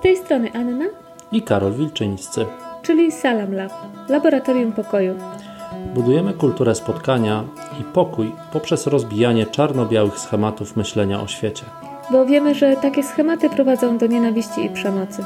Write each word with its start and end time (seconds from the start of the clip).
Z 0.00 0.02
tej 0.02 0.16
strony 0.16 0.50
Anna, 0.54 0.84
i 1.32 1.42
Karol 1.42 1.72
Wilczyńscy. 1.72 2.46
czyli 2.82 3.12
Salam 3.12 3.54
Lab, 3.54 3.72
Laboratorium 4.08 4.72
Pokoju. 4.72 5.14
Budujemy 5.94 6.32
kulturę 6.32 6.74
spotkania 6.74 7.44
i 7.80 7.84
pokój 7.84 8.32
poprzez 8.52 8.86
rozbijanie 8.86 9.46
czarno-białych 9.46 10.18
schematów 10.18 10.76
myślenia 10.76 11.20
o 11.20 11.26
świecie. 11.26 11.64
Bo 12.10 12.26
wiemy, 12.26 12.54
że 12.54 12.76
takie 12.76 13.02
schematy 13.02 13.50
prowadzą 13.50 13.98
do 13.98 14.06
nienawiści 14.06 14.64
i 14.64 14.70
przemocy. 14.70 15.24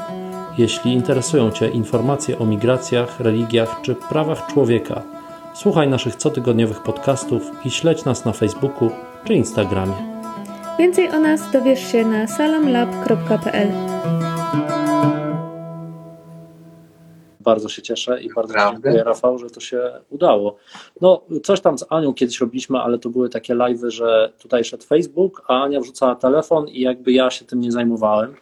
Jeśli 0.57 0.93
interesują 0.93 1.51
Cię 1.51 1.69
informacje 1.69 2.39
o 2.39 2.45
migracjach, 2.45 3.19
religiach 3.19 3.81
czy 3.81 3.95
prawach 3.95 4.47
człowieka, 4.47 5.01
słuchaj 5.53 5.89
naszych 5.89 6.17
cotygodniowych 6.17 6.83
podcastów 6.83 7.51
i 7.65 7.71
śledź 7.71 8.05
nas 8.05 8.25
na 8.25 8.31
Facebooku 8.31 8.89
czy 9.23 9.33
Instagramie. 9.33 9.95
Więcej 10.79 11.09
o 11.09 11.19
nas 11.19 11.51
dowiesz 11.51 11.91
się 11.91 12.05
na 12.05 12.27
salamlab.pl. 12.27 13.94
Bardzo 17.45 17.69
się 17.69 17.81
cieszę 17.81 18.21
i 18.21 18.33
bardzo 18.33 18.53
dziękuję, 18.71 19.03
Rafał, 19.03 19.39
że 19.39 19.49
to 19.49 19.59
się 19.59 19.91
udało. 20.09 20.55
No, 21.01 21.21
coś 21.43 21.61
tam 21.61 21.77
z 21.77 21.85
Anią 21.89 22.13
kiedyś 22.13 22.39
robiliśmy, 22.41 22.79
ale 22.79 22.99
to 22.99 23.09
były 23.09 23.29
takie 23.29 23.55
live'y, 23.55 23.89
że 23.89 24.31
tutaj 24.39 24.63
szedł 24.63 24.83
Facebook, 24.83 25.43
a 25.47 25.63
Ania 25.63 25.79
wrzucała 25.79 26.15
telefon 26.15 26.67
i 26.67 26.81
jakby 26.81 27.11
ja 27.11 27.31
się 27.31 27.45
tym 27.45 27.59
nie 27.59 27.71
zajmowałem, 27.71 28.35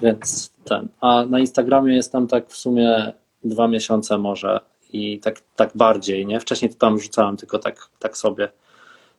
więc 0.00 0.52
ten. 0.64 0.88
A 1.00 1.24
na 1.24 1.40
Instagramie 1.40 1.96
jestem 1.96 2.26
tak 2.26 2.48
w 2.48 2.56
sumie 2.56 3.12
dwa 3.44 3.68
miesiące 3.68 4.18
może 4.18 4.60
i 4.92 5.20
tak, 5.20 5.40
tak 5.56 5.70
bardziej, 5.74 6.26
nie? 6.26 6.40
Wcześniej 6.40 6.70
to 6.70 6.78
tam 6.78 6.96
wrzucałem 6.96 7.36
tylko 7.36 7.58
tak, 7.58 7.88
tak 7.98 8.16
sobie. 8.16 8.48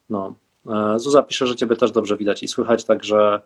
No. 0.09 0.35
E, 0.69 0.99
Zuza 0.99 1.23
pisze, 1.23 1.47
że 1.47 1.55
Ciebie 1.55 1.75
też 1.75 1.91
dobrze 1.91 2.17
widać 2.17 2.43
i 2.43 2.47
słychać, 2.47 2.83
także 2.83 3.41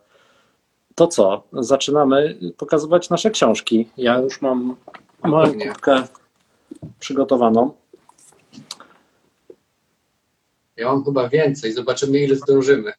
to 0.95 1.07
co? 1.07 1.43
Zaczynamy 1.53 2.37
pokazywać 2.57 3.09
nasze 3.09 3.31
książki. 3.31 3.87
Ja 3.97 4.19
już 4.19 4.41
mam 4.41 4.75
kubkę 5.21 6.03
przygotowaną. 6.99 7.73
Ja 10.77 10.85
mam 10.85 11.03
chyba 11.05 11.29
więcej, 11.29 11.73
zobaczymy 11.73 12.19
ile 12.19 12.35
zdążymy. 12.35 12.93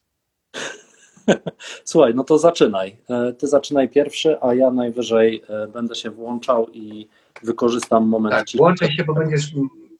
Słuchaj, 1.83 2.15
no 2.15 2.23
to 2.23 2.37
zaczynaj. 2.37 2.97
E, 3.09 3.33
Ty 3.33 3.47
zaczynaj 3.47 3.89
pierwszy, 3.89 4.37
a 4.41 4.53
ja 4.53 4.71
najwyżej 4.71 5.43
e, 5.49 5.67
będę 5.67 5.95
się 5.95 6.09
włączał 6.09 6.67
i 6.73 7.07
wykorzystam 7.43 8.07
moment 8.07 8.35
Tak, 8.35 8.47
włączaj 8.57 8.91
się, 8.91 9.03
bo 9.03 9.13
będziesz, 9.13 9.51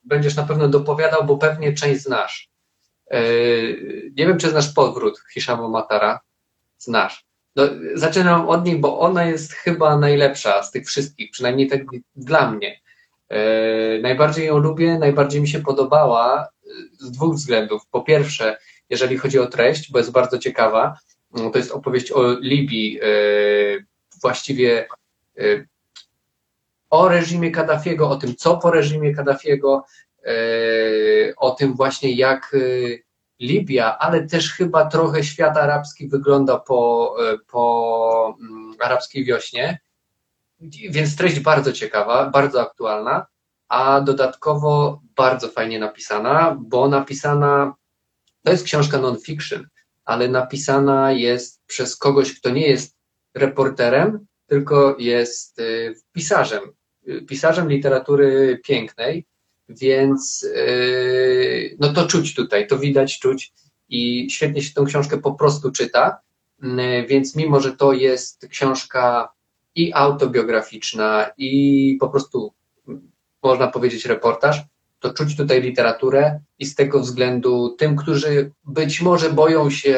będziesz 0.04 0.36
na 0.36 0.42
pewno 0.42 0.68
dopowiadał, 0.68 1.24
bo 1.24 1.36
pewnie 1.36 1.72
część 1.72 2.02
znasz. 2.02 2.52
Yy, 3.10 4.12
Nie 4.16 4.26
wiem, 4.26 4.38
czy 4.38 4.50
znasz 4.50 4.72
powrót 4.72 5.20
Hiszamo 5.34 5.68
Matara. 5.68 6.20
Znasz. 6.78 7.24
No, 7.56 7.62
zaczynam 7.94 8.48
od 8.48 8.66
niej, 8.66 8.78
bo 8.78 9.00
ona 9.00 9.24
jest 9.24 9.52
chyba 9.52 9.96
najlepsza 9.96 10.62
z 10.62 10.70
tych 10.70 10.86
wszystkich, 10.86 11.30
przynajmniej 11.30 11.68
tak 11.68 11.80
dla 12.16 12.50
mnie. 12.50 12.80
Yy, 13.30 13.36
Najbardziej 14.02 14.46
ją 14.46 14.58
lubię, 14.58 14.98
najbardziej 14.98 15.40
mi 15.40 15.48
się 15.48 15.60
podobała 15.60 16.48
yy, 16.64 16.72
z 16.98 17.10
dwóch 17.10 17.34
względów. 17.34 17.82
Po 17.90 18.02
pierwsze, 18.02 18.56
jeżeli 18.90 19.18
chodzi 19.18 19.38
o 19.38 19.46
treść, 19.46 19.92
bo 19.92 19.98
jest 19.98 20.12
bardzo 20.12 20.38
ciekawa, 20.38 20.98
no, 21.30 21.50
to 21.50 21.58
jest 21.58 21.70
opowieść 21.70 22.12
o 22.12 22.38
Libii, 22.40 22.92
yy, 22.92 23.84
właściwie 24.22 24.88
yy, 25.36 25.66
o 26.92 27.08
reżimie 27.08 27.50
Kaddafiego, 27.50 28.10
o 28.10 28.16
tym, 28.16 28.36
co 28.36 28.56
po 28.56 28.70
reżimie 28.70 29.14
Kaddafiego, 29.14 29.84
e, 30.24 30.32
o 31.36 31.50
tym 31.50 31.74
właśnie, 31.74 32.12
jak 32.12 32.54
e, 32.54 32.58
Libia, 33.42 33.98
ale 33.98 34.26
też 34.26 34.52
chyba 34.52 34.86
trochę 34.86 35.24
świat 35.24 35.56
arabski 35.56 36.08
wygląda 36.08 36.58
po, 36.58 37.14
e, 37.20 37.38
po 37.38 38.36
mm, 38.40 38.74
arabskiej 38.80 39.24
wiośnie. 39.24 39.80
Więc 40.90 41.16
treść 41.16 41.40
bardzo 41.40 41.72
ciekawa, 41.72 42.30
bardzo 42.30 42.62
aktualna, 42.62 43.26
a 43.68 44.00
dodatkowo 44.00 45.00
bardzo 45.16 45.48
fajnie 45.48 45.78
napisana, 45.78 46.56
bo 46.60 46.88
napisana, 46.88 47.74
to 48.44 48.50
jest 48.50 48.64
książka 48.64 48.98
non-fiction, 48.98 49.68
ale 50.04 50.28
napisana 50.28 51.12
jest 51.12 51.62
przez 51.66 51.96
kogoś, 51.96 52.40
kto 52.40 52.50
nie 52.50 52.68
jest 52.68 52.96
reporterem, 53.34 54.26
tylko 54.46 54.96
jest 54.98 55.58
y, 55.58 55.94
pisarzem, 56.12 56.62
y, 57.08 57.22
pisarzem 57.22 57.68
literatury 57.68 58.60
pięknej, 58.64 59.26
więc 59.68 60.42
y, 60.42 61.76
no 61.80 61.92
to 61.92 62.06
czuć 62.06 62.34
tutaj, 62.34 62.66
to 62.66 62.78
widać, 62.78 63.18
czuć 63.18 63.52
i 63.88 64.30
świetnie 64.30 64.62
się 64.62 64.74
tę 64.74 64.84
książkę 64.86 65.18
po 65.18 65.32
prostu 65.34 65.72
czyta, 65.72 66.18
Y, 66.64 67.06
więc 67.06 67.36
mimo, 67.36 67.60
że 67.60 67.76
to 67.76 67.92
jest 67.92 68.46
książka 68.48 69.32
i 69.74 69.92
autobiograficzna 69.94 71.30
i 71.38 71.96
po 72.00 72.08
prostu 72.08 72.52
mm, 72.88 73.10
można 73.42 73.68
powiedzieć 73.68 74.06
reportaż, 74.06 74.60
to 75.00 75.14
czuć 75.14 75.36
tutaj 75.36 75.62
literaturę 75.62 76.40
i 76.58 76.66
z 76.66 76.74
tego 76.74 77.00
względu 77.00 77.76
tym, 77.78 77.96
którzy 77.96 78.52
być 78.64 79.02
może 79.02 79.30
boją 79.30 79.70
się 79.70 79.96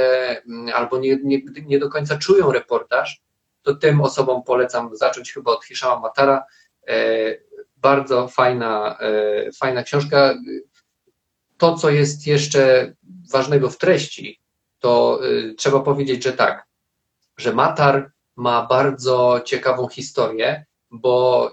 mm, 0.49 0.75
albo 0.75 0.99
nie, 0.99 1.19
nie, 1.25 1.43
nie 1.67 1.79
do 1.79 1.89
końca 1.89 2.19
czują 2.19 2.53
reportaż, 2.53 3.23
to 3.63 3.75
tym 3.75 4.01
osobom 4.01 4.43
polecam 4.43 4.97
zacząć 4.97 5.33
chyba 5.33 5.53
od 5.53 5.65
Hiszama 5.65 6.01
Matara. 6.01 6.45
Bardzo 7.85 8.29
fajna, 8.29 8.99
e, 9.01 9.53
fajna 9.53 9.83
książka. 9.83 10.35
To, 11.59 11.77
co 11.77 11.91
jest 11.91 12.27
jeszcze 12.27 12.93
ważnego 13.33 13.71
w 13.71 13.79
treści, 13.79 14.41
to 14.79 15.21
e, 15.23 15.55
trzeba 15.55 15.81
powiedzieć, 15.81 16.25
że 16.25 16.33
tak, 16.33 16.67
że 17.37 17.53
Matar 17.53 18.11
ma 18.37 18.67
bardzo 18.67 19.41
ciekawą 19.45 19.89
historię, 19.89 20.65
bo 20.91 21.51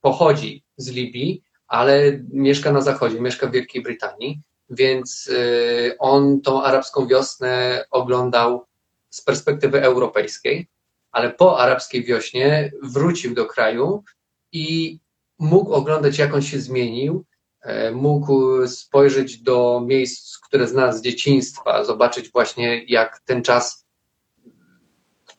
pochodzi 0.00 0.64
z 0.76 0.88
Libii, 0.90 1.42
ale 1.66 2.20
mieszka 2.32 2.72
na 2.72 2.80
zachodzie, 2.80 3.20
mieszka 3.20 3.46
w 3.46 3.52
Wielkiej 3.52 3.82
Brytanii, 3.82 4.40
więc 4.70 5.30
e, 5.32 5.98
on 5.98 6.40
tą 6.40 6.62
arabską 6.62 7.06
wiosnę 7.06 7.84
oglądał 7.90 8.66
z 9.10 9.22
perspektywy 9.22 9.82
europejskiej 9.82 10.68
ale 11.12 11.30
po 11.30 11.58
arabskiej 11.58 12.04
wiośnie 12.04 12.72
wrócił 12.82 13.34
do 13.34 13.46
kraju 13.46 14.04
i 14.52 14.98
mógł 15.42 15.72
oglądać, 15.72 16.18
jak 16.18 16.34
on 16.34 16.42
się 16.42 16.60
zmienił, 16.60 17.24
e, 17.62 17.90
mógł 17.90 18.66
spojrzeć 18.66 19.42
do 19.42 19.82
miejsc, 19.86 20.38
które 20.38 20.68
zna 20.68 20.92
z 20.92 21.02
dzieciństwa, 21.02 21.84
zobaczyć 21.84 22.32
właśnie, 22.32 22.84
jak 22.84 23.20
ten 23.24 23.42
czas, 23.42 23.86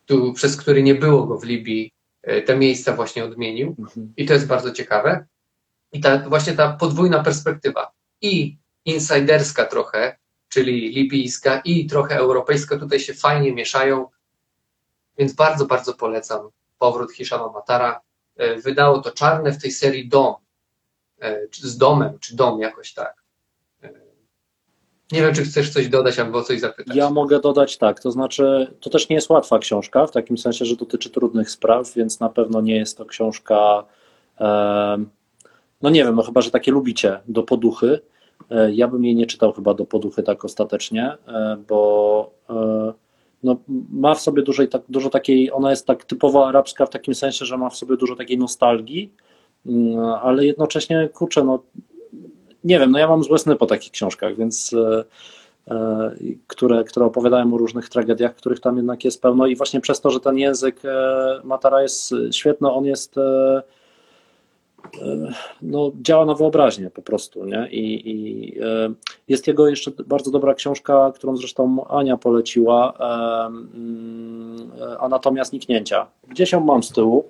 tu, 0.06 0.34
przez 0.34 0.58
który 0.58 0.84
nie 0.84 0.96
było 0.96 1.26
go 1.26 1.38
w 1.38 1.44
Libii, 1.44 1.94
e, 2.22 2.42
te 2.42 2.58
miejsca 2.58 2.96
właśnie 2.96 3.26
odmienił. 3.26 3.76
Mhm. 3.80 4.14
I 4.18 4.26
to 4.26 4.34
jest 4.34 4.48
bardzo 4.48 4.72
ciekawe. 4.72 5.26
I 5.92 6.00
ta, 6.00 6.30
właśnie 6.30 6.54
ta 6.54 6.74
podwójna 6.74 7.24
perspektywa 7.24 7.92
i 8.22 8.58
insiderska 8.86 9.66
trochę, 9.66 10.18
czyli 10.50 10.90
libijska 10.90 11.60
i 11.60 11.86
trochę 11.86 12.16
europejska 12.16 12.78
tutaj 12.78 13.00
się 13.00 13.14
fajnie 13.14 13.54
mieszają. 13.54 14.08
Więc 15.18 15.34
bardzo, 15.34 15.66
bardzo 15.66 15.94
polecam 15.94 16.50
powrót 16.78 17.12
Hiszama 17.12 17.52
Matara. 17.52 18.02
E, 18.38 18.56
Wydało 18.56 19.00
to 19.02 19.12
czarne 19.12 19.52
w 19.52 19.62
tej 19.62 19.72
serii 19.72 20.10
Dom. 20.10 20.36
E, 21.22 21.40
Z 21.52 21.78
domem, 21.78 22.20
czy 22.20 22.36
dom 22.36 22.60
jakoś 22.60 22.94
tak. 22.94 23.24
E, 23.84 23.90
Nie 25.12 25.22
wiem, 25.22 25.34
czy 25.36 25.44
chcesz 25.44 25.70
coś 25.70 25.88
dodać 25.88 26.20
albo 26.20 26.44
coś 26.44 26.60
zapytać. 26.60 26.96
Ja 26.96 27.10
mogę 27.10 27.40
dodać 27.40 27.78
tak, 27.78 28.00
to 28.00 28.12
znaczy, 28.12 28.76
to 28.82 28.90
też 28.90 29.10
nie 29.10 29.16
jest 29.16 29.30
łatwa 29.30 29.60
książka, 29.60 30.08
w 30.08 30.12
takim 30.12 30.38
sensie, 30.38 30.66
że 30.66 30.76
dotyczy 30.76 31.10
trudnych 31.10 31.50
spraw, 31.50 31.94
więc 31.94 32.20
na 32.20 32.30
pewno 32.30 32.62
nie 32.62 32.76
jest 32.76 32.98
to 32.98 33.06
książka, 33.06 33.86
no 35.82 35.90
nie 35.90 36.04
wiem, 36.04 36.16
no 36.16 36.24
chyba, 36.24 36.42
że 36.42 36.52
takie 36.52 36.72
lubicie, 36.72 37.20
do 37.28 37.44
poduchy. 37.44 38.00
Ja 38.72 38.88
bym 38.88 39.06
jej 39.06 39.16
nie 39.16 39.26
czytał 39.26 39.54
chyba 39.54 39.74
do 39.74 39.86
poduchy 39.86 40.24
tak 40.24 40.46
ostatecznie, 40.46 41.18
bo 41.68 42.34
no, 43.44 43.58
ma 43.92 44.16
w 44.16 44.22
sobie 44.22 44.44
dużo, 44.44 44.68
tak, 44.68 44.82
dużo 44.90 45.10
takiej, 45.10 45.52
ona 45.52 45.70
jest 45.70 45.88
tak 45.88 46.06
typowo 46.06 46.48
arabska 46.48 46.86
w 46.86 46.90
takim 46.90 47.16
sensie, 47.16 47.46
że 47.46 47.58
ma 47.58 47.70
w 47.70 47.76
sobie 47.76 47.98
dużo 47.98 48.16
takiej 48.16 48.38
nostalgii, 48.38 49.14
mm, 49.66 50.00
ale 50.00 50.46
jednocześnie, 50.46 51.10
kurczę, 51.14 51.44
no 51.44 51.64
nie 52.64 52.80
wiem, 52.80 52.92
no 52.92 53.00
ja 53.00 53.08
mam 53.08 53.24
złe 53.24 53.38
sny 53.38 53.56
po 53.56 53.66
takich 53.66 53.92
książkach, 53.92 54.36
więc 54.36 54.74
e, 54.74 55.04
e, 55.68 56.12
które, 56.48 56.84
które 56.84 57.06
opowiadają 57.06 57.54
o 57.54 57.58
różnych 57.58 57.90
tragediach, 57.90 58.36
których 58.36 58.60
tam 58.60 58.78
jednak 58.78 59.06
jest 59.06 59.22
pełno 59.22 59.48
i 59.48 59.56
właśnie 59.56 59.82
przez 59.82 60.02
to, 60.02 60.10
że 60.10 60.20
ten 60.20 60.38
język 60.38 60.86
e, 60.86 61.42
Matara 61.44 61.82
jest 61.82 62.14
świetny, 62.32 62.72
on 62.72 62.86
jest 62.86 63.16
no, 65.62 65.92
działa 66.02 66.26
na 66.26 66.34
wyobraźnię 66.34 66.90
po 66.90 67.02
prostu, 67.02 67.46
nie? 67.46 67.68
I, 67.72 68.10
i 68.12 68.60
e, 68.60 68.94
jest 69.28 69.48
jego 69.48 69.68
jeszcze 69.68 69.92
bardzo 70.08 70.32
dobra 70.32 70.54
książka, 70.54 71.12
którą 71.16 71.38
zresztą 71.38 71.88
Ania 71.88 72.18
poleciła, 72.18 72.94
e, 73.00 73.46
mm, 73.46 74.72
e, 74.82 74.98
Anatomia 75.00 75.44
zniknięcia. 75.44 76.08
Gdzieś 76.28 76.52
ją 76.52 76.60
mam 76.60 76.84
z 76.84 76.92
tyłu, 76.92 77.26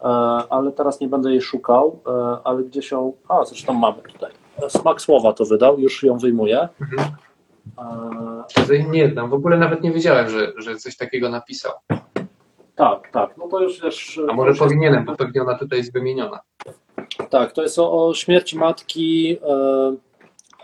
e, 0.00 0.04
ale 0.50 0.72
teraz 0.72 1.00
nie 1.00 1.08
będę 1.08 1.30
jej 1.30 1.42
szukał, 1.42 2.00
e, 2.06 2.38
ale 2.44 2.62
gdzieś 2.62 2.90
ją, 2.90 3.12
a 3.28 3.44
zresztą 3.44 3.74
mamy 3.74 4.02
tutaj. 4.12 4.32
Smak 4.68 5.00
słowa 5.00 5.32
to 5.32 5.44
wydał, 5.44 5.80
już 5.80 6.02
ją 6.02 6.18
wyjmuję. 6.18 6.68
Mhm. 6.80 7.08
E, 7.78 8.66
To 8.66 8.90
Nie 8.90 9.10
znam, 9.10 9.30
w 9.30 9.34
ogóle 9.34 9.56
nawet 9.56 9.82
nie 9.82 9.92
wiedziałem, 9.92 10.28
że, 10.28 10.52
że 10.56 10.76
coś 10.76 10.96
takiego 10.96 11.28
napisał. 11.28 11.72
Tak, 12.74 13.10
tak. 13.10 13.36
No 13.36 13.48
to 13.48 13.60
już 13.60 13.80
wiesz. 13.82 14.20
A 14.28 14.32
może 14.32 14.54
powinienem, 14.54 15.04
bo 15.04 15.16
pewnie 15.16 15.42
ona 15.42 15.58
tutaj 15.58 15.78
jest 15.78 15.92
wymieniona. 15.92 16.40
Tak, 17.30 17.52
to 17.52 17.62
jest 17.62 17.78
o, 17.78 18.06
o 18.08 18.14
śmierci 18.14 18.58
matki. 18.58 19.36
E, 19.42 19.96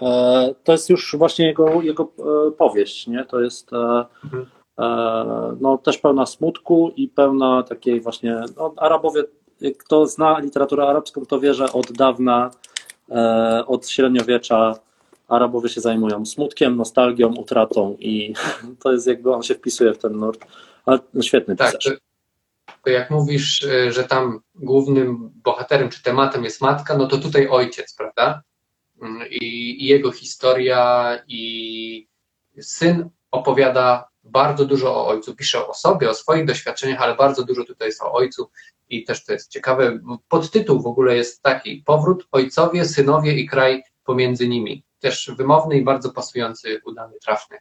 e, 0.06 0.54
to 0.64 0.72
jest 0.72 0.90
już 0.90 1.16
właśnie 1.18 1.46
jego, 1.46 1.82
jego 1.82 2.12
e, 2.48 2.50
powieść, 2.50 3.06
nie? 3.06 3.24
To 3.24 3.40
jest 3.40 3.72
e, 3.72 4.04
Mhm. 4.24 4.46
e, 4.78 5.56
no, 5.60 5.78
też 5.78 5.98
pełna 5.98 6.26
smutku 6.26 6.92
i 6.96 7.08
pełna 7.08 7.62
takiej 7.62 8.00
właśnie. 8.00 8.40
No, 8.56 8.74
Arabowie, 8.76 9.22
kto 9.78 10.06
zna 10.06 10.38
literaturę 10.38 10.86
arabską, 10.88 11.26
to 11.26 11.40
wie, 11.40 11.54
że 11.54 11.72
od 11.72 11.92
dawna, 11.92 12.50
e, 13.10 13.64
od 13.66 13.88
średniowiecza 13.88 14.74
Arabowie 15.28 15.68
się 15.68 15.80
zajmują 15.80 16.26
smutkiem, 16.26 16.76
nostalgią, 16.76 17.34
utratą 17.34 17.96
i 17.98 18.34
to 18.82 18.92
jest 18.92 19.06
jakby 19.06 19.34
on 19.34 19.42
się 19.42 19.54
wpisuje 19.54 19.94
w 19.94 19.98
ten 19.98 20.16
nurt. 20.18 20.44
Ale 20.86 20.98
no, 21.14 21.22
świetny 21.22 21.56
Tak, 21.56 21.66
pisarz. 21.78 21.98
To, 22.84 22.90
jak 22.90 23.10
mówisz, 23.10 23.62
y, 23.62 23.92
że 23.92 24.04
tam 24.04 24.40
głównym 24.54 25.30
bohaterem 25.34 25.88
czy 25.88 26.02
tematem 26.02 26.44
jest 26.44 26.60
matka, 26.60 26.96
no 26.96 27.06
to 27.06 27.18
tutaj 27.18 27.48
ojciec, 27.48 27.94
prawda? 27.94 28.42
Mm, 29.02 29.28
I, 29.30 29.44
i 29.84 29.86
jego 29.86 30.12
historia, 30.12 31.18
i 31.28 32.08
syn 32.60 33.10
opowiada 33.30 34.08
bardzo 34.24 34.64
dużo 34.64 34.96
o 34.96 35.06
ojcu. 35.06 35.36
Pisze 35.36 35.66
o 35.66 35.74
sobie, 35.74 36.10
o 36.10 36.14
swoich 36.14 36.46
doświadczeniach, 36.46 37.02
ale 37.02 37.14
bardzo 37.14 37.44
dużo 37.44 37.64
tutaj 37.64 37.88
jest 37.88 38.02
o 38.02 38.12
ojcu. 38.12 38.50
I 38.88 39.04
też 39.04 39.24
to 39.24 39.32
jest 39.32 39.50
ciekawe. 39.50 39.98
Podtytuł 40.28 40.82
w 40.82 40.86
ogóle 40.86 41.16
jest 41.16 41.42
taki: 41.42 41.82
Powrót 41.86 42.28
ojcowie, 42.32 42.84
synowie 42.84 43.34
i 43.34 43.48
kraj 43.48 43.82
pomiędzy 44.04 44.48
nimi. 44.48 44.84
Też 45.00 45.30
wymowny 45.36 45.78
i 45.78 45.82
bardzo 45.82 46.12
pasujący, 46.12 46.80
udany, 46.84 47.14
trafny. 47.22 47.58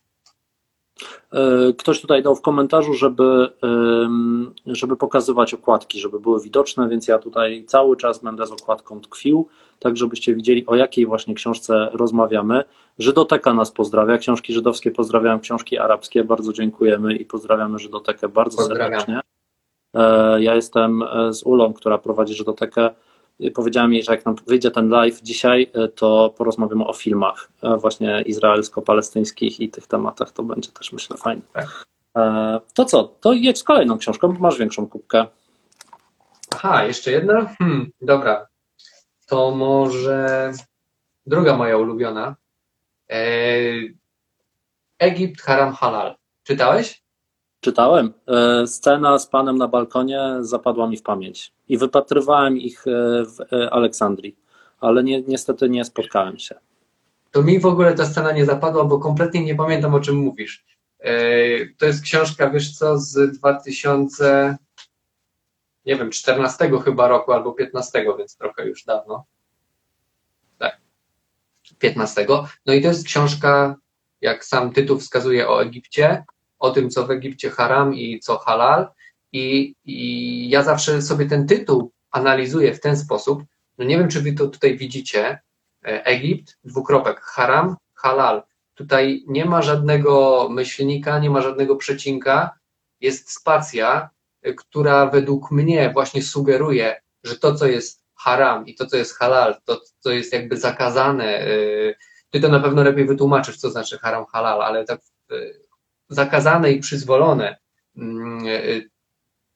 E, 1.34 1.74
Ktoś 1.78 2.02
tutaj 2.02 2.24
dał 2.24 2.36
w 2.36 2.42
komentarzu, 2.42 2.94
żeby, 2.94 3.50
żeby 4.66 4.96
pokazywać 4.98 5.54
okładki, 5.54 6.00
żeby 6.00 6.20
były 6.20 6.42
widoczne, 6.42 6.90
więc 6.90 7.08
ja 7.08 7.20
tutaj 7.20 7.64
cały 7.68 7.98
czas 7.98 8.20
będę 8.20 8.46
z 8.48 8.52
okładką 8.52 9.02
tkwił, 9.02 9.48
tak 9.80 9.98
żebyście 9.98 10.36
widzieli, 10.36 10.66
o 10.68 10.76
jakiej 10.76 11.06
właśnie 11.06 11.34
książce 11.34 11.90
rozmawiamy. 11.94 12.64
Żydoteka 13.00 13.54
nas 13.54 13.72
pozdrawia, 13.72 14.18
książki 14.18 14.54
żydowskie 14.54 14.92
pozdrawiam, 14.92 15.40
książki 15.40 15.78
arabskie, 15.78 16.24
bardzo 16.24 16.54
dziękujemy 16.54 17.16
i 17.16 17.26
pozdrawiamy 17.26 17.80
Żydotekę 17.80 18.30
bardzo 18.30 18.58
Pozdrawiam. 18.58 19.00
serdecznie. 19.00 19.20
E, 19.94 20.42
Ja 20.44 20.56
jestem 20.56 21.04
e, 21.04 21.34
z 21.34 21.44
Ulą, 21.44 21.74
która 21.74 21.98
prowadzi 21.98 22.34
Żydotekę. 22.34 22.90
Powiedziałem 23.56 23.94
jej, 23.94 24.04
że 24.04 24.12
jak 24.12 24.26
nam 24.26 24.36
wyjdzie 24.48 24.72
ten 24.72 24.90
live 24.90 25.22
dzisiaj, 25.22 25.72
e, 25.74 25.88
to 25.88 26.34
porozmawiamy 26.38 26.86
o 26.88 26.94
filmach 26.94 27.50
e, 27.64 27.78
właśnie 27.78 28.22
izraelsko-palestyńskich 28.26 29.60
i 29.60 29.70
tych 29.70 29.88
tematach. 29.88 30.32
To 30.32 30.44
będzie 30.44 30.72
też 30.72 30.92
myślę 30.94 31.18
fajnie. 31.18 31.42
Tak. 31.54 31.86
E, 32.18 32.60
To 32.74 32.86
co? 32.86 33.04
To 33.04 33.34
jedź 33.34 33.60
z 33.60 33.64
kolejną 33.64 33.98
książką, 33.98 34.28
bo 34.34 34.40
masz 34.40 34.58
większą 34.58 34.88
kubkę. 34.88 35.26
Aha, 36.56 36.84
jeszcze 36.84 37.12
jedna? 37.12 37.56
Hmm, 37.58 37.92
dobra. 38.02 38.48
To 39.28 39.52
może 39.52 40.52
druga 41.26 41.58
moja 41.58 41.78
ulubiona. 41.78 42.36
Egipt, 45.00 45.42
Haram, 45.42 45.74
Halal. 45.74 46.16
Czytałeś? 46.44 47.01
Czytałem. 47.62 48.14
E, 48.28 48.68
Scena 48.68 49.20
z 49.20 49.28
panem 49.28 49.58
na 49.58 49.68
balkonie 49.68 50.38
zapadła 50.40 50.88
mi 50.88 50.98
w 50.98 51.04
pamięć 51.04 51.54
i 51.70 51.78
wypatrywałem 51.78 52.58
ich 52.58 52.88
e, 52.88 52.92
w 53.26 53.54
e, 53.54 53.74
Aleksandrii, 53.74 54.36
ale 54.80 55.04
nie, 55.04 55.22
niestety 55.22 55.70
nie 55.70 55.86
spotkałem 55.86 56.40
się. 56.40 56.56
To 57.32 57.44
mi 57.44 57.60
w 57.60 57.66
ogóle 57.66 57.94
ta 57.94 58.06
scena 58.06 58.32
nie 58.32 58.46
zapadła, 58.46 58.84
bo 58.84 59.00
kompletnie 59.00 59.46
nie 59.46 59.56
pamiętam 59.56 59.94
o 59.94 60.00
czym 60.00 60.16
mówisz. 60.16 60.66
To 61.78 61.86
jest 61.86 62.04
książka, 62.04 62.50
wiesz 62.50 62.78
co, 62.78 62.98
z 62.98 63.38
2000, 63.38 64.58
nie 65.86 65.96
wiem, 65.96 66.12
14 66.12 66.72
chyba 66.86 67.08
roku 67.08 67.32
albo 67.32 67.52
15, 67.54 68.06
więc 68.18 68.38
trochę 68.38 68.68
już 68.68 68.84
dawno. 68.84 69.26
Tak. 70.58 70.82
15. 71.80 72.28
No 72.66 72.74
i 72.74 72.82
to 72.82 72.88
jest 72.88 73.06
książka, 73.06 73.76
jak 74.22 74.46
sam 74.46 74.74
tytuł 74.74 75.00
wskazuje, 75.00 75.50
o 75.50 75.64
Egipcie, 75.64 76.26
o 76.62 76.72
tym, 76.72 76.90
co 76.90 77.08
w 77.08 77.12
Egipcie 77.12 77.50
haram 77.50 77.96
i 77.96 78.20
co 78.20 78.38
halal. 78.38 78.88
I, 79.32 79.76
I 79.86 80.50
ja 80.50 80.64
zawsze 80.64 81.02
sobie 81.02 81.26
ten 81.26 81.48
tytuł 81.48 81.92
analizuję 82.12 82.74
w 82.74 82.82
ten 82.82 82.98
sposób. 82.98 83.44
No 83.78 83.86
nie 83.86 83.98
wiem, 83.98 84.10
czy 84.10 84.22
wy 84.22 84.34
to 84.34 84.48
tutaj 84.48 84.78
widzicie. 84.78 85.40
E, 85.86 86.06
Egipt, 86.06 86.58
dwukropek, 86.64 87.22
haram, 87.22 87.76
halal. 87.94 88.44
Tutaj 88.74 89.24
nie 89.28 89.46
ma 89.46 89.62
żadnego 89.62 90.48
myślnika, 90.50 91.20
nie 91.20 91.30
ma 91.30 91.42
żadnego 91.42 91.76
przecinka. 91.76 92.60
Jest 93.00 93.32
spacja, 93.32 94.10
y, 94.48 94.54
która 94.54 95.06
według 95.06 95.52
mnie 95.52 95.92
właśnie 95.94 96.24
sugeruje, 96.24 97.02
że 97.24 97.38
to, 97.38 97.56
co 97.56 97.68
jest 97.68 98.04
haram 98.16 98.68
i 98.68 98.76
to, 98.76 98.86
co 98.86 98.98
jest 98.98 99.18
halal, 99.18 99.56
to, 99.66 99.82
co 100.00 100.12
jest 100.12 100.34
jakby 100.34 100.58
zakazane, 100.58 101.48
y, 101.48 101.96
ty 102.30 102.40
to 102.40 102.50
na 102.50 102.60
pewno 102.60 102.84
lepiej 102.84 103.06
wytłumaczysz, 103.06 103.58
co 103.58 103.70
znaczy 103.70 103.98
haram, 103.98 104.26
halal, 104.26 104.62
ale 104.62 104.86
tak 104.86 105.00
zakazane 106.12 106.72
i 106.72 106.80
przyzwolone, 106.80 107.58
mm, 107.98 108.48
y, 108.48 108.90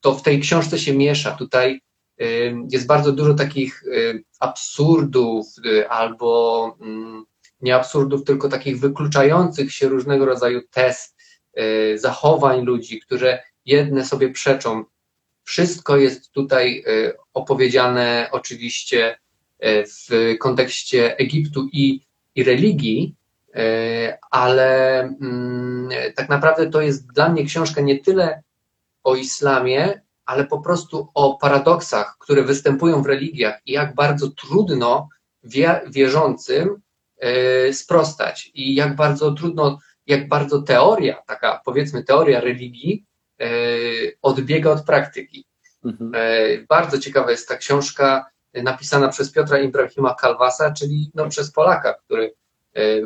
to 0.02 0.16
w 0.16 0.22
tej 0.22 0.40
książce 0.40 0.80
się 0.80 0.94
miesza. 0.94 1.32
Tutaj 1.32 1.82
y, 2.22 2.56
jest 2.70 2.88
bardzo 2.88 3.12
dużo 3.12 3.34
takich 3.34 3.84
y, 3.84 4.24
absurdów 4.40 5.48
albo 5.90 6.78
mm, 6.82 7.24
nie 7.62 7.76
absurdów, 7.76 8.24
tylko 8.24 8.50
takich 8.50 8.80
wykluczających 8.80 9.74
się 9.74 9.88
różnego 9.88 10.26
rodzaju 10.26 10.62
tez, 10.72 11.16
y, 11.60 11.98
zachowań 12.00 12.62
ludzi, 12.62 13.00
które 13.00 13.44
jedne 13.66 14.06
sobie 14.06 14.30
przeczą. 14.30 14.84
Wszystko 15.44 15.98
jest 15.98 16.32
tutaj 16.32 16.84
opowiedziane 17.34 18.30
oczywiście 18.32 19.18
w 19.62 20.36
kontekście 20.40 21.18
Egiptu 21.18 21.70
i, 21.72 22.02
i 22.36 22.44
religii, 22.44 23.16
ale 24.32 25.00
mm, 25.00 25.90
tak 26.16 26.30
naprawdę 26.30 26.70
to 26.70 26.82
jest 26.82 27.14
dla 27.14 27.30
mnie 27.30 27.46
książka 27.46 27.82
nie 27.82 28.00
tyle 28.00 28.44
o 29.04 29.16
islamie, 29.16 30.02
ale 30.26 30.46
po 30.46 30.62
prostu 30.62 31.08
o 31.14 31.38
paradoksach, 31.38 32.18
które 32.20 32.44
występują 32.44 33.04
w 33.04 33.06
religiach 33.06 33.62
i 33.66 33.72
jak 33.72 33.96
bardzo 33.96 34.30
trudno 34.30 35.10
wie, 35.44 35.82
wierzącym 35.88 36.82
y, 37.68 37.74
sprostać 37.74 38.52
i 38.54 38.76
jak 38.76 38.96
bardzo 38.96 39.32
trudno, 39.32 39.80
jak 40.08 40.28
bardzo 40.28 40.62
teoria, 40.62 41.24
taka 41.28 41.62
powiedzmy 41.66 42.04
teoria 42.04 42.40
religii 42.40 43.06
y, 43.42 44.18
odbiega 44.22 44.72
od 44.72 44.86
praktyki. 44.86 45.46
Mhm. 45.86 46.12
E, 46.16 46.58
Bardzo 46.70 47.00
ciekawa 47.00 47.32
jest 47.32 47.48
ta 47.48 47.56
książka 47.56 48.26
e, 48.54 48.64
napisana 48.64 49.10
przez 49.10 49.32
Piotra 49.32 49.60
Ibrahima 49.60 50.16
Kalwasa, 50.16 50.72
czyli 50.72 51.12
no, 51.14 51.30
przez 51.30 51.52
Polaka, 51.52 51.94
który, 51.94 52.26
e, 52.26 52.34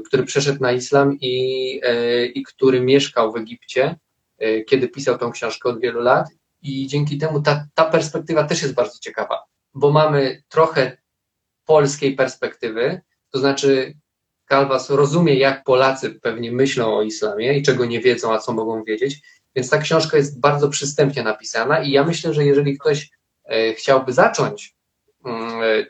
który 0.06 0.24
przeszedł 0.24 0.62
na 0.62 0.72
islam 0.72 1.18
i, 1.22 1.80
e, 1.84 2.26
i 2.26 2.44
który 2.44 2.82
mieszkał 2.82 3.32
w 3.32 3.36
Egipcie, 3.36 3.96
e, 4.38 4.62
kiedy 4.62 4.88
pisał 4.88 5.18
tą 5.18 5.32
książkę 5.32 5.70
od 5.70 5.82
wielu 5.82 6.02
lat. 6.02 6.28
I 6.62 6.88
dzięki 6.88 7.18
temu 7.18 7.42
ta, 7.42 7.68
ta 7.74 7.86
perspektywa 7.86 8.44
też 8.44 8.62
jest 8.62 8.74
bardzo 8.74 9.00
ciekawa, 9.00 9.44
bo 9.74 9.92
mamy 9.92 10.44
trochę 10.50 10.98
polskiej 11.66 12.16
perspektywy, 12.16 13.02
to 13.32 13.40
znaczy 13.40 13.94
Kalwas 14.46 14.90
rozumie, 14.90 15.34
jak 15.34 15.64
Polacy 15.64 16.10
pewnie 16.10 16.52
myślą 16.52 16.96
o 16.96 17.02
islamie 17.02 17.58
i 17.58 17.64
czego 17.64 17.86
nie 17.86 18.00
wiedzą, 18.00 18.34
a 18.34 18.40
co 18.40 18.54
mogą 18.54 18.84
wiedzieć, 18.84 19.22
więc 19.56 19.70
ta 19.70 19.78
książka 19.78 20.18
jest 20.18 20.40
bardzo 20.40 20.70
przystępnie 20.70 21.24
napisana 21.24 21.84
i 21.84 21.92
ja 21.92 22.04
myślę, 22.04 22.34
że 22.34 22.46
jeżeli 22.46 22.78
ktoś 22.78 23.10
e, 23.46 23.74
chciałby 23.74 24.14
zacząć 24.14 24.66
e, 24.68 24.79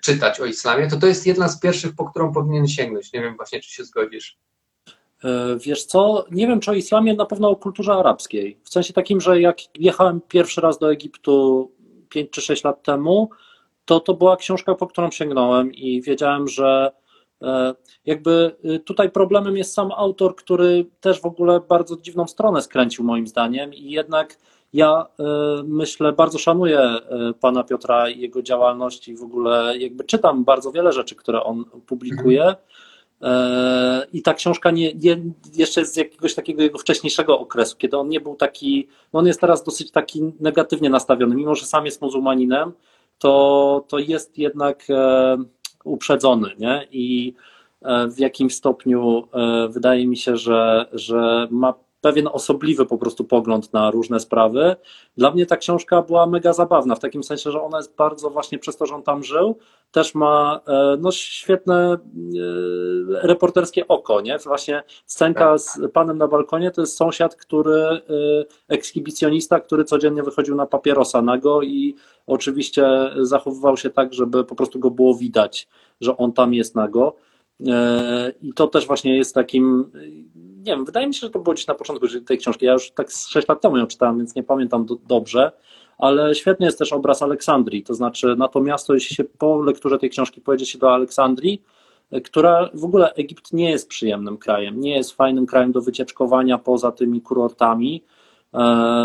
czytać 0.01 0.39
o 0.39 0.45
islamie, 0.45 0.87
to 0.87 0.97
to 0.97 1.07
jest 1.07 1.27
jedna 1.27 1.47
z 1.47 1.59
pierwszych, 1.59 1.95
po 1.95 2.05
którą 2.05 2.33
powinien 2.33 2.67
sięgnąć. 2.67 3.13
Nie 3.13 3.21
wiem 3.21 3.35
właśnie, 3.35 3.59
czy 3.59 3.71
się 3.71 3.83
zgodzisz. 3.83 4.37
E, 5.23 5.57
Wiesz 5.65 5.85
co, 5.85 6.25
nie 6.31 6.47
wiem 6.47 6.59
czy 6.59 6.71
o 6.71 6.73
islamie, 6.73 7.13
na 7.13 7.25
pewno 7.25 7.49
o 7.49 7.55
kulturze 7.55 7.93
arabskiej. 7.93 8.57
W 8.63 8.69
sensie 8.69 8.93
takim, 8.93 9.21
że 9.21 9.41
jak 9.41 9.57
jechałem 9.75 10.21
pierwszy 10.21 10.61
raz 10.61 10.79
do 10.79 10.91
Egiptu 10.91 11.71
5 12.09 12.29
czy 12.31 12.41
6 12.41 12.63
lat 12.63 12.83
temu, 12.83 13.29
to 13.85 13.99
to 13.99 14.13
była 14.13 14.37
książka, 14.37 14.75
po 14.75 14.87
którą 14.87 15.11
sięgnąłem 15.11 15.73
i 15.73 16.01
wiedziałem, 16.01 16.47
że 16.47 16.91
e, 17.41 17.73
jakby 18.05 18.55
y, 18.65 18.79
tutaj 18.79 19.11
problemem 19.11 19.57
jest 19.57 19.73
sam 19.73 19.91
autor, 19.91 20.35
który 20.35 20.85
też 20.99 21.21
w 21.21 21.25
ogóle 21.25 21.59
bardzo 21.59 21.97
dziwną 21.97 22.27
stronę 22.27 22.61
skręcił 22.61 23.03
moim 23.03 23.27
zdaniem 23.27 23.73
i 23.73 23.91
jednak 23.91 24.37
ja 24.73 25.05
e, 25.19 25.23
myślę, 25.63 26.13
bardzo 26.13 26.37
szanuję 26.37 26.79
e, 26.79 27.01
pana 27.39 27.63
Piotra 27.63 28.09
i 28.09 28.19
jego 28.19 28.41
działalność 28.41 29.07
i 29.07 29.15
w 29.15 29.23
ogóle 29.23 29.77
jakby 29.77 30.03
czytam 30.03 30.43
bardzo 30.43 30.71
wiele 30.71 30.91
rzeczy, 30.91 31.15
które 31.15 31.43
on 31.43 31.65
publikuje. 31.65 32.55
E, 33.21 34.05
I 34.13 34.21
ta 34.21 34.33
książka 34.33 34.71
nie, 34.71 34.93
nie, 34.93 35.17
jeszcze 35.53 35.85
z 35.85 35.95
jakiegoś 35.95 36.35
takiego 36.35 36.61
jego 36.63 36.77
wcześniejszego 36.77 37.39
okresu, 37.39 37.77
kiedy 37.77 37.97
on 37.97 38.09
nie 38.09 38.21
był 38.21 38.35
taki, 38.35 38.87
no 39.13 39.19
on 39.19 39.27
jest 39.27 39.41
teraz 39.41 39.63
dosyć 39.63 39.91
taki 39.91 40.33
negatywnie 40.39 40.89
nastawiony, 40.89 41.35
mimo 41.35 41.55
że 41.55 41.65
sam 41.65 41.85
jest 41.85 42.01
muzułmaninem, 42.01 42.71
to, 43.19 43.85
to 43.87 43.99
jest 43.99 44.37
jednak 44.37 44.87
uprzedzony, 45.83 46.49
nie? 46.59 46.87
I 46.91 47.33
w 48.11 48.19
jakimś 48.19 48.55
stopniu 48.55 49.27
wydaje 49.69 50.07
mi 50.07 50.17
się, 50.17 50.37
że, 50.37 50.85
że 50.93 51.47
ma 51.51 51.73
pewien 52.01 52.27
osobliwy 52.27 52.85
po 52.85 52.97
prostu 52.97 53.23
pogląd 53.23 53.73
na 53.73 53.91
różne 53.91 54.19
sprawy. 54.19 54.75
Dla 55.17 55.31
mnie 55.31 55.45
ta 55.45 55.57
książka 55.57 56.01
była 56.01 56.25
mega 56.27 56.53
zabawna, 56.53 56.95
w 56.95 56.99
takim 56.99 57.23
sensie, 57.23 57.51
że 57.51 57.61
ona 57.61 57.77
jest 57.77 57.95
bardzo 57.95 58.29
właśnie 58.29 58.59
przez 58.59 58.77
to, 58.77 58.85
że 58.85 58.95
on 58.95 59.03
tam 59.03 59.23
żył, 59.23 59.57
też 59.91 60.15
ma 60.15 60.61
e, 60.67 60.97
no, 60.99 61.11
świetne 61.11 61.93
e, 61.93 61.97
reporterskie 63.27 63.87
oko, 63.87 64.21
nie? 64.21 64.37
Właśnie 64.37 64.83
scenka 65.05 65.57
z 65.57 65.79
panem 65.93 66.17
na 66.17 66.27
balkonie 66.27 66.71
to 66.71 66.81
jest 66.81 66.97
sąsiad, 66.97 67.35
który, 67.35 67.81
e, 67.81 68.01
ekshibicjonista, 68.67 69.59
który 69.59 69.83
codziennie 69.83 70.23
wychodził 70.23 70.55
na 70.55 70.65
papierosa 70.65 71.21
nago 71.21 71.61
i 71.61 71.95
oczywiście 72.27 72.87
zachowywał 73.21 73.77
się 73.77 73.89
tak, 73.89 74.13
żeby 74.13 74.43
po 74.43 74.55
prostu 74.55 74.79
go 74.79 74.91
było 74.91 75.15
widać, 75.15 75.67
że 76.01 76.17
on 76.17 76.33
tam 76.33 76.53
jest 76.53 76.75
nago. 76.75 77.15
I 78.41 78.53
to 78.53 78.67
też 78.67 78.87
właśnie 78.87 79.17
jest 79.17 79.35
takim, 79.35 79.91
nie 80.59 80.75
wiem, 80.75 80.85
wydaje 80.85 81.07
mi 81.07 81.13
się, 81.13 81.19
że 81.19 81.29
to 81.29 81.39
było 81.39 81.53
gdzieś 81.53 81.67
na 81.67 81.75
początku 81.75 82.07
tej 82.27 82.37
książki. 82.37 82.65
Ja 82.65 82.73
już 82.73 82.91
tak 82.91 83.11
6 83.11 83.47
lat 83.47 83.61
temu 83.61 83.77
ją 83.77 83.87
czytałem, 83.87 84.17
więc 84.17 84.35
nie 84.35 84.43
pamiętam 84.43 84.85
do, 84.85 84.95
dobrze, 85.07 85.51
ale 85.97 86.35
świetny 86.35 86.65
jest 86.65 86.79
też 86.79 86.93
obraz 86.93 87.21
Aleksandrii. 87.21 87.83
To 87.83 87.93
znaczy, 87.93 88.35
na 88.37 88.47
to 88.47 88.61
miasto, 88.61 88.93
jeśli 88.93 89.15
się 89.15 89.23
po 89.23 89.61
lekturze 89.61 89.99
tej 89.99 90.09
książki 90.09 90.41
pojedzie 90.41 90.65
się 90.65 90.79
do 90.79 90.93
Aleksandrii, 90.93 91.61
która 92.23 92.69
w 92.73 92.85
ogóle 92.85 93.13
Egipt 93.13 93.53
nie 93.53 93.69
jest 93.69 93.89
przyjemnym 93.89 94.37
krajem, 94.37 94.79
nie 94.79 94.95
jest 94.95 95.11
fajnym 95.11 95.45
krajem 95.45 95.71
do 95.71 95.81
wycieczkowania 95.81 96.57
poza 96.57 96.91
tymi 96.91 97.21
kurortami, 97.21 98.03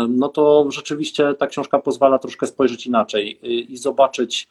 no 0.09 0.29
to 0.29 0.65
rzeczywiście 0.69 1.33
ta 1.33 1.47
książka 1.47 1.79
pozwala 1.79 2.19
troszkę 2.19 2.47
spojrzeć 2.47 2.87
inaczej 2.87 3.39
i 3.73 3.77
zobaczyć 3.77 4.47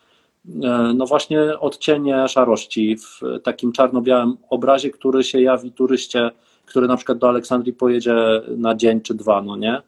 no 0.95 1.07
właśnie 1.07 1.59
odcienie 1.61 2.29
szarości 2.29 2.97
w 2.97 3.21
takim 3.43 3.73
czarno-białym 3.73 4.37
obrazie, 4.51 4.91
który 4.91 5.25
się 5.25 5.41
jawi 5.43 5.73
turyście, 5.73 6.31
który 6.67 6.87
na 6.87 6.97
przykład 6.97 7.19
do 7.19 7.29
Aleksandrii 7.29 7.73
pojedzie 7.73 8.43
na 8.57 8.75
dzień 8.75 9.01
czy 9.01 9.15
dwa, 9.15 9.43
no 9.43 9.57
nie? 9.57 9.83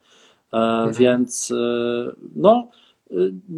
Mhm. 0.52 0.92
Więc 0.92 1.52
no 2.37 2.68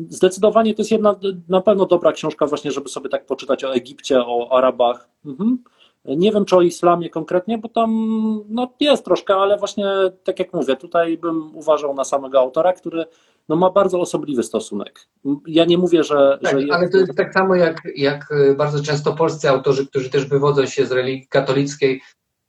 zdecydowanie 0.08 0.74
to 0.74 0.82
jest 0.82 0.90
jedna 0.90 1.16
na 1.48 1.60
pewno 1.60 1.86
dobra 1.86 2.12
książka 2.12 2.46
właśnie, 2.46 2.72
żeby 2.72 2.88
sobie 2.88 3.08
tak 3.08 3.26
poczytać 3.26 3.64
o 3.64 3.74
Egipcie, 3.74 4.20
o 4.20 4.58
Arabach. 4.58 5.08
Mhm. 5.26 5.58
Nie 6.04 6.32
wiem, 6.32 6.44
czy 6.44 6.56
o 6.56 6.62
islamie 6.62 7.10
konkretnie, 7.10 7.58
bo 7.58 7.68
tam 7.68 7.90
no, 8.48 8.72
jest 8.80 9.04
troszkę, 9.04 9.34
ale 9.34 9.58
właśnie 9.58 9.86
tak 10.24 10.38
jak 10.38 10.52
mówię, 10.52 10.76
tutaj 10.76 11.18
bym 11.18 11.56
uważał 11.56 11.94
na 11.94 12.04
samego 12.04 12.40
autora, 12.40 12.72
który 12.72 13.04
no, 13.48 13.56
ma 13.56 13.70
bardzo 13.70 14.00
osobliwy 14.00 14.42
stosunek. 14.42 15.08
Ja 15.46 15.64
nie 15.64 15.78
mówię, 15.78 16.04
że. 16.04 16.38
Tak, 16.42 16.60
że 16.60 16.74
ale 16.74 16.88
to 16.88 16.98
jest 16.98 17.16
tak 17.16 17.34
samo 17.34 17.54
jak, 17.54 17.82
jak 17.96 18.34
bardzo 18.56 18.82
często 18.82 19.12
polscy 19.12 19.48
autorzy, 19.48 19.86
którzy 19.86 20.10
też 20.10 20.26
wywodzą 20.26 20.66
się 20.66 20.86
z 20.86 20.92
religii 20.92 21.28
katolickiej, 21.28 22.00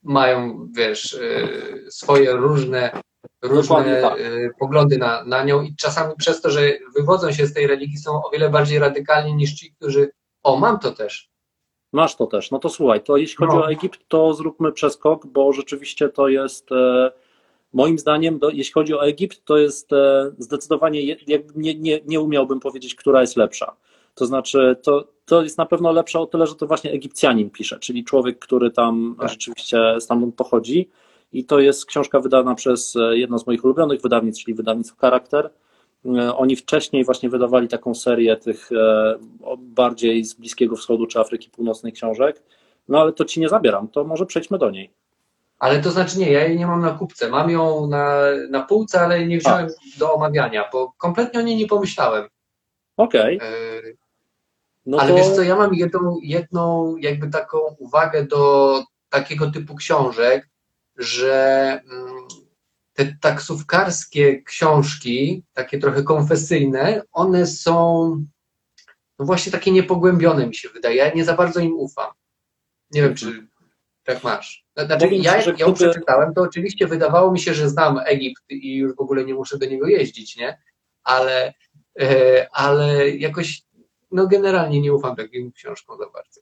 mają, 0.04 0.68
wiesz, 0.72 1.14
y, 1.14 1.86
swoje 1.90 2.34
różne, 2.34 2.92
różne 3.42 4.02
tak. 4.02 4.20
Y, 4.20 4.52
poglądy 4.60 4.98
na, 4.98 5.24
na 5.24 5.44
nią 5.44 5.62
i 5.62 5.76
czasami 5.76 6.14
przez 6.18 6.42
to, 6.42 6.50
że 6.50 6.62
wywodzą 6.96 7.32
się 7.32 7.48
z 7.48 7.54
tej 7.54 7.68
religii, 7.68 7.98
są 7.98 8.12
o 8.12 8.30
wiele 8.30 8.50
bardziej 8.50 8.80
radykalni 8.80 9.34
niż 9.34 9.54
ci, 9.54 9.72
którzy. 9.72 10.12
O, 10.44 10.58
mam 10.58 10.80
to 10.80 10.92
też 10.92 11.30
Masz 11.94 12.16
to 12.16 12.28
też. 12.28 12.52
No 12.52 12.60
to 12.60 12.70
słuchaj, 12.70 13.04
to 13.04 13.18
jeśli 13.18 13.38
chodzi 13.38 13.56
no. 13.56 13.64
o 13.64 13.72
Egipt, 13.72 14.00
to 14.08 14.34
zróbmy 14.34 14.72
przeskok, 14.72 15.28
bo 15.28 15.54
rzeczywiście 15.54 16.10
to 16.10 16.28
jest 16.28 16.72
e, 16.72 17.12
moim 17.74 18.00
zdaniem, 18.00 18.40
do, 18.40 18.50
jeśli 18.50 18.74
chodzi 18.74 18.94
o 18.94 19.08
Egipt, 19.08 19.46
to 19.46 19.58
jest 19.58 19.94
e, 19.94 20.32
zdecydowanie, 20.38 21.16
nie, 21.56 21.76
nie, 21.76 22.00
nie 22.06 22.20
umiałbym 22.20 22.60
powiedzieć, 22.60 22.96
która 22.96 23.22
jest 23.22 23.38
lepsza. 23.38 23.76
To 24.16 24.26
znaczy, 24.26 24.76
to, 24.84 25.08
to 25.30 25.44
jest 25.44 25.58
na 25.58 25.66
pewno 25.66 25.92
lepsze 25.92 26.20
o 26.20 26.26
tyle, 26.26 26.48
że 26.48 26.56
to 26.56 26.68
właśnie 26.68 26.92
Egipcjanin 26.92 27.50
pisze, 27.50 27.80
czyli 27.80 28.04
człowiek, 28.04 28.40
który 28.40 28.72
tam 28.72 29.16
tak. 29.20 29.30
rzeczywiście 29.30 29.78
stamtąd 30.00 30.36
pochodzi. 30.36 30.90
I 31.34 31.46
to 31.46 31.60
jest 31.60 31.86
książka 31.86 32.20
wydana 32.20 32.56
przez 32.56 32.96
e, 32.96 33.18
jedno 33.18 33.40
z 33.40 33.48
moich 33.48 33.66
ulubionych 33.66 34.02
wydawnictw, 34.02 34.44
czyli 34.44 34.56
wydawnictwo 34.56 34.98
Charakter. 35.02 35.50
E, 36.06 36.36
oni 36.36 36.56
wcześniej 36.56 37.06
właśnie 37.06 37.30
wydawali 37.30 37.68
taką 37.68 37.96
serię 37.96 38.38
tych 38.38 38.72
e, 38.72 39.16
bardziej 39.58 40.26
z 40.26 40.34
Bliskiego 40.34 40.76
Wschodu 40.76 41.08
czy 41.08 41.20
Afryki 41.20 41.50
Północnej 41.50 41.94
książek. 41.94 42.44
No 42.88 43.02
ale 43.02 43.14
to 43.14 43.26
ci 43.26 43.40
nie 43.40 43.50
zabieram, 43.50 43.88
to 43.88 44.04
może 44.04 44.26
przejdźmy 44.26 44.58
do 44.58 44.72
niej. 44.72 44.92
Ale 45.60 45.82
to 45.82 45.92
znaczy 45.92 46.20
nie, 46.20 46.32
ja 46.32 46.48
jej 46.48 46.58
nie 46.58 46.68
mam 46.68 46.82
na 46.82 46.92
kupce. 46.92 47.30
Mam 47.30 47.50
ją 47.50 47.88
na, 47.88 48.20
na 48.50 48.62
półce, 48.64 49.02
ale 49.02 49.26
nie 49.28 49.38
wziąłem 49.38 49.68
A. 49.68 50.00
do 50.00 50.14
omawiania, 50.14 50.70
bo 50.74 50.94
kompletnie 50.98 51.40
o 51.40 51.44
niej 51.44 51.58
nie 51.58 51.68
pomyślałem. 51.68 52.28
Okej. 52.98 53.38
Okay. 53.38 53.99
No 54.86 54.98
ale 54.98 55.10
to... 55.10 55.16
wiesz 55.16 55.36
co, 55.36 55.44
ja 55.44 55.56
mam 55.56 55.74
jedną, 55.74 56.18
jedną 56.24 56.98
jakby 56.98 57.30
taką 57.30 57.58
uwagę 57.80 58.24
do 58.24 58.84
takiego 59.10 59.52
typu 59.52 59.76
książek, 59.76 60.50
że 60.98 61.82
mm, 61.92 62.28
te 62.94 63.18
taksówkarskie 63.22 64.44
książki, 64.44 65.44
takie 65.54 65.80
trochę 65.80 66.04
konfesyjne, 66.04 67.02
one 67.12 67.48
są 67.48 68.10
no 69.20 69.26
właśnie 69.26 69.52
takie 69.52 69.72
niepogłębione 69.72 70.48
mi 70.48 70.56
się 70.56 70.70
wydaje. 70.70 70.96
Ja 70.96 71.14
nie 71.14 71.26
za 71.26 71.34
bardzo 71.34 71.60
im 71.60 71.74
ufam. 71.74 72.12
Nie 72.92 73.02
wiem, 73.02 73.16
czy 73.16 73.48
tak 74.04 74.24
masz. 74.24 74.66
Znaczy, 74.78 75.08
ja 75.12 75.38
jak 75.38 75.60
ją 75.60 75.74
przeczytałem, 75.74 76.34
to 76.34 76.42
oczywiście 76.42 76.88
wydawało 76.88 77.32
mi 77.32 77.40
się, 77.40 77.54
że 77.54 77.70
znam 77.70 78.00
Egipt 78.06 78.44
i 78.50 78.76
już 78.76 78.96
w 78.96 79.00
ogóle 79.00 79.26
nie 79.26 79.34
muszę 79.34 79.58
do 79.58 79.66
niego 79.66 79.88
jeździć, 79.88 80.38
nie? 80.38 80.58
Ale, 81.04 81.54
e, 82.00 82.48
ale 82.52 83.10
jakoś, 83.10 83.62
no 84.12 84.28
generalnie 84.28 84.82
nie 84.82 84.94
ufam 84.94 85.16
takim 85.16 85.52
książkom 85.52 85.98
za 85.98 86.06
bardzo. 86.10 86.42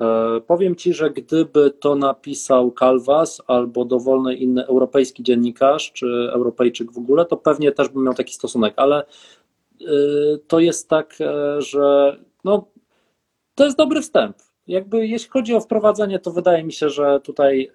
E, 0.00 0.40
powiem 0.40 0.76
Ci, 0.76 0.94
że 0.94 1.10
gdyby 1.10 1.70
to 1.70 1.94
napisał 1.94 2.70
Kalwas 2.72 3.42
albo 3.46 3.84
dowolny 3.84 4.34
inny 4.34 4.66
europejski 4.66 5.22
dziennikarz, 5.22 5.92
czy 5.92 6.06
Europejczyk 6.32 6.92
w 6.92 6.98
ogóle, 6.98 7.24
to 7.24 7.36
pewnie 7.36 7.72
też 7.72 7.88
bym 7.88 8.04
miał 8.04 8.14
taki 8.14 8.34
stosunek, 8.34 8.74
ale 8.76 9.04
e, 9.04 9.06
to 10.48 10.60
jest 10.60 10.88
tak, 10.88 11.14
e, 11.20 11.62
że 11.62 12.16
no, 12.44 12.66
to 13.54 13.64
jest 13.64 13.76
dobry 13.76 14.02
wstęp. 14.02 14.36
Jakby 14.66 15.06
jeśli 15.06 15.30
chodzi 15.30 15.54
o 15.54 15.60
wprowadzenie, 15.60 16.18
to 16.18 16.30
wydaje 16.30 16.64
mi 16.64 16.72
się, 16.72 16.88
że 16.88 17.20
tutaj 17.20 17.70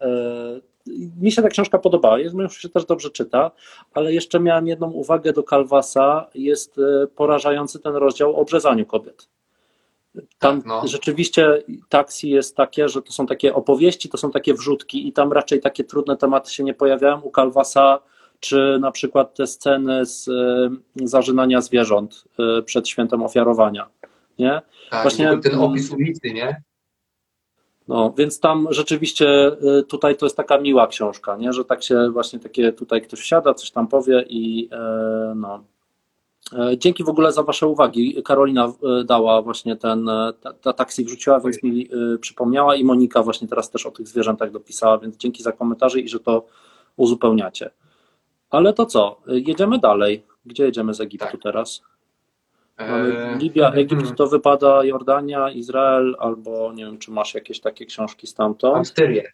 mi 1.22 1.32
się 1.32 1.42
ta 1.42 1.50
książka 1.50 1.80
podobała, 1.80 2.20
jest, 2.20 2.36
mi 2.36 2.50
się 2.50 2.70
też 2.70 2.86
dobrze 2.86 3.10
czyta, 3.10 3.52
ale 3.94 4.14
jeszcze 4.14 4.40
miałem 4.40 4.68
jedną 4.68 4.92
uwagę 4.92 5.34
do 5.34 5.44
Kalwasa, 5.44 6.28
jest 6.36 6.80
porażający 7.16 7.80
ten 7.80 7.96
rozdział 7.96 8.36
o 8.36 8.36
obrzezaniu 8.36 8.86
kobiet. 8.86 9.30
Tam 10.40 10.58
tak, 10.58 10.66
no. 10.66 10.88
rzeczywiście 10.88 11.64
taksi 11.90 12.30
jest 12.30 12.56
takie, 12.56 12.90
że 12.90 13.02
to 13.02 13.12
są 13.12 13.28
takie 13.28 13.56
opowieści, 13.56 14.10
to 14.10 14.18
są 14.18 14.32
takie 14.32 14.54
wrzutki 14.54 15.08
i 15.08 15.14
tam 15.14 15.34
raczej 15.34 15.60
takie 15.60 15.84
trudne 15.84 16.18
tematy 16.18 16.52
się 16.52 16.64
nie 16.64 16.74
pojawiają. 16.74 17.22
U 17.22 17.32
Kalwasa 17.32 18.00
czy 18.40 18.78
na 18.82 18.92
przykład 18.92 19.36
te 19.36 19.48
sceny 19.48 20.06
z 20.06 20.28
y, 20.28 21.08
zażynania 21.08 21.62
zwierząt 21.62 22.26
y, 22.60 22.64
przed 22.64 22.88
świętem 22.88 23.24
ofiarowania. 23.24 23.90
Nie? 24.40 24.62
Tak, 24.90 25.02
Właśnie 25.02 25.38
ten 25.38 25.60
opis 25.60 25.92
ulicy, 25.92 26.34
nie? 26.34 26.62
No, 27.90 28.14
więc 28.18 28.40
tam 28.40 28.68
rzeczywiście 28.70 29.52
y, 29.80 29.84
tutaj 29.84 30.18
to 30.18 30.26
jest 30.26 30.38
taka 30.38 30.58
miła 30.58 30.88
książka, 30.88 31.38
nie? 31.38 31.54
że 31.54 31.66
tak 31.66 31.84
się 31.84 32.10
właśnie 32.10 32.40
takie 32.40 32.72
tutaj 32.72 33.02
ktoś 33.02 33.20
wsiada, 33.20 33.54
coś 33.54 33.72
tam 33.72 33.88
powie 33.88 34.26
i 34.30 34.70
no, 35.36 35.64
E, 36.54 36.78
dzięki 36.78 37.04
w 37.04 37.10
ogóle 37.10 37.32
za 37.32 37.44
Wasze 37.44 37.68
uwagi. 37.68 38.24
Karolina 38.24 38.66
e, 38.66 39.04
dała 39.04 39.42
właśnie 39.42 39.76
ten, 39.76 40.10
e, 40.10 40.34
ta, 40.42 40.54
ta 40.54 40.74
taksi 40.74 41.06
wrzuciła, 41.06 41.40
więc 41.40 41.64
mi 41.64 41.90
przypomniała 42.22 42.76
i 42.76 42.84
Monika 42.84 43.24
właśnie 43.24 43.48
teraz 43.48 43.70
też 43.70 43.86
o 43.86 43.92
tych 43.92 44.08
zwierzętach 44.08 44.52
dopisała, 44.52 44.98
więc 44.98 45.18
dzięki 45.18 45.44
za 45.44 45.52
komentarze 45.52 46.00
i 46.00 46.10
że 46.10 46.20
to 46.20 46.46
uzupełniacie. 46.98 47.72
Ale 48.50 48.74
to 48.74 48.86
co? 48.86 49.22
Jedziemy 49.28 49.80
dalej. 49.80 50.24
Gdzie 50.46 50.64
jedziemy 50.64 50.94
z 50.94 51.02
Egiptu 51.02 51.32
tak. 51.32 51.42
teraz? 51.42 51.82
Mamy 52.80 53.38
Libia, 53.40 53.72
Egipt, 53.72 54.16
to 54.16 54.28
wypada 54.28 54.84
Jordania, 54.84 55.50
Izrael, 55.50 56.16
albo 56.20 56.74
nie 56.74 56.86
wiem, 56.86 56.98
czy 56.98 57.12
masz 57.12 57.34
jakieś 57.34 57.60
takie 57.60 57.86
książki 57.86 58.28
stamtąd? 58.28 58.76
Mam 58.76 58.86
Syrię. 58.86 59.32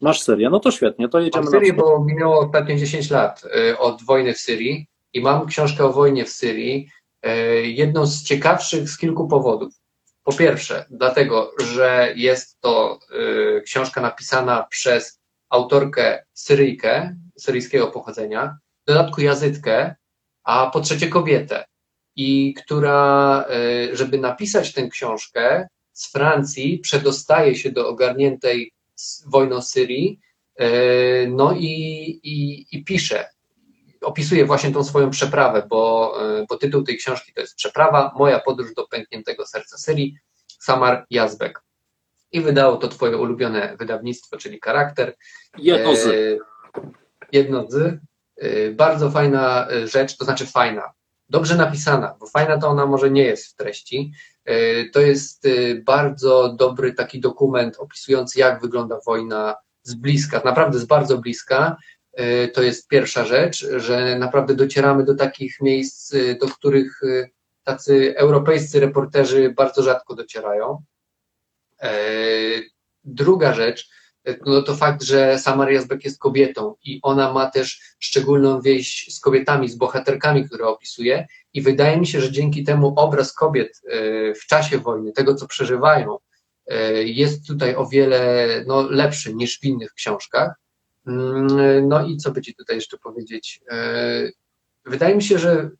Masz 0.00 0.20
Syrię, 0.20 0.50
no 0.50 0.60
to 0.60 0.70
świetnie, 0.70 1.08
to 1.08 1.20
jedziemy 1.20 1.44
Mam 1.44 1.52
Syrię, 1.52 1.72
bo 1.72 2.04
minęło 2.04 2.40
ostatnio 2.40 2.76
10 2.76 3.10
lat 3.10 3.42
od 3.78 4.02
wojny 4.02 4.34
w 4.34 4.38
Syrii 4.38 4.86
i 5.14 5.20
mam 5.20 5.46
książkę 5.46 5.84
o 5.84 5.92
wojnie 5.92 6.24
w 6.24 6.28
Syrii, 6.28 6.88
e, 7.22 7.36
jedną 7.62 8.06
z 8.06 8.22
ciekawszych 8.22 8.88
z 8.88 8.98
kilku 8.98 9.28
powodów. 9.28 9.74
Po 10.24 10.32
pierwsze, 10.32 10.84
dlatego, 10.90 11.52
że 11.72 12.12
jest 12.16 12.60
to 12.60 12.98
e, 13.56 13.60
książka 13.60 14.00
napisana 14.00 14.66
przez 14.70 15.20
autorkę 15.48 16.24
Syryjkę, 16.32 17.16
syryjskiego 17.38 17.86
pochodzenia, 17.86 18.58
w 18.82 18.86
dodatku 18.86 19.20
jazytkę, 19.20 19.94
a 20.44 20.70
po 20.70 20.80
trzecie 20.80 21.08
kobietę. 21.08 21.64
I 22.16 22.54
która, 22.54 23.44
e, 23.48 23.96
żeby 23.96 24.18
napisać 24.18 24.72
tę 24.72 24.88
książkę 24.88 25.68
z 25.92 26.12
Francji, 26.12 26.78
przedostaje 26.78 27.54
się 27.56 27.70
do 27.70 27.88
ogarniętej 27.88 28.72
wojną 29.26 29.62
Syrii, 29.62 30.20
no 31.28 31.52
i, 31.52 31.66
i, 32.22 32.66
i 32.72 32.84
pisze 32.84 33.28
opisuje 34.04 34.46
właśnie 34.46 34.72
tą 34.72 34.84
swoją 34.84 35.10
przeprawę, 35.10 35.66
bo, 35.68 36.14
e, 36.40 36.46
bo 36.48 36.56
tytuł 36.56 36.82
tej 36.82 36.96
książki 36.96 37.32
to 37.32 37.40
jest 37.40 37.56
Przeprawa, 37.56 38.12
moja 38.16 38.40
podróż 38.40 38.74
do 38.74 38.86
pękniętego 38.86 39.46
serca 39.46 39.78
Syrii, 39.78 40.18
Samar 40.46 41.06
Jazbek. 41.10 41.62
I 42.32 42.40
wydało 42.40 42.76
to 42.76 42.88
twoje 42.88 43.16
ulubione 43.16 43.76
wydawnictwo, 43.78 44.36
czyli 44.36 44.60
Charakter. 44.64 45.16
Jedno 45.58 45.96
z. 45.96 46.06
E, 46.06 46.38
jedno 47.32 47.66
z. 47.68 48.00
Bardzo 48.72 49.10
fajna 49.10 49.68
rzecz, 49.84 50.16
to 50.16 50.24
znaczy 50.24 50.46
fajna, 50.46 50.92
dobrze 51.28 51.56
napisana, 51.56 52.16
bo 52.20 52.26
fajna 52.26 52.58
to 52.58 52.68
ona 52.68 52.86
może 52.86 53.10
nie 53.10 53.22
jest 53.22 53.46
w 53.46 53.54
treści. 53.54 54.12
Y, 54.48 54.90
To 54.92 55.00
jest 55.00 55.44
y, 55.46 55.82
bardzo 55.86 56.52
dobry 56.58 56.94
taki 56.94 57.20
dokument 57.20 57.76
opisujący, 57.78 58.38
jak 58.38 58.60
wygląda 58.60 59.00
wojna 59.06 59.54
z 59.82 59.94
bliska, 59.94 60.42
naprawdę 60.44 60.78
z 60.78 60.84
bardzo 60.84 61.18
bliska. 61.18 61.76
Y, 62.20 62.48
To 62.54 62.62
jest 62.62 62.88
pierwsza 62.88 63.24
rzecz, 63.24 63.66
że 63.76 64.18
naprawdę 64.18 64.54
docieramy 64.54 65.04
do 65.04 65.14
takich 65.14 65.60
miejsc, 65.60 66.14
do 66.40 66.48
których 66.48 67.00
tacy 67.64 68.14
europejscy 68.16 68.80
reporterzy 68.80 69.50
bardzo 69.50 69.82
rzadko 69.82 70.14
docierają. 70.14 70.84
E, 71.82 71.90
Druga 73.04 73.54
rzecz, 73.54 73.90
e, 73.90 74.03
no 74.46 74.62
to 74.62 74.76
fakt, 74.76 75.02
że 75.02 75.38
sama 75.38 75.64
Riasbeck 75.66 76.04
jest 76.04 76.18
kobietą 76.18 76.74
i 76.84 77.00
ona 77.02 77.32
ma 77.32 77.50
też 77.50 77.80
szczególną 77.98 78.60
więź 78.60 79.06
z 79.14 79.20
kobietami, 79.20 79.68
z 79.68 79.76
bohaterkami, 79.76 80.44
które 80.44 80.66
opisuje 80.66 81.26
i 81.52 81.62
wydaje 81.62 81.96
mi 82.00 82.06
się, 82.06 82.20
że 82.20 82.32
dzięki 82.32 82.64
temu 82.64 82.94
obraz 82.96 83.32
kobiet 83.32 83.80
e, 83.88 84.34
w 84.34 84.46
czasie 84.46 84.78
wojny, 84.78 85.12
tego 85.12 85.34
co 85.34 85.46
przeżywają, 85.46 86.16
e, 86.66 87.02
jest 87.02 87.46
tutaj 87.46 87.76
o 87.76 87.86
wiele 87.86 88.48
no, 88.66 88.82
lepszy 88.90 89.34
niż 89.34 89.60
w 89.60 89.64
innych 89.64 89.92
książkach. 89.92 90.54
Mm, 91.06 91.88
No 91.88 92.06
i 92.06 92.16
co 92.16 92.30
by 92.32 92.42
ci 92.42 92.54
tutaj 92.54 92.76
jeszcze 92.76 92.98
powiedzieć? 92.98 93.60
E, 93.70 94.30
Wydaje 94.86 95.14
mi 95.16 95.22
się, 95.22 95.38
że 95.38 95.70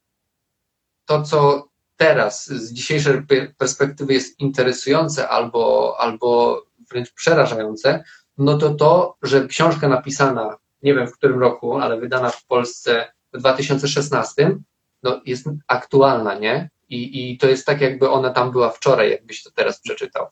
to, 1.07 1.23
co 1.23 1.69
teraz 1.97 2.47
z 2.47 2.73
dzisiejszej 2.73 3.15
pe- 3.15 3.55
perspektywy 3.59 4.13
jest 4.15 4.41
interesujące 4.41 5.29
albo, 5.29 5.95
albo 5.99 6.63
wręcz 6.91 7.13
przerażające, 7.13 8.05
no 8.39 8.59
to 8.59 8.75
to, 8.75 9.17
że 9.23 9.47
książka 9.47 9.89
napisana, 9.89 10.57
nie 10.83 10.95
wiem 10.95 11.07
w 11.07 11.13
którym 11.13 11.41
roku, 11.41 11.79
ale 11.79 12.01
wydana 12.01 12.31
w 12.31 12.47
Polsce 12.47 13.13
w 13.33 13.39
2016, 13.39 14.57
no 15.03 15.21
jest 15.27 15.47
aktualna, 15.67 16.39
nie? 16.39 16.71
I, 16.89 17.33
I 17.33 17.39
to 17.39 17.49
jest 17.49 17.67
tak, 17.67 17.81
jakby 17.81 18.11
ona 18.11 18.31
tam 18.31 18.51
była 18.51 18.71
wczoraj, 18.71 19.11
jakbyś 19.11 19.43
to 19.43 19.51
teraz 19.51 19.81
przeczytał, 19.81 20.27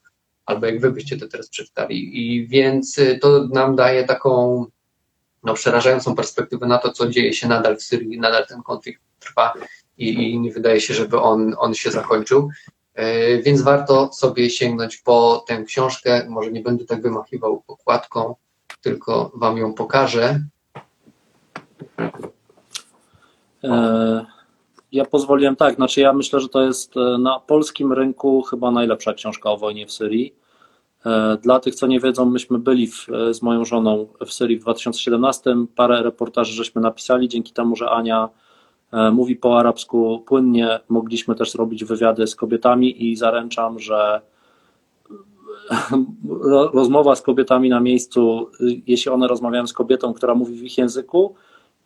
albo 0.47 0.67
jak 0.67 0.81
wy 0.81 0.93
byście 0.93 1.17
to 1.17 1.29
teraz 1.29 1.49
przeczytali. 1.49 2.19
I 2.19 2.47
więc 2.47 2.99
y, 2.99 3.19
to 3.19 3.49
nam 3.53 3.77
daje 3.77 4.05
taką 4.05 4.65
no, 5.43 5.55
przerażającą 5.55 6.15
perspektywę 6.15 6.67
na 6.67 6.79
to, 6.79 6.93
co 6.93 7.09
dzieje 7.09 7.33
się 7.33 7.49
nadal 7.49 7.77
w 7.77 7.83
Syrii, 7.83 8.21
nadal 8.21 8.47
ten 8.47 8.63
konflikt 8.63 9.03
trwa 9.19 9.53
i, 9.99 10.33
i 10.33 10.41
nie 10.41 10.53
wydaje 10.53 10.81
się, 10.81 10.95
żeby 10.95 11.21
on, 11.21 11.55
on 11.59 11.75
się 11.75 11.91
zakończył. 11.91 12.51
E, 12.95 13.39
Więc 13.43 13.63
warto 13.63 14.13
sobie 14.13 14.51
sięgnąć 14.51 14.97
po 14.97 15.45
tę 15.49 15.65
książkę. 15.65 16.27
Może 16.29 16.53
nie 16.53 16.61
będę 16.61 16.85
tak 16.85 17.03
wymachiwał 17.03 17.63
okładką, 17.67 18.35
tylko 18.81 19.33
wam 19.35 19.59
ją 19.59 19.75
pokażę. 19.75 20.41
E, 23.65 24.27
Ja 24.93 25.05
pozwoliłem 25.05 25.57
tak, 25.57 25.75
znaczy 25.75 26.01
ja 26.01 26.13
myślę, 26.13 26.41
że 26.41 26.49
to 26.49 26.63
jest 26.63 26.97
e, 26.97 27.19
na 27.19 27.41
polskim 27.41 27.93
rynku 27.93 28.43
chyba 28.43 28.71
najlepsza 28.71 29.15
książka 29.15 29.51
o 29.51 29.57
wojnie 29.57 29.87
w 29.87 29.93
Syrii. 29.93 30.43
Dla 31.43 31.61
tych, 31.61 31.75
co 31.75 31.87
nie 31.87 32.01
wiedzą, 32.01 32.25
myśmy 32.25 32.59
byli 32.59 32.87
w, 32.87 33.07
z 33.31 33.43
moją 33.43 33.65
żoną 33.65 34.09
w 34.27 34.33
Syrii 34.33 34.57
w 34.59 34.61
2017. 34.61 35.55
Parę 35.77 36.03
reportaży 36.03 36.53
żeśmy 36.53 36.83
napisali. 36.83 37.29
Dzięki 37.29 37.53
temu, 37.53 37.77
że 37.77 37.91
Ania 37.91 38.29
mówi 39.13 39.37
po 39.37 39.59
arabsku 39.59 40.23
płynnie, 40.27 40.81
mogliśmy 40.89 41.35
też 41.35 41.51
zrobić 41.51 41.85
wywiady 41.85 42.27
z 42.27 42.37
kobietami 42.37 43.11
i 43.11 43.17
zaręczam, 43.17 43.79
że 43.79 44.21
ro- 46.29 46.71
rozmowa 46.75 47.17
z 47.17 47.23
kobietami 47.23 47.69
na 47.69 47.81
miejscu, 47.81 48.49
y, 48.61 48.83
jeśli 48.87 49.11
one 49.11 49.29
rozmawiają 49.29 49.67
z 49.67 49.73
kobietą, 49.73 50.15
która 50.15 50.35
mówi 50.35 50.55
w 50.55 50.63
ich 50.63 50.79
języku, 50.79 51.35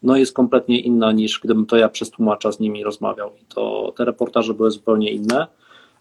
no 0.03 0.17
jest 0.17 0.33
kompletnie 0.33 0.81
inna 0.81 1.13
niż 1.13 1.41
gdybym 1.41 1.67
to 1.67 1.77
ja 1.77 1.89
przez 1.89 2.11
tłumacza 2.11 2.53
z 2.53 2.61
nimi 2.61 2.85
rozmawiał. 2.85 3.31
I 3.43 3.45
to 3.45 3.93
te 3.97 4.05
reportaże 4.05 4.55
były 4.55 4.71
zupełnie 4.71 5.11
inne, 5.11 5.47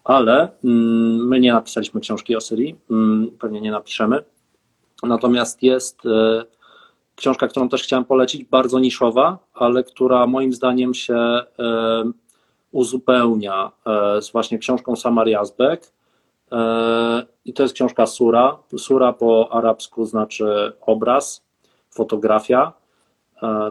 ale 0.04 0.48
mm, 0.64 1.28
my 1.28 1.40
nie 1.40 1.52
napisaliśmy 1.52 2.00
książki 2.00 2.36
o 2.36 2.40
Syrii, 2.40 2.76
mm, 2.90 3.30
pewnie 3.38 3.60
nie 3.60 3.70
napiszemy. 3.70 4.22
Natomiast 5.02 5.62
jest 5.62 6.06
e, 6.06 6.44
książka, 7.16 7.48
którą 7.48 7.68
też 7.68 7.82
chciałem 7.82 8.04
polecić, 8.04 8.44
bardzo 8.44 8.78
niszowa, 8.78 9.38
ale 9.54 9.84
która 9.84 10.26
moim 10.26 10.52
zdaniem 10.52 10.94
się 10.94 11.14
e, 11.14 11.44
uzupełnia 12.72 13.72
e, 13.86 14.22
z 14.22 14.32
właśnie 14.32 14.58
książką 14.58 14.96
Samar 14.96 15.28
Yazbek. 15.28 15.92
E, 16.52 17.26
I 17.44 17.52
to 17.52 17.62
jest 17.62 17.74
książka 17.74 18.06
Sura. 18.06 18.58
Sura 18.78 19.12
po 19.12 19.48
arabsku 19.52 20.04
znaczy 20.04 20.72
obraz, 20.80 21.44
fotografia. 21.90 22.72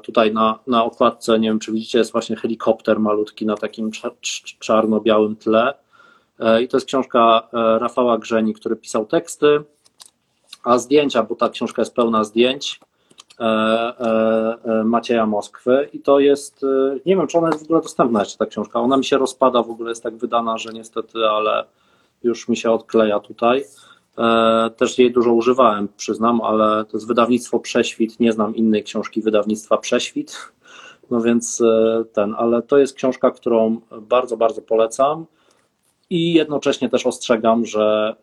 Tutaj 0.03 0.33
na, 0.33 0.59
na 0.67 0.83
okładce, 0.83 1.39
nie 1.39 1.49
wiem 1.49 1.59
czy 1.59 1.71
widzicie, 1.71 1.97
jest 1.97 2.11
właśnie 2.11 2.35
helikopter 2.35 2.99
malutki 2.99 3.45
na 3.45 3.57
takim 3.57 3.91
cza- 3.91 4.11
cz- 4.21 4.59
czarno-białym 4.59 5.35
tle. 5.35 5.73
I 6.63 6.67
to 6.67 6.77
jest 6.77 6.87
książka 6.87 7.47
Rafała 7.51 8.17
Grzeni, 8.17 8.53
który 8.53 8.75
pisał 8.75 9.05
teksty, 9.05 9.63
a 10.63 10.77
zdjęcia, 10.77 11.23
bo 11.23 11.35
ta 11.35 11.49
książka 11.49 11.81
jest 11.81 11.95
pełna 11.95 12.23
zdjęć 12.23 12.79
Macieja 14.85 15.25
Moskwy. 15.25 15.89
I 15.93 15.99
to 15.99 16.19
jest, 16.19 16.63
e, 16.63 16.99
nie 17.05 17.15
wiem 17.15 17.27
czy 17.27 17.37
ona 17.37 17.47
jest 17.47 17.59
w 17.59 17.63
ogóle 17.63 17.81
dostępna 17.81 18.19
jeszcze 18.19 18.37
ta 18.37 18.45
książka. 18.45 18.79
Ona 18.79 18.97
mi 18.97 19.05
się 19.05 19.17
rozpada, 19.17 19.63
w 19.63 19.69
ogóle 19.69 19.89
jest 19.89 20.03
tak 20.03 20.15
wydana, 20.17 20.57
że 20.57 20.73
niestety, 20.73 21.19
ale 21.29 21.65
już 22.23 22.49
mi 22.49 22.57
się 22.57 22.71
odkleja 22.71 23.19
tutaj. 23.19 23.65
E, 24.17 24.69
Też 24.77 24.99
jej 24.99 25.11
dużo 25.11 25.33
używałem, 25.33 25.87
przyznam, 25.97 26.41
ale 26.41 26.85
to 26.85 26.97
jest 26.97 27.07
wydawnictwo 27.07 27.59
Prześwit. 27.59 28.19
Nie 28.19 28.31
znam 28.31 28.55
innej 28.55 28.83
książki 28.83 29.21
wydawnictwa 29.21 29.77
Prześwit. 29.77 30.37
No 31.11 31.21
więc 31.21 31.61
e, 31.61 32.03
ten, 32.13 32.35
ale 32.37 32.61
to 32.61 32.77
jest 32.77 32.95
książka, 32.95 33.31
którą 33.31 33.81
bardzo, 34.01 34.37
bardzo 34.37 34.61
polecam 34.61 35.25
i 36.09 36.33
jednocześnie 36.33 36.89
też 36.89 37.05
ostrzegam, 37.05 37.65
że 37.65 38.15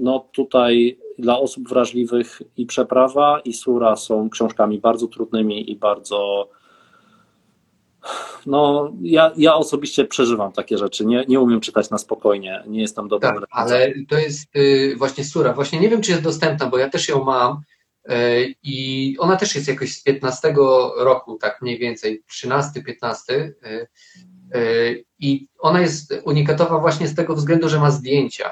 no 0.00 0.28
tutaj 0.32 0.98
dla 1.18 1.38
osób 1.38 1.68
wrażliwych 1.68 2.42
i 2.56 2.66
Przeprawa 2.66 3.40
i 3.44 3.52
Sura 3.52 3.96
są 3.96 4.30
książkami 4.30 4.78
bardzo 4.78 5.06
trudnymi 5.06 5.70
i 5.70 5.76
bardzo 5.76 6.48
no 8.46 8.92
ja, 9.02 9.32
ja 9.36 9.54
osobiście 9.54 10.04
przeżywam 10.04 10.52
takie 10.52 10.78
rzeczy, 10.78 11.06
nie, 11.06 11.24
nie 11.28 11.40
umiem 11.40 11.60
czytać 11.60 11.90
na 11.90 11.98
spokojnie, 11.98 12.62
nie 12.66 12.80
jestem 12.80 13.08
dobrym 13.08 13.34
Tak, 13.34 13.48
ale 13.50 13.94
to 14.08 14.18
jest 14.18 14.56
y, 14.56 14.94
właśnie 14.98 15.24
Sura. 15.24 15.52
Właśnie 15.52 15.80
nie 15.80 15.88
wiem, 15.88 16.02
czy 16.02 16.10
jest 16.10 16.22
dostępna, 16.22 16.66
bo 16.66 16.78
ja 16.78 16.88
też 16.88 17.08
ją 17.08 17.24
mam 17.24 17.60
y, 18.10 18.54
i 18.62 19.16
ona 19.18 19.36
też 19.36 19.54
jest 19.54 19.68
jakoś 19.68 19.92
z 19.92 20.02
15 20.02 20.54
roku, 20.96 21.38
tak 21.38 21.62
mniej 21.62 21.78
więcej, 21.78 22.22
13-15. 22.44 23.32
y, 23.32 23.86
y, 24.54 25.04
I 25.18 25.48
ona 25.58 25.80
jest 25.80 26.14
unikatowa 26.24 26.78
właśnie 26.78 27.08
z 27.08 27.14
tego 27.14 27.34
względu, 27.34 27.68
że 27.68 27.80
ma 27.80 27.90
zdjęcia. 27.90 28.50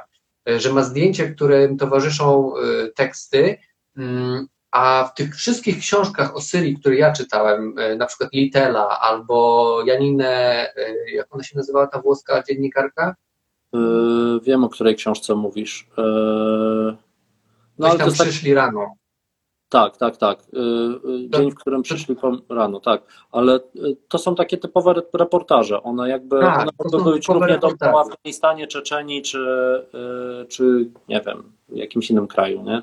Y, 0.48 0.60
Że 0.60 0.72
ma 0.72 0.82
zdjęcia, 0.82 1.30
którym 1.30 1.76
towarzyszą 1.76 2.52
y, 2.56 2.92
teksty. 2.94 3.56
mm, 3.96 4.46
A 4.70 5.10
w 5.12 5.14
tych 5.14 5.36
wszystkich 5.36 5.78
książkach 5.78 6.36
o 6.36 6.40
Syrii, 6.40 6.76
które 6.80 6.96
ja 6.96 7.12
czytałem, 7.12 7.78
y, 7.78 7.96
na 7.96 8.06
przykład 8.06 8.32
Litela 8.32 9.00
albo 9.00 9.82
Janinę, 9.86 10.66
jak 11.12 11.34
ona 11.34 11.42
się 11.42 11.56
nazywała, 11.56 11.86
ta 11.86 12.00
włoska 12.00 12.42
dziennikarka? 12.42 13.14
Yy, 13.72 14.40
wiem, 14.42 14.64
o 14.64 14.68
której 14.68 14.96
książce 14.96 15.34
mówisz. 15.34 15.88
Yy, 15.98 16.96
no 17.78 17.90
to 17.90 17.98
tam 17.98 18.06
jest 18.06 18.18
tak, 18.18 18.28
przyszli 18.28 18.54
rano. 18.54 18.94
Tak, 19.68 19.96
tak, 19.96 20.16
tak. 20.16 20.38
Yy, 20.52 20.60
yy, 21.04 21.30
Dzień, 21.30 21.50
w 21.50 21.54
którym 21.54 21.82
przyszli 21.82 22.16
rano, 22.48 22.80
tak. 22.80 23.02
Ale 23.32 23.60
yy, 23.74 23.96
to 24.08 24.18
są 24.18 24.34
takie 24.34 24.58
typowe 24.58 24.90
re- 24.90 25.02
reportaże. 25.12 25.82
One 25.82 26.08
jakby 26.08 26.40
Tak, 26.40 26.60
one 26.60 26.70
mogą 26.84 27.10
być 27.10 27.26
typowe 27.26 27.38
równie 27.46 27.58
dobrze 27.58 27.76
reportaże. 27.80 27.92
w 27.92 28.12
Afganistanie, 28.12 28.66
Czeczenii, 28.66 29.22
czy, 29.22 29.38
czy 30.48 30.90
nie 31.08 31.20
wiem, 31.26 31.52
w 31.68 31.76
jakimś 31.76 32.10
innym 32.10 32.26
kraju, 32.26 32.62
nie? 32.62 32.82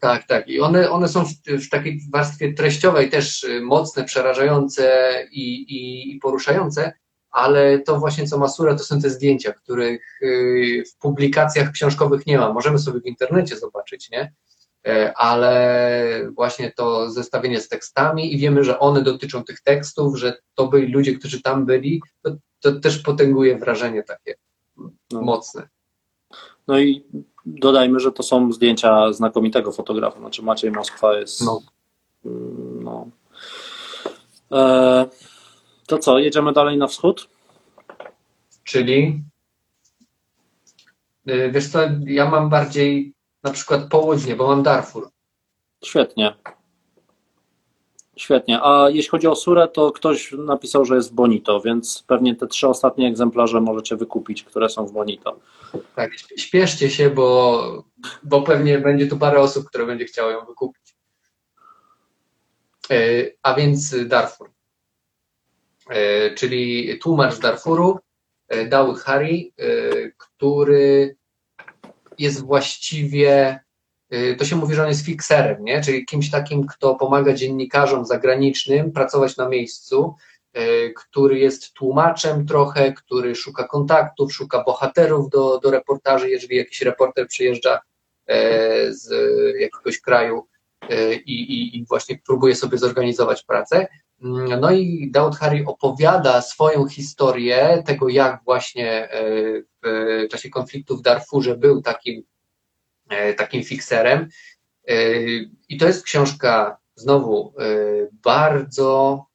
Tak, 0.00 0.26
tak. 0.26 0.48
I 0.48 0.60
one, 0.60 0.90
one 0.90 1.08
są 1.08 1.24
w, 1.24 1.28
w 1.66 1.70
takiej 1.70 2.00
warstwie 2.12 2.54
treściowej 2.54 3.10
też 3.10 3.44
y, 3.44 3.60
mocne, 3.60 4.04
przerażające 4.04 5.12
i, 5.32 5.52
i, 5.62 6.10
i 6.16 6.18
poruszające, 6.18 6.92
ale 7.30 7.78
to 7.78 7.98
właśnie 7.98 8.26
co 8.26 8.38
Masura 8.38 8.74
to 8.74 8.84
są 8.84 9.00
te 9.00 9.10
zdjęcia, 9.10 9.52
których 9.52 10.22
y, 10.22 10.82
w 10.94 10.98
publikacjach 10.98 11.70
książkowych 11.70 12.26
nie 12.26 12.38
ma. 12.38 12.52
Możemy 12.52 12.78
sobie 12.78 13.00
w 13.00 13.06
internecie 13.06 13.56
zobaczyć, 13.56 14.10
nie? 14.10 14.32
E, 14.86 15.12
Ale 15.16 16.30
właśnie 16.34 16.72
to 16.72 17.10
zestawienie 17.10 17.60
z 17.60 17.68
tekstami 17.68 18.34
i 18.34 18.38
wiemy, 18.38 18.64
że 18.64 18.78
one 18.78 19.02
dotyczą 19.02 19.44
tych 19.44 19.60
tekstów, 19.60 20.18
że 20.18 20.38
to 20.54 20.66
byli 20.66 20.92
ludzie, 20.92 21.14
którzy 21.18 21.42
tam 21.42 21.66
byli, 21.66 22.02
to, 22.22 22.30
to 22.60 22.72
też 22.80 22.98
potęguje 22.98 23.58
wrażenie 23.58 24.02
takie 24.02 24.34
No. 25.10 25.22
mocne. 25.22 25.68
No 26.68 26.78
i 26.78 27.04
dodajmy, 27.46 28.00
że 28.00 28.12
to 28.12 28.22
są 28.22 28.52
zdjęcia 28.52 29.12
znakomitego 29.12 29.72
fotografa. 29.72 30.18
Znaczy 30.18 30.42
Maciej 30.42 30.70
Moskwa 30.70 31.16
jest. 31.18 31.40
No. 31.44 31.60
no. 32.80 33.08
E, 34.52 35.06
to 35.86 35.98
co, 35.98 36.18
jedziemy 36.18 36.52
dalej 36.52 36.78
na 36.78 36.86
wschód? 36.86 37.28
Czyli 38.64 39.22
y, 41.28 41.50
wiesz 41.52 41.68
co, 41.68 41.78
ja 42.06 42.30
mam 42.30 42.50
bardziej 42.50 43.15
na 43.46 43.52
przykład 43.52 43.88
południe, 43.90 44.36
bo 44.36 44.46
mam 44.46 44.62
Darfur. 44.62 45.10
Świetnie. 45.84 46.36
Świetnie. 48.16 48.60
A 48.62 48.86
jeśli 48.90 49.10
chodzi 49.10 49.26
o 49.26 49.36
Surę, 49.36 49.68
to 49.68 49.92
ktoś 49.92 50.32
napisał, 50.32 50.84
że 50.84 50.94
jest 50.94 51.10
w 51.10 51.14
Bonito, 51.14 51.60
więc 51.60 52.04
pewnie 52.06 52.36
te 52.36 52.46
trzy 52.46 52.68
ostatnie 52.68 53.08
egzemplarze 53.08 53.60
możecie 53.60 53.96
wykupić, 53.96 54.44
które 54.44 54.68
są 54.68 54.86
w 54.86 54.92
Bonito. 54.92 55.40
Tak, 55.94 56.12
śp- 56.12 56.38
śpieszcie 56.38 56.90
się, 56.90 57.10
bo, 57.10 57.84
bo 58.22 58.42
pewnie 58.42 58.78
będzie 58.78 59.06
tu 59.06 59.18
parę 59.18 59.40
osób, 59.40 59.68
które 59.68 59.86
będzie 59.86 60.04
chciało 60.04 60.30
ją 60.30 60.44
wykupić. 60.44 60.96
E, 62.90 62.96
A 63.42 63.54
więc 63.54 64.06
Darfur, 64.08 64.50
E, 65.90 66.30
czyli 66.34 66.98
tłumacz 66.98 67.34
z 67.34 67.38
Darfuru, 67.40 67.98
e, 68.48 68.66
Daud 68.68 68.98
Hari, 68.98 69.52
który 70.16 71.15
jest 72.18 72.44
właściwie, 72.44 73.60
e, 74.10 74.34
to 74.34 74.44
się 74.44 74.56
mówi, 74.56 74.74
że 74.74 74.82
on 74.82 74.88
jest 74.88 75.04
fikserem, 75.04 75.64
nie? 75.64 75.82
czyli 75.82 76.06
kimś 76.06 76.30
takim, 76.30 76.66
kto 76.66 76.94
pomaga 76.94 77.32
dziennikarzom 77.32 78.06
zagranicznym 78.06 78.92
pracować 78.92 79.36
na 79.36 79.48
miejscu, 79.48 80.14
e, 80.52 80.90
który 80.90 81.38
jest 81.38 81.72
tłumaczem 81.72 82.46
trochę, 82.46 82.92
który 82.92 83.34
szuka 83.34 83.64
kontaktów, 83.68 84.34
szuka 84.34 84.64
bohaterów 84.64 85.30
do, 85.30 85.58
do 85.58 85.70
reportaży, 85.70 86.30
jeżeli 86.30 86.56
jakiś 86.56 86.82
reporter 86.82 87.28
przyjeżdża 87.28 87.80
e, 88.26 88.92
z 88.92 89.10
jakiegoś 89.60 90.00
kraju 90.00 90.46
i, 91.26 91.32
i, 91.32 91.78
i 91.78 91.86
właśnie 91.86 92.18
próbuje 92.26 92.56
sobie 92.56 92.78
zorganizować 92.78 93.42
pracę. 93.42 93.86
Mm, 94.22 94.60
No 94.60 94.70
i 94.70 95.10
Daud 95.10 95.36
Hari 95.36 95.64
opowiada 95.64 96.42
swoją 96.42 96.88
historię 96.88 97.82
tego, 97.86 98.08
jak 98.08 98.44
właśnie 98.44 99.10
e, 99.10 99.22
w 99.82 100.28
czasie 100.30 100.50
konfliktu 100.50 100.96
w 100.96 101.02
Darfurze 101.02 101.56
był 101.56 101.82
takim, 101.82 102.22
e, 103.08 103.34
takim 103.34 103.64
fikserem. 103.64 104.28
E, 104.88 104.94
I 105.68 105.76
to 105.78 105.86
jest 105.86 106.04
książka 106.04 106.78
znowu 106.94 107.54
e, 107.58 107.64
bardzo 108.12 109.26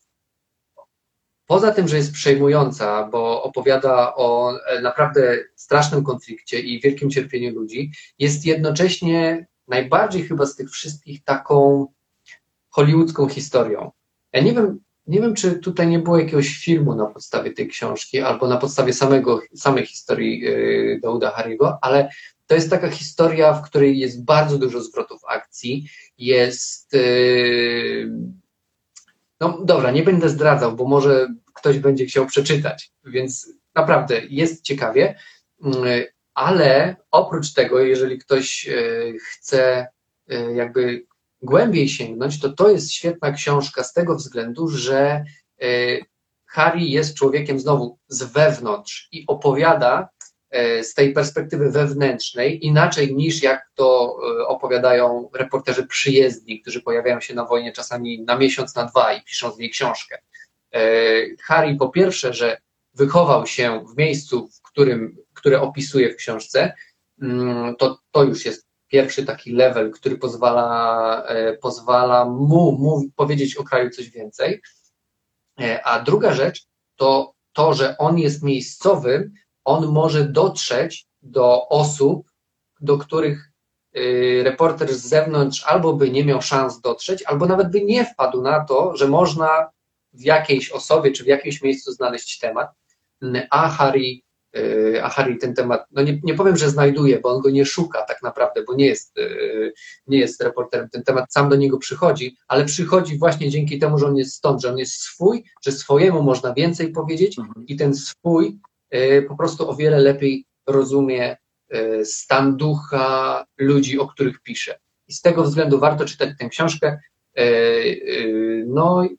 poza 1.52 1.72
tym, 1.72 1.88
że 1.88 1.98
jest 1.98 2.12
przejmująca, 2.12 3.10
bo 3.12 3.44
opowiada 3.44 4.15
o 4.15 4.54
e, 4.65 4.82
naprawdę 4.82 5.38
strasznym 5.56 6.04
konflikcie 6.04 6.60
i 6.60 6.82
wielkim 6.82 7.10
cierpieniu 7.10 7.54
ludzi, 7.54 7.91
jest 8.20 8.46
jednocześnie 8.46 9.48
najbardziej 9.67 10.24
chyba 10.24 10.46
z 10.46 10.56
tych 10.56 10.72
wszystkich 10.72 11.24
taką 11.24 11.88
hollywoodzką 12.70 13.30
historią. 13.30 13.91
Ja 14.34 14.41
nie 14.41 14.54
wiem, 14.54 14.80
nie 15.08 15.22
wiem, 15.22 15.34
czy 15.34 15.56
tutaj 15.56 15.88
nie 15.88 16.00
było 16.00 16.20
jakiegoś 16.20 16.58
filmu 16.58 16.96
na 16.96 17.06
podstawie 17.06 17.52
tej 17.52 17.67
książki, 17.67 18.20
albo 18.20 18.48
na 18.48 18.58
podstawie 18.58 18.94
samego, 18.94 19.41
samej 19.56 19.86
historii 19.86 20.39
yy, 20.39 21.00
Dauda 21.04 21.32
Hariego, 21.32 21.78
ale 21.82 22.10
to 22.48 22.56
jest 22.56 22.70
taka 22.70 22.89
historia, 22.89 23.54
w 23.54 23.62
której 23.62 24.00
jest 24.00 24.24
bardzo 24.24 24.58
dużo 24.58 24.82
zwrotów 24.82 25.22
akcji, 25.28 25.89
jest 26.17 26.94
yy, 26.94 28.12
no 29.39 29.60
dobra, 29.63 29.91
nie 29.91 30.04
będę 30.04 30.30
zdradzał, 30.30 30.76
bo 30.76 30.86
może 30.86 31.28
ktoś 31.54 31.80
będzie 31.80 32.06
chciał 32.06 32.26
przeczytać, 32.26 32.91
więc 33.06 33.54
naprawdę 33.76 34.22
jest 34.30 34.63
ciekawie, 34.63 35.15
Mm, 35.63 36.04
ale 36.34 36.96
oprócz 37.12 37.54
tego, 37.54 37.80
jeżeli 37.80 38.17
ktoś 38.20 38.67
e, 38.67 38.74
chce 39.20 39.88
e, 40.30 40.54
jakby 40.54 41.06
głębiej 41.42 41.90
sięgnąć, 41.90 42.40
to 42.40 42.50
to 42.50 42.70
jest 42.70 42.92
świetna 42.92 43.32
książka 43.32 43.84
z 43.84 43.94
tego 43.94 44.16
względu, 44.16 44.68
że 44.68 45.24
e, 45.62 45.66
Harry 46.46 46.82
jest 46.82 47.16
człowiekiem 47.16 47.60
znowu 47.60 47.98
z 48.08 48.24
wewnątrz 48.24 49.10
i 49.12 49.24
opowiada 49.28 50.10
e, 50.50 50.84
z 50.84 50.94
tej 50.94 51.14
perspektywy 51.14 51.72
wewnętrznej 51.72 52.66
inaczej 52.66 53.16
niż 53.16 53.44
jak 53.44 53.72
to 53.76 54.18
e, 54.42 54.48
opowiadają 54.48 55.30
reporterzy 55.34 55.88
przyjezdni, 55.88 56.62
którzy 56.62 56.82
pojawiają 56.82 57.22
się 57.22 57.36
na 57.36 57.46
wojnie 57.46 57.72
czasami 57.72 58.22
na 58.22 58.38
miesiąc, 58.38 58.76
na 58.76 58.86
dwa 58.86 59.14
i 59.14 59.24
piszą 59.24 59.52
z 59.52 59.58
niej 59.58 59.70
książkę. 59.70 60.18
Harry 61.44 61.76
po 61.76 61.90
pierwsze, 61.90 62.34
że 62.34 62.58
wychował 62.94 63.48
się 63.48 63.86
w 63.94 63.98
miejscu, 63.98 64.48
w 64.48 64.62
którym, 64.62 65.18
które 65.34 65.62
opisuje 65.62 66.14
w 66.14 66.16
książce, 66.16 66.74
mm, 67.22 67.76
to, 67.76 68.00
to 68.12 68.24
już 68.24 68.46
jest 68.46 68.71
pierwszy 68.92 69.26
taki 69.26 69.52
level, 69.52 69.92
który 69.92 70.18
pozwala, 70.18 71.24
e, 71.26 71.58
pozwala 71.58 72.26
mu, 72.26 72.72
mu 72.72 73.02
powiedzieć 73.16 73.58
o 73.58 73.64
kraju 73.64 73.90
coś 73.90 74.10
więcej. 74.10 74.62
E, 75.60 75.84
A 75.86 76.00
druga 76.00 76.34
rzecz 76.34 76.68
to 76.96 77.34
to, 77.54 77.74
że 77.74 77.98
on 77.98 78.20
jest 78.20 78.44
miejscowym, 78.44 79.34
on 79.64 79.88
może 79.88 80.26
dotrzeć 80.26 81.08
do 81.22 81.70
osób, 81.70 82.32
do 82.82 82.98
których 82.98 83.52
y, 83.98 84.42
reporter 84.44 84.94
z 84.94 85.02
zewnątrz 85.02 85.64
albo 85.64 85.94
by 85.94 86.12
nie 86.12 86.26
miał 86.26 86.42
szans 86.42 86.82
dotrzeć, 86.82 87.24
albo 87.24 87.46
nawet 87.46 87.72
by 87.72 87.84
nie 87.84 88.06
wpadł 88.06 88.42
na 88.42 88.66
to, 88.66 88.98
że 88.98 89.08
można 89.08 89.70
w 90.14 90.22
jakiejś 90.22 90.72
osobie 90.72 91.12
czy 91.12 91.24
w 91.24 91.28
jakimś 91.28 91.62
miejscu 91.62 91.92
znaleźć 91.92 92.40
temat. 92.40 92.70
A 93.50 93.70
Harry, 93.70 94.20
a 95.04 95.10
Harry 95.10 95.38
ten 95.38 95.54
temat, 95.54 95.86
no 95.92 96.02
nie, 96.02 96.20
nie 96.24 96.34
powiem, 96.34 96.58
że 96.58 96.70
znajduje, 96.70 97.20
bo 97.20 97.30
on 97.30 97.42
go 97.42 97.50
nie 97.50 97.66
szuka 97.66 98.02
tak 98.02 98.22
naprawdę, 98.24 98.64
bo 98.64 98.74
nie 98.74 98.86
jest, 98.86 99.18
y, 99.18 99.74
nie 100.08 100.18
jest 100.18 100.44
reporterem, 100.44 100.90
ten 100.90 101.04
temat 101.04 101.34
sam 101.34 101.50
do 101.50 101.56
niego 101.56 101.78
przychodzi, 101.78 102.38
ale 102.48 102.66
przychodzi 102.66 103.18
właśnie 103.18 103.50
dzięki 103.50 103.80
temu, 103.80 103.98
że 103.98 104.06
on 104.06 104.18
jest 104.18 104.34
stąd, 104.34 104.62
że 104.62 104.70
on 104.70 104.78
jest 104.78 104.94
swój, 104.94 105.44
że 105.66 105.72
swojemu 105.72 106.24
można 106.24 106.54
więcej 106.54 106.92
powiedzieć 106.92 107.40
Mhm. 107.40 107.66
i 107.68 107.76
ten 107.76 107.96
swój 107.96 108.60
y, 108.96 109.26
po 109.28 109.38
prostu 109.38 109.70
o 109.70 109.76
wiele 109.76 110.00
lepiej 110.00 110.46
rozumie 110.68 111.38
stan 112.04 112.58
ducha 112.58 113.46
ludzi, 113.58 114.00
o 114.00 114.08
których 114.08 114.42
pisze. 114.42 114.80
I 115.08 115.14
z 115.14 115.22
tego 115.22 115.44
względu 115.44 115.80
warto 115.80 116.06
czytać 116.06 116.30
tę 116.40 116.50
książkę. 116.50 117.00
No, 118.68 119.04
i 119.06 119.18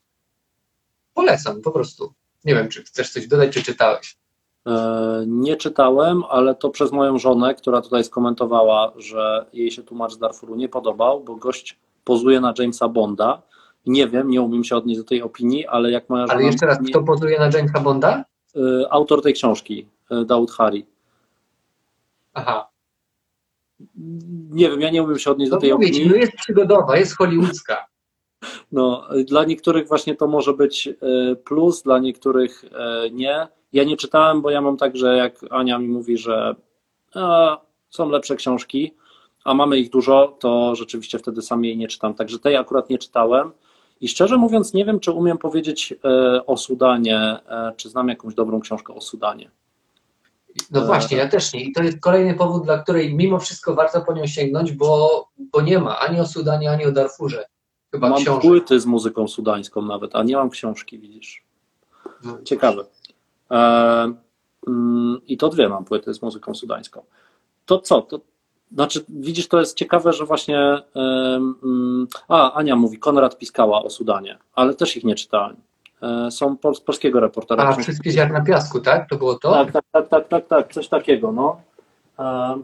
polecam 1.13 1.61
po 1.61 1.71
prostu. 1.71 2.13
Nie 2.45 2.55
wiem, 2.55 2.69
czy 2.69 2.83
chcesz 2.83 3.09
coś 3.11 3.27
dodać, 3.27 3.53
czy 3.53 3.63
czytałeś. 3.63 4.17
E, 4.67 5.23
Nie 5.27 5.55
czytałem, 5.55 6.23
ale 6.29 6.55
to 6.55 6.69
przez 6.69 6.91
moją 6.91 7.17
żonę, 7.17 7.55
która 7.55 7.81
tutaj 7.81 8.03
skomentowała, 8.03 8.93
że 8.97 9.45
jej 9.53 9.71
się 9.71 9.83
tłumacz 9.83 10.13
z 10.13 10.17
Darfuru 10.17 10.55
nie 10.55 10.69
podobał, 10.69 11.19
bo 11.23 11.35
gość 11.35 11.79
pozuje 12.03 12.39
na 12.39 12.53
Jamesa 12.59 12.87
Bonda. 12.87 13.41
Nie 13.85 14.07
wiem, 14.07 14.29
nie 14.29 14.41
umiem 14.41 14.63
się 14.63 14.75
odnieść 14.75 14.99
do 14.99 15.05
tej 15.07 15.21
opinii, 15.21 15.67
ale 15.67 15.91
jak 15.91 16.09
moja 16.09 16.27
żona. 16.27 16.33
Ale 16.33 16.43
jeszcze 16.43 16.65
raz, 16.65 16.81
nie- 16.81 16.89
kto 16.89 17.03
pozuje 17.03 17.39
na 17.39 17.45
Jamesa 17.53 17.79
Bonda? 17.79 18.23
e, 18.55 18.59
Autor 18.93 19.21
tej 19.21 19.33
książki, 19.33 19.87
e, 20.11 20.25
Daud 20.25 20.51
Hari. 20.51 20.85
Aha. 22.33 22.69
Nie 24.49 24.69
wiem, 24.69 24.81
ja 24.81 24.89
nie 24.89 25.03
umiem 25.03 25.19
się 25.19 25.31
odnieść 25.31 25.51
No 25.51 25.57
do 25.57 25.61
tej 25.61 25.73
mówię 25.73 25.87
opinii. 25.87 26.09
no 26.09 26.15
jest 26.15 26.33
przygodowa, 26.33 26.97
jest 26.97 27.17
hollywoodzka. 27.17 27.85
No, 28.71 29.07
dla 29.25 29.43
niektórych 29.43 29.87
właśnie 29.87 30.15
to 30.15 30.27
może 30.27 30.53
być 30.53 30.89
plus, 31.45 31.81
dla 31.83 31.99
niektórych 31.99 32.65
nie. 33.11 33.47
Ja 33.73 33.83
nie 33.83 33.97
czytałem, 33.97 34.41
bo 34.41 34.49
ja 34.49 34.61
mam 34.61 34.77
tak, 34.77 34.97
że 34.97 35.17
jak 35.17 35.39
Ania 35.49 35.79
mi 35.79 35.87
mówi, 35.87 36.17
że 36.17 36.55
a, 37.15 37.57
są 37.89 38.09
lepsze 38.09 38.35
książki, 38.35 38.93
a 39.43 39.53
mamy 39.53 39.77
ich 39.77 39.89
dużo, 39.89 40.37
to 40.39 40.75
rzeczywiście 40.75 41.19
wtedy 41.19 41.41
sam 41.41 41.65
jej 41.65 41.77
nie 41.77 41.87
czytam. 41.87 42.13
Także 42.13 42.39
tej 42.39 42.57
akurat 42.57 42.89
nie 42.89 42.97
czytałem. 42.97 43.51
I 44.01 44.07
szczerze 44.07 44.37
mówiąc, 44.37 44.73
nie 44.73 44.85
wiem, 44.85 44.99
czy 44.99 45.11
umiem 45.11 45.37
powiedzieć 45.37 45.93
e, 46.05 46.45
o 46.45 46.57
Sudanie, 46.57 47.17
e, 47.19 47.73
czy 47.77 47.89
znam 47.89 48.09
jakąś 48.09 48.33
dobrą 48.35 48.59
książkę 48.59 48.93
o 48.93 49.01
Sudanie. 49.01 49.51
No 50.71 50.81
E, 50.81 50.85
właśnie, 50.85 51.17
ja 51.17 51.27
też 51.27 51.53
nie. 51.53 51.63
I 51.63 51.71
to 51.73 51.83
jest 51.83 51.99
kolejny 51.99 52.33
powód, 52.33 52.63
dla 52.63 52.77
której 52.77 53.15
mimo 53.15 53.39
wszystko 53.39 53.75
warto 53.75 54.01
po 54.01 54.13
nią 54.13 54.27
sięgnąć, 54.27 54.71
bo, 54.71 55.27
bo 55.37 55.61
nie 55.61 55.79
ma 55.79 55.99
ani 55.99 56.19
o 56.19 56.25
Sudanie, 56.25 56.71
ani 56.71 56.85
o 56.85 56.91
Darfurze. 56.91 57.45
Chyba 57.91 58.09
Mam 58.09 58.21
książek. 58.21 58.41
płyty 58.41 58.79
z 58.79 58.85
muzyką 58.85 59.27
sudańską 59.27 59.81
nawet, 59.81 60.15
a 60.15 60.23
nie 60.23 60.35
mam 60.35 60.49
książki, 60.49 60.99
widzisz. 60.99 61.43
No. 62.23 62.37
Ciekawe. 62.43 62.85
E, 63.53 64.13
mm, 64.67 65.21
I 65.27 65.37
to 65.37 65.49
dwie 65.49 65.69
mam 65.69 65.85
płyty 65.85 66.13
z 66.13 66.21
muzyką 66.21 66.55
sudańską. 66.55 67.03
To 67.65 67.79
co? 67.79 68.01
To, 68.01 68.19
znaczy, 68.73 69.05
widzisz, 69.09 69.47
to 69.47 69.59
jest 69.59 69.77
ciekawe, 69.77 70.13
że 70.13 70.25
właśnie. 70.25 70.81
mm, 70.95 72.07
a, 72.27 72.53
Ania 72.53 72.75
mówi, 72.75 72.99
Konrad 72.99 73.37
Piskała 73.37 73.83
o 73.83 73.89
Sudanie, 73.89 74.37
ale 74.55 74.73
też 74.73 74.97
ich 74.97 75.03
nie 75.03 75.15
czytałem. 75.15 75.55
E, 76.01 76.31
są 76.31 76.57
pol, 76.57 76.73
polskiego 76.85 77.19
reportera. 77.19 77.63
A, 77.63 77.73
wszystkie 77.73 78.11
ziar 78.11 78.31
na 78.31 78.41
piasku, 78.41 78.79
tak? 78.79 79.09
To 79.09 79.15
było 79.15 79.35
to? 79.35 79.51
tak, 79.51 79.71
tak, 79.71 79.83
tak, 79.91 80.09
tak, 80.09 80.27
tak, 80.27 80.47
tak, 80.47 80.73
coś 80.73 80.87
takiego, 80.87 81.31
no. 81.31 81.61
E, 82.19 82.57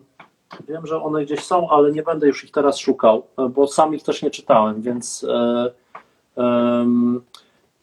wiem, 0.67 0.87
że 0.87 1.01
one 1.01 1.25
gdzieś 1.25 1.43
są, 1.43 1.69
ale 1.69 1.91
nie 1.91 2.03
będę 2.03 2.27
już 2.27 2.43
ich 2.43 2.51
teraz 2.51 2.77
szukał, 2.77 3.27
bo 3.49 3.67
sam 3.67 3.95
ich 3.95 4.03
też 4.03 4.21
nie 4.21 4.31
czytałem, 4.31 4.81
więc. 4.81 5.25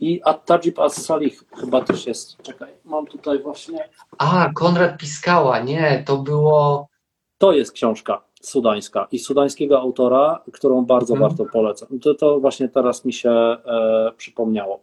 I 0.01 0.21
At-Tajib 0.25 0.79
As-Salih 0.79 1.45
chyba 1.61 1.81
też 1.81 2.07
jest. 2.07 2.43
Czekaj, 2.43 2.73
mam 2.85 3.07
tutaj 3.07 3.39
właśnie. 3.43 3.89
A, 4.19 4.51
Konrad 4.55 4.99
Piskała, 4.99 5.61
nie, 5.61 6.03
to 6.07 6.17
było. 6.17 6.89
To 7.39 7.53
jest 7.53 7.73
książka 7.73 8.23
sudańska 8.43 9.09
i 9.13 9.19
sudańskiego 9.19 9.81
autora, 9.81 10.43
którą 10.53 10.85
bardzo 10.85 11.15
Mhm. 11.15 11.31
warto 11.31 11.53
polecam. 11.53 12.01
To, 12.01 12.15
to 12.15 12.41
właśnie 12.41 12.69
teraz 12.69 13.05
mi 13.05 13.13
się 13.13 13.31
e, 13.31 14.13
przypomniało. 14.17 14.81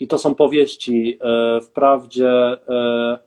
I 0.00 0.08
to 0.08 0.18
są 0.18 0.34
powieści. 0.34 1.18
E, 1.20 1.60
wprawdzie 1.60 2.30
e, 2.68 3.18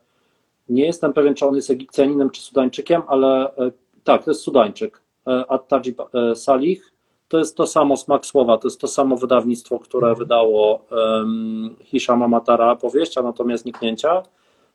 nie 0.69 0.86
jestem 0.86 1.13
pewien, 1.13 1.36
czy 1.36 1.45
on 1.45 1.55
jest 1.55 1.69
Egipcjaninem, 1.69 2.29
czy 2.29 2.41
Sudańczykiem, 2.41 3.01
ale 3.07 3.55
e, 3.55 3.71
tak, 4.03 4.23
to 4.23 4.31
jest 4.31 4.41
Sudańczyk. 4.41 5.01
E, 5.27 5.31
At-Tajib 5.49 6.01
e, 6.13 6.36
Salih 6.36 6.90
to 7.32 7.38
jest 7.39 7.58
to 7.58 7.67
samo 7.67 7.98
smak 7.98 8.26
słowa, 8.26 8.58
to 8.58 8.67
jest 8.67 8.82
to 8.82 8.88
samo 8.88 9.15
wydawnictwo, 9.17 9.80
które 9.80 10.15
wydało 10.15 10.86
um, 10.91 11.76
Hishama 11.84 12.28
Matara 12.28 12.76
powieść, 12.76 13.17
a 13.17 13.22
natomiast 13.22 13.63
zniknięcia 13.63 14.24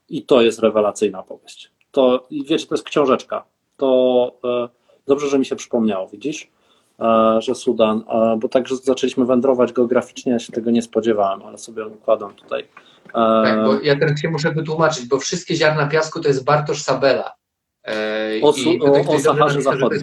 i 0.08 0.22
to 0.22 0.42
jest 0.42 0.58
rewelacyjna 0.58 1.22
powieść. 1.22 1.72
To, 1.90 2.26
wiecie, 2.30 2.66
to 2.66 2.74
jest 2.74 2.84
książeczka. 2.84 3.44
To 3.76 4.32
e, 4.44 4.68
dobrze, 5.06 5.28
że 5.28 5.38
mi 5.38 5.46
się 5.46 5.56
przypomniało, 5.56 6.08
widzisz, 6.08 6.50
e, 7.00 7.36
że 7.42 7.54
Sudan, 7.54 8.02
e, 8.08 8.36
bo 8.40 8.48
tak, 8.48 8.68
że 8.68 8.76
zaczęliśmy 8.76 9.24
wędrować 9.26 9.72
geograficznie, 9.72 10.32
ja 10.32 10.38
się 10.38 10.52
tego 10.52 10.70
nie 10.70 10.82
spodziewałem, 10.82 11.42
ale 11.42 11.58
sobie 11.58 11.86
układam 11.86 12.34
tutaj. 12.34 12.62
E, 13.08 13.12
Tak, 13.44 13.64
bo 13.64 13.80
ja 13.82 13.98
teraz 13.98 14.20
się 14.20 14.30
muszę 14.30 14.52
wytłumaczyć, 14.52 15.06
bo 15.08 15.18
wszystkie 15.18 15.54
ziarna 15.56 15.86
piasku 15.86 16.20
to 16.20 16.28
jest 16.28 16.44
Bartosz 16.44 16.82
Sabela. 16.82 17.34
E, 17.86 17.92
O 18.42 18.52
i 18.56 18.80
o- 18.82 19.14
o 19.14 19.18
Saharze 19.18 19.62
Zachodniej. 19.62 20.00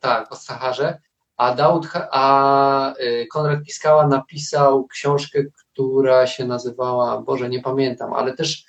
Tak, 0.00 0.32
o 0.32 0.36
Saharze. 0.36 0.98
A, 1.36 1.54
Daud, 1.54 1.88
a 2.10 2.94
y, 3.00 3.26
Konrad 3.32 3.62
Piskała 3.64 4.06
napisał 4.06 4.86
książkę, 4.86 5.42
która 5.72 6.26
się 6.26 6.44
nazywała, 6.44 7.22
Boże, 7.22 7.48
nie 7.48 7.62
pamiętam, 7.62 8.12
ale 8.12 8.36
też 8.36 8.64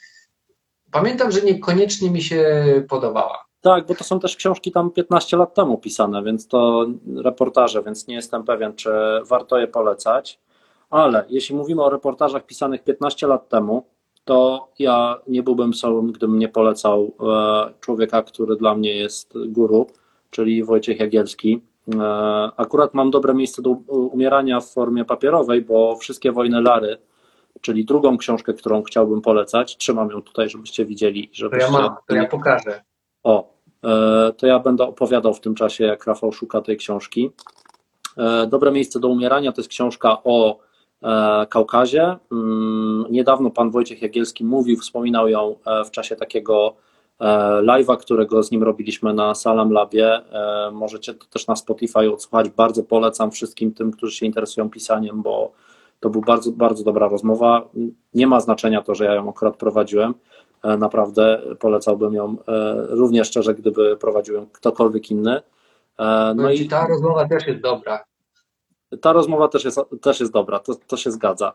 pamiętam, 0.92 1.32
że 1.32 1.42
niekoniecznie 1.42 2.12
mi 2.12 2.22
się 2.22 2.64
podobała. 2.90 3.46
Tak, 3.62 3.86
bo 3.86 3.96
to 3.96 4.04
są 4.04 4.20
też 4.20 4.36
książki 4.36 4.72
tam 4.72 4.92
15 4.92 5.38
lat 5.38 5.54
temu 5.54 5.78
pisane, 5.78 6.24
więc 6.24 6.48
to 6.48 6.86
reportaże, 7.24 7.84
więc 7.84 8.08
nie 8.08 8.16
jestem 8.16 8.44
pewien, 8.44 8.76
czy 8.76 8.90
warto 9.30 9.58
je 9.58 9.68
polecać. 9.68 10.40
Ale 10.90 11.26
jeśli 11.30 11.56
mówimy 11.56 11.84
o 11.84 11.90
reportażach 11.90 12.46
pisanych 12.46 12.84
15 12.84 13.28
lat 13.28 13.50
temu, 13.50 13.86
to 14.26 14.68
ja 14.80 15.20
nie 15.28 15.44
byłbym 15.44 15.74
sobą, 15.74 16.08
gdybym 16.08 16.40
nie 16.40 16.50
polecał 16.50 17.12
e, 17.20 17.74
człowieka, 17.80 18.24
który 18.24 18.56
dla 18.56 18.76
mnie 18.76 18.96
jest 18.96 19.34
guru, 19.48 19.88
czyli 20.30 20.64
Wojciech 20.64 21.00
Jagielski. 21.00 21.62
E, 21.94 22.00
Akurat 22.58 22.94
mam 22.94 23.12
dobre 23.12 23.34
miejsce 23.34 23.62
do 23.62 23.70
umierania 23.90 24.60
w 24.60 24.70
formie 24.74 25.06
papierowej, 25.06 25.62
bo 25.62 25.96
wszystkie 25.96 26.32
wojny 26.32 26.62
Lary, 26.62 26.98
czyli 27.62 27.86
drugą 27.86 28.18
książkę, 28.18 28.54
którą 28.54 28.84
chciałbym 28.84 29.22
polecać, 29.22 29.78
trzymam 29.78 30.10
ją 30.12 30.22
tutaj, 30.22 30.50
żebyście 30.50 30.86
widzieli. 30.86 31.28
To 31.28 31.34
Żebyście 31.36 31.66
ja 31.66 31.72
mam, 31.80 31.96
to 32.08 32.16
ja 32.16 32.26
pokażę. 32.28 32.84
o, 33.24 33.54
e, 33.84 34.32
to 34.38 34.48
ja 34.48 34.60
będę 34.60 34.84
opowiadał 34.84 35.34
w 35.34 35.40
tym 35.40 35.56
czasie, 35.56 35.84
jak 35.84 36.06
Rafał 36.06 36.32
szuka 36.32 36.62
tej 36.62 36.78
książki. 36.78 37.32
E, 38.18 38.48
Dobre 38.48 38.72
miejsce 38.72 39.00
do 39.00 39.08
umierania 39.08 39.52
to 39.52 39.62
jest 39.62 39.70
książka 39.70 40.24
o 40.24 40.60
Kaukazie. 41.50 42.16
Mm, 42.32 43.06
Niedawno 43.10 43.52
pan 43.52 43.72
Wojciech 43.72 44.02
Jagielski 44.02 44.46
mówił, 44.46 44.78
wspominał 44.78 45.28
ją 45.30 45.56
w 45.86 45.92
czasie 45.92 46.16
takiego 46.16 46.76
live'a, 47.62 47.98
którego 47.98 48.44
z 48.44 48.52
nim 48.52 48.64
robiliśmy 48.64 49.14
na 49.14 49.36
Salam 49.36 49.72
Labie. 49.72 50.08
E, 50.32 50.72
Możecie 50.72 51.14
to 51.14 51.26
też 51.26 51.48
na 51.48 51.56
Spotify 51.56 52.12
odsłuchać. 52.14 52.50
Bardzo 52.50 52.84
polecam 52.84 53.32
wszystkim 53.32 53.74
tym, 53.74 53.92
którzy 53.92 54.16
się 54.16 54.26
interesują 54.26 54.70
pisaniem, 54.70 55.22
bo 55.22 55.52
to 56.00 56.10
była 56.10 56.26
bardzo, 56.26 56.52
bardzo 56.52 56.84
dobra 56.84 57.08
rozmowa. 57.08 57.68
Nie 58.14 58.28
ma 58.28 58.40
znaczenia 58.40 58.82
to, 58.82 58.96
że 58.96 59.06
ja 59.06 59.14
ją 59.14 59.30
akurat 59.30 59.58
prowadziłem. 59.58 60.14
E, 60.64 60.78
Naprawdę 60.78 61.42
polecałbym 61.60 62.14
ją 62.14 62.36
e, 62.48 62.76
równie 62.90 63.26
szczerze, 63.26 63.54
gdyby 63.56 63.98
prowadził 63.98 64.36
ją 64.36 64.46
ktokolwiek 64.52 65.12
inny. 65.12 65.36
E, 65.38 65.44
No 65.98 66.44
No 66.44 66.52
i 66.52 66.62
i 66.62 66.68
ta 66.70 66.88
rozmowa 66.88 67.28
też 67.28 67.48
jest 67.48 67.62
dobra. 67.62 68.04
ta 69.02 69.14
rozmowa 69.14 69.48
też 69.48 69.66
jest, 69.66 69.80
też 70.02 70.20
jest 70.20 70.32
dobra, 70.32 70.60
to, 70.60 70.76
to 70.88 70.98
się 70.98 71.12
zgadza. 71.12 71.54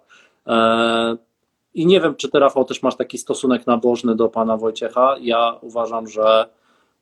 I 1.75 1.87
nie 1.87 2.01
wiem, 2.01 2.15
czy 2.15 2.29
ty, 2.29 2.39
Rafał, 2.39 2.65
też 2.65 2.83
masz 2.83 2.97
taki 2.97 3.19
stosunek 3.19 3.67
nabożny 3.67 4.17
do 4.17 4.29
pana 4.29 4.57
Wojciecha. 4.57 5.17
Ja 5.21 5.59
uważam, 5.61 6.09
że 6.09 6.47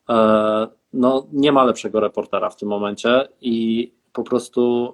e, 0.09 0.67
no, 0.93 1.27
nie 1.33 1.51
ma 1.51 1.63
lepszego 1.63 1.99
reportera 1.99 2.49
w 2.49 2.55
tym 2.55 2.69
momencie 2.69 3.27
i 3.41 3.91
po 4.13 4.23
prostu 4.23 4.93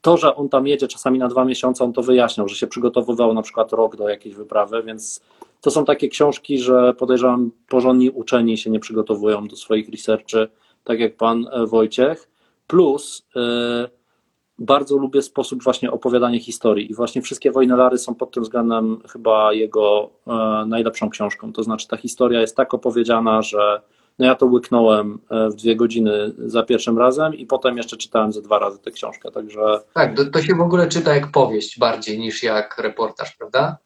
to, 0.00 0.16
że 0.16 0.36
on 0.36 0.48
tam 0.48 0.66
jedzie 0.66 0.88
czasami 0.88 1.18
na 1.18 1.28
dwa 1.28 1.44
miesiące, 1.44 1.84
on 1.84 1.92
to 1.92 2.02
wyjaśniał, 2.02 2.48
że 2.48 2.54
się 2.54 2.66
przygotowywał 2.66 3.34
na 3.34 3.42
przykład 3.42 3.72
rok 3.72 3.96
do 3.96 4.08
jakiejś 4.08 4.34
wyprawy, 4.34 4.82
więc 4.82 5.20
to 5.60 5.70
są 5.70 5.84
takie 5.84 6.08
książki, 6.08 6.58
że 6.58 6.94
podejrzewam, 6.94 7.50
porządni 7.68 8.10
uczeni 8.10 8.58
się 8.58 8.70
nie 8.70 8.80
przygotowują 8.80 9.48
do 9.48 9.56
swoich 9.56 9.88
researchy, 9.88 10.48
tak 10.84 11.00
jak 11.00 11.16
pan 11.16 11.46
e, 11.52 11.66
Wojciech. 11.66 12.28
Plus 12.66 13.26
e, 13.36 13.97
bardzo 14.58 14.96
lubię 14.96 15.22
sposób 15.22 15.62
właśnie 15.62 15.90
opowiadania 15.90 16.40
historii 16.40 16.90
i 16.90 16.94
właśnie 16.94 17.22
wszystkie 17.22 17.52
Wojny 17.52 17.76
Lary 17.76 17.98
są 17.98 18.14
pod 18.14 18.30
tym 18.30 18.42
względem 18.42 19.02
chyba 19.12 19.52
jego 19.52 20.10
e, 20.26 20.64
najlepszą 20.66 21.10
książką. 21.10 21.52
To 21.52 21.62
znaczy 21.62 21.88
ta 21.88 21.96
historia 21.96 22.40
jest 22.40 22.56
tak 22.56 22.74
opowiedziana, 22.74 23.42
że 23.42 23.82
no 24.18 24.26
ja 24.26 24.34
to 24.34 24.46
łyknąłem 24.46 25.18
e, 25.30 25.48
w 25.48 25.54
dwie 25.54 25.76
godziny 25.76 26.32
za 26.38 26.62
pierwszym 26.62 26.98
razem 26.98 27.34
i 27.34 27.46
potem 27.46 27.76
jeszcze 27.76 27.96
czytałem 27.96 28.32
ze 28.32 28.42
dwa 28.42 28.58
razy 28.58 28.78
tę 28.78 28.90
książkę, 28.90 29.30
także 29.30 29.60
Tak, 29.94 30.16
to, 30.16 30.24
to 30.24 30.42
się 30.42 30.54
w 30.54 30.60
ogóle 30.60 30.88
czyta 30.88 31.14
jak 31.14 31.30
powieść 31.30 31.78
bardziej 31.78 32.18
niż 32.18 32.42
jak 32.42 32.78
reportaż, 32.78 33.36
prawda? 33.36 33.78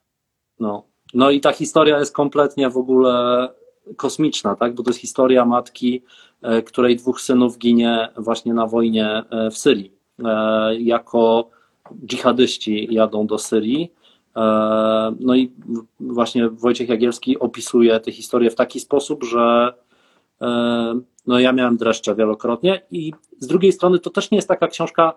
no. 0.58 0.92
No 1.14 1.30
i 1.30 1.40
ta 1.40 1.52
historia 1.52 1.98
jest 1.98 2.14
kompletnie 2.14 2.70
w 2.70 2.76
ogóle 2.76 3.48
kosmiczna, 3.96 4.56
tak? 4.56 4.74
Bo 4.74 4.82
to 4.82 4.90
jest 4.90 5.00
historia 5.00 5.44
matki, 5.44 6.02
e, 6.42 6.62
której 6.62 6.96
dwóch 6.96 7.20
synów 7.20 7.58
ginie 7.58 8.08
właśnie 8.16 8.54
na 8.54 8.66
wojnie 8.66 9.22
w 9.50 9.58
Syrii. 9.58 9.91
E, 10.24 10.74
Jako 10.78 11.50
dżihadyści 12.06 12.88
jadą 12.94 13.26
do 13.26 13.38
Syrii. 13.38 13.92
E, 14.36 14.42
No 15.20 15.34
i 15.34 15.52
właśnie 16.00 16.48
Wojciech 16.48 16.88
Jagielski 16.88 17.38
opisuje 17.38 18.00
tę 18.00 18.12
historię 18.12 18.50
w 18.50 18.54
taki 18.54 18.80
sposób, 18.80 19.24
że 19.24 19.74
e, 20.42 21.00
no 21.26 21.38
ja 21.38 21.52
miałem 21.52 21.76
dreszcze 21.76 22.14
wielokrotnie 22.14 22.82
i 22.90 23.12
z 23.38 23.46
drugiej 23.46 23.72
strony 23.72 23.98
to 23.98 24.10
też 24.10 24.30
nie 24.30 24.38
jest 24.38 24.48
taka 24.48 24.68
książka, 24.68 25.12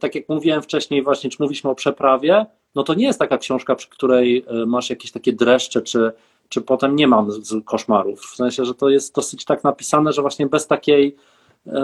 tak 0.00 0.14
jak 0.14 0.28
mówiłem 0.28 0.62
wcześniej 0.62 1.02
właśnie, 1.02 1.30
czy 1.30 1.36
mówiliśmy 1.40 1.70
o 1.70 1.74
przeprawie, 1.74 2.46
no 2.74 2.82
to 2.82 2.94
nie 2.94 3.06
jest 3.06 3.18
taka 3.18 3.38
książka, 3.38 3.74
przy 3.74 3.88
której 3.88 4.44
masz 4.66 4.90
jakieś 4.90 5.12
takie 5.12 5.32
dreszcze, 5.32 5.82
czy, 5.82 6.12
czy 6.48 6.60
potem 6.60 6.96
nie 6.96 7.08
mam 7.08 7.28
koszmarów. 7.64 8.20
W 8.20 8.36
sensie, 8.36 8.64
że 8.64 8.74
to 8.74 8.88
jest 8.88 9.14
dosyć 9.14 9.44
tak 9.44 9.64
napisane, 9.64 10.12
że 10.12 10.22
właśnie 10.22 10.46
bez 10.46 10.66
takiej, 10.66 11.16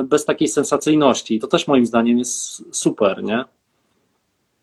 bez 0.05 0.25
takiej 0.25 0.49
sensacyjności. 0.49 1.35
I 1.35 1.41
to 1.41 1.47
też 1.47 1.67
moim 1.67 1.87
zdaniem 1.87 2.19
jest 2.19 2.64
super, 2.77 3.25
nie? 3.25 3.45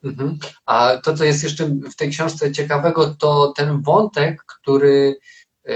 Mhm. 0.04 0.38
A 0.66 0.98
to, 1.04 1.14
co 1.14 1.24
jest 1.24 1.44
jeszcze 1.44 1.66
w 1.66 1.96
tej 1.96 2.10
książce 2.10 2.52
ciekawego, 2.52 3.16
to 3.20 3.54
ten 3.58 3.82
wątek, 3.82 4.44
który 4.46 5.20
e, 5.64 5.76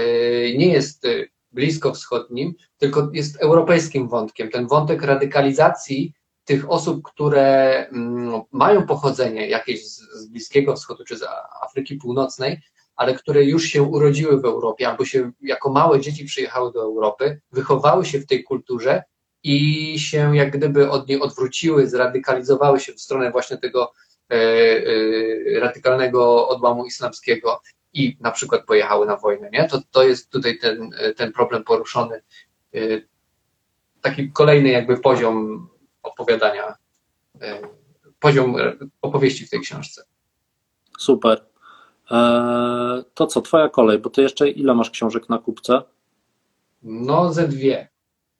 nie 0.56 0.72
jest 0.72 1.04
e, 1.04 1.08
blisko 1.52 1.94
wschodnim, 1.94 2.54
tylko 2.78 3.10
jest 3.12 3.36
europejskim 3.42 4.08
wątkiem. 4.08 4.50
Ten 4.50 4.66
wątek 4.66 5.02
radykalizacji 5.02 6.14
tych 6.44 6.70
osób, 6.70 7.02
które 7.02 7.86
mm, 7.88 8.40
mają 8.52 8.86
pochodzenie 8.86 9.48
jakieś 9.48 9.86
z 9.86 10.26
Bliskiego 10.26 10.76
Wschodu 10.76 11.04
czy 11.04 11.16
z 11.16 11.22
Afryki 11.62 11.96
Północnej, 11.96 12.60
ale 12.96 13.14
które 13.14 13.44
już 13.44 13.64
się 13.64 13.82
urodziły 13.82 14.40
w 14.40 14.44
Europie 14.44 14.88
albo 14.88 15.04
się 15.04 15.30
jako 15.40 15.72
małe 15.72 16.00
dzieci 16.00 16.24
przyjechały 16.24 16.72
do 16.72 16.82
Europy, 16.82 17.40
wychowały 17.52 18.04
się 18.04 18.20
w 18.20 18.26
tej 18.26 18.44
kulturze 18.44 19.02
i 19.42 19.98
się 19.98 20.36
jak 20.36 20.50
gdyby 20.50 20.90
od 20.90 21.08
niej 21.08 21.20
odwróciły, 21.20 21.86
zradykalizowały 21.86 22.80
się 22.80 22.92
w 22.92 23.00
stronę 23.00 23.30
właśnie 23.30 23.58
tego 23.58 23.92
e, 24.30 24.34
e, 24.34 25.60
radykalnego 25.60 26.48
odłamu 26.48 26.86
islamskiego 26.86 27.62
i 27.92 28.16
na 28.20 28.30
przykład 28.30 28.64
pojechały 28.66 29.06
na 29.06 29.16
wojnę, 29.16 29.50
nie? 29.52 29.68
To, 29.68 29.80
to 29.90 30.02
jest 30.02 30.30
tutaj 30.30 30.58
ten, 30.58 30.90
ten 31.16 31.32
problem 31.32 31.64
poruszony. 31.64 32.22
E, 32.74 32.78
Taki 34.00 34.32
kolejny 34.32 34.68
jakby 34.68 34.96
poziom 34.96 35.68
opowiadania, 36.02 36.74
e, 37.42 37.60
poziom 38.20 38.56
e, 38.56 38.76
opowieści 39.02 39.46
w 39.46 39.50
tej 39.50 39.60
książce. 39.60 40.02
Super. 40.98 41.44
E, 42.10 42.16
To 43.14 43.26
co, 43.26 43.42
twoja 43.42 43.68
kolej, 43.68 43.98
bo 43.98 44.10
ty 44.10 44.22
jeszcze 44.22 44.48
ile 44.48 44.74
masz 44.74 44.90
książek 44.90 45.28
na 45.28 45.38
kupce? 45.38 45.82
No, 46.82 47.32
ze 47.32 47.48
dwie. 47.48 47.88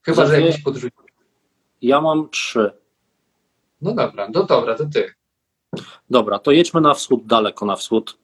Chyba, 0.02 0.26
że 0.26 0.32
dwie? 0.36 0.46
jakieś 0.46 0.62
podrzucić. 0.62 0.98
Ja 1.82 2.00
mam 2.00 2.28
trzy. 2.30 2.70
No 3.82 3.94
dobra, 3.94 4.28
no 4.34 4.44
dobra, 4.44 4.74
to 4.74 4.84
ty. 4.94 5.14
Dobra, 6.10 6.38
to 6.38 6.50
jedźmy 6.50 6.80
na 6.80 6.94
wschód, 6.94 7.26
daleko 7.26 7.66
na 7.66 7.76
wschód. 7.76 8.18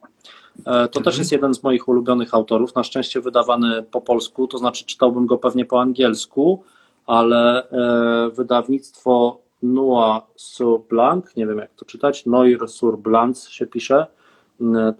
E, 0.58 0.62
To 0.64 0.70
Mhm. 0.72 1.04
też 1.04 1.18
jest 1.18 1.32
jeden 1.32 1.54
z 1.54 1.62
moich 1.62 1.88
ulubionych 1.88 2.34
autorów, 2.34 2.74
na 2.74 2.84
szczęście 2.84 3.20
wydawany 3.20 3.82
po 3.82 4.00
polsku, 4.00 4.46
to 4.46 4.58
znaczy 4.58 4.84
czytałbym 4.84 5.26
go 5.26 5.38
pewnie 5.38 5.64
po 5.64 5.80
angielsku, 5.80 6.64
ale 7.06 7.70
e, 7.70 8.30
wydawnictwo 8.30 9.40
Noir 9.62 10.22
sur 10.36 10.80
Blanc, 10.88 11.36
nie 11.36 11.46
wiem 11.46 11.58
jak 11.58 11.74
to 11.74 11.84
czytać, 11.84 12.26
Noir 12.26 12.68
sur 12.68 12.98
Blanc 12.98 13.48
się 13.48 13.66
pisze, 13.66 14.06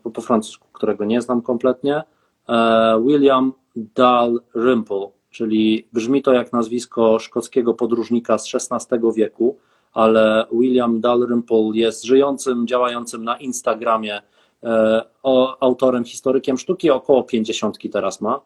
po, 0.02 0.10
po 0.10 0.20
francusku, 0.20 0.66
którego 0.72 1.04
nie 1.04 1.20
znam 1.22 1.42
kompletnie, 1.42 2.02
e, 2.48 3.02
William 3.06 3.52
Dalrymple, 3.76 5.08
czyli 5.36 5.86
brzmi 5.92 6.22
to 6.22 6.32
jak 6.32 6.52
nazwisko 6.52 7.18
szkockiego 7.18 7.74
podróżnika 7.74 8.38
z 8.38 8.54
XVI 8.54 8.98
wieku, 9.16 9.58
ale 9.92 10.46
William 10.52 11.00
Dalrymple 11.00 11.70
jest 11.74 12.04
żyjącym, 12.04 12.66
działającym 12.66 13.24
na 13.24 13.36
Instagramie 13.36 14.22
e, 14.62 15.02
autorem, 15.60 16.04
historykiem 16.04 16.58
sztuki, 16.58 16.90
około 16.90 17.22
50 17.22 17.76
teraz 17.92 18.20
ma. 18.20 18.40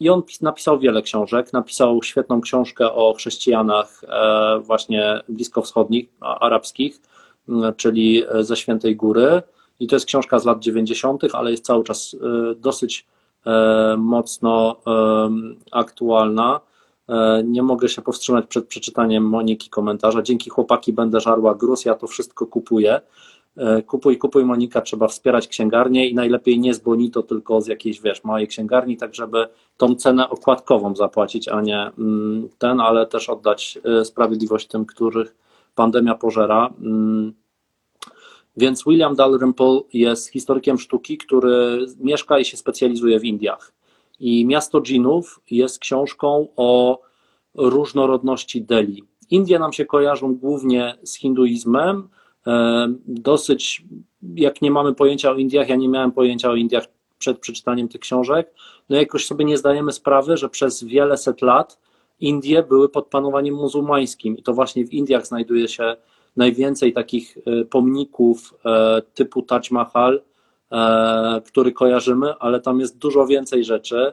I 0.00 0.10
on 0.10 0.22
napisał 0.40 0.78
wiele 0.78 1.02
książek. 1.02 1.52
Napisał 1.52 2.02
świetną 2.02 2.40
książkę 2.40 2.92
o 2.92 3.14
chrześcijanach 3.14 4.00
e, 4.08 4.58
właśnie 4.58 5.20
bliskowschodnich, 5.28 6.08
arabskich, 6.20 7.00
czyli 7.76 8.24
ze 8.40 8.56
Świętej 8.56 8.96
Góry. 8.96 9.42
I 9.80 9.86
to 9.86 9.96
jest 9.96 10.06
książka 10.06 10.38
z 10.38 10.44
lat 10.44 10.60
90., 10.60 11.22
ale 11.32 11.50
jest 11.50 11.64
cały 11.64 11.84
czas 11.84 12.16
e, 12.20 12.54
dosyć 12.54 13.06
e, 13.08 13.13
mocno 13.98 14.76
aktualna. 15.72 16.60
Nie 17.44 17.62
mogę 17.62 17.88
się 17.88 18.02
powstrzymać 18.02 18.46
przed 18.46 18.66
przeczytaniem 18.66 19.28
Moniki 19.28 19.70
komentarza. 19.70 20.22
Dzięki 20.22 20.50
chłopaki 20.50 20.92
będę 20.92 21.20
żarła 21.20 21.54
gruz, 21.54 21.84
ja 21.84 21.94
to 21.94 22.06
wszystko 22.06 22.46
kupuję. 22.46 23.00
E, 23.56 23.82
kupuj, 23.82 24.18
kupuj 24.18 24.44
Monika, 24.44 24.80
trzeba 24.80 25.08
wspierać 25.08 25.48
księgarnię 25.48 26.08
i 26.08 26.14
najlepiej 26.14 26.58
nie 26.58 26.74
z 26.74 26.78
Bonito, 26.78 27.22
tylko 27.22 27.60
z 27.60 27.66
jakiejś, 27.66 28.00
wiesz, 28.00 28.24
małej 28.24 28.48
księgarni, 28.48 28.96
tak 28.96 29.14
żeby 29.14 29.48
tą 29.76 29.94
cenę 29.94 30.28
okładkową 30.28 30.96
zapłacić, 30.96 31.48
a 31.48 31.60
nie 31.60 31.90
mm, 31.98 32.48
ten, 32.58 32.80
ale 32.80 33.06
też 33.06 33.28
oddać 33.28 33.78
e, 33.84 34.04
sprawiedliwość 34.04 34.68
tym, 34.68 34.86
których 34.86 35.36
pandemia 35.74 36.14
pożera. 36.14 36.70
Więc 38.56 38.84
William 38.84 39.14
Dalrymple 39.14 39.80
jest 39.92 40.28
historykiem 40.28 40.78
sztuki, 40.78 41.18
który 41.18 41.86
mieszka 42.00 42.38
i 42.38 42.44
się 42.44 42.56
specjalizuje 42.56 43.20
w 43.20 43.24
Indiach. 43.24 43.72
I 44.20 44.46
Miasto 44.46 44.80
Dżinów 44.80 45.40
jest 45.50 45.78
książką 45.78 46.48
o 46.56 47.00
różnorodności 47.54 48.62
Delhi. 48.62 49.04
Indie 49.30 49.58
nam 49.58 49.72
się 49.72 49.86
kojarzą 49.86 50.34
głównie 50.34 50.94
z 51.02 51.14
hinduizmem, 51.14 52.08
E, 52.46 52.88
dosyć, 53.06 53.82
jak 54.34 54.62
nie 54.62 54.70
mamy 54.70 54.94
pojęcia 54.94 55.30
o 55.30 55.34
Indiach, 55.34 55.68
ja 55.68 55.76
nie 55.76 55.88
miałem 55.88 56.12
pojęcia 56.12 56.50
o 56.50 56.54
Indiach 56.54 56.84
przed 57.18 57.38
przeczytaniem 57.38 57.88
tych 57.88 58.00
książek, 58.00 58.54
no 58.88 58.96
jakoś 58.96 59.26
sobie 59.26 59.44
nie 59.44 59.58
zdajemy 59.58 59.92
sprawy, 59.92 60.36
że 60.36 60.48
przez 60.48 60.84
wiele 60.84 61.16
set 61.16 61.42
lat 61.42 61.78
Indie 62.20 62.62
były 62.62 62.88
pod 62.88 63.06
panowaniem 63.06 63.54
muzułmańskim 63.54 64.36
i 64.36 64.42
to 64.42 64.52
właśnie 64.52 64.86
w 64.86 64.92
Indiach 64.92 65.26
znajduje 65.26 65.68
się 65.68 65.96
najwięcej 66.36 66.92
takich 66.92 67.38
e, 67.38 67.64
pomników 67.64 68.54
e, 68.64 69.02
typu 69.14 69.42
Taj 69.42 69.60
Mahal, 69.70 70.22
który 71.46 71.72
kojarzymy, 71.72 72.34
ale 72.38 72.60
tam 72.60 72.80
jest 72.80 72.98
dużo 72.98 73.26
więcej 73.26 73.64
rzeczy 73.64 74.12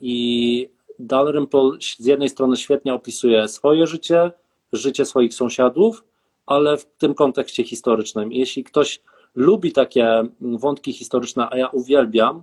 i 0.00 0.68
Dalrymple 0.98 1.70
z 1.80 2.06
jednej 2.06 2.28
strony 2.28 2.56
świetnie 2.56 2.94
opisuje 2.94 3.48
swoje 3.48 3.86
życie, 3.86 4.32
życie 4.72 5.04
swoich 5.04 5.34
sąsiadów, 5.34 6.04
ale 6.46 6.76
w 6.76 6.86
tym 6.86 7.14
kontekście 7.14 7.64
historycznym. 7.64 8.32
Jeśli 8.32 8.64
ktoś 8.64 9.02
lubi 9.34 9.72
takie 9.72 10.22
wątki 10.40 10.92
historyczne, 10.92 11.48
a 11.50 11.56
ja 11.56 11.68
uwielbiam, 11.68 12.42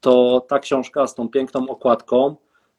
to 0.00 0.46
ta 0.48 0.58
książka 0.58 1.06
z 1.06 1.14
tą 1.14 1.28
piękną 1.28 1.68
okładką 1.68 2.36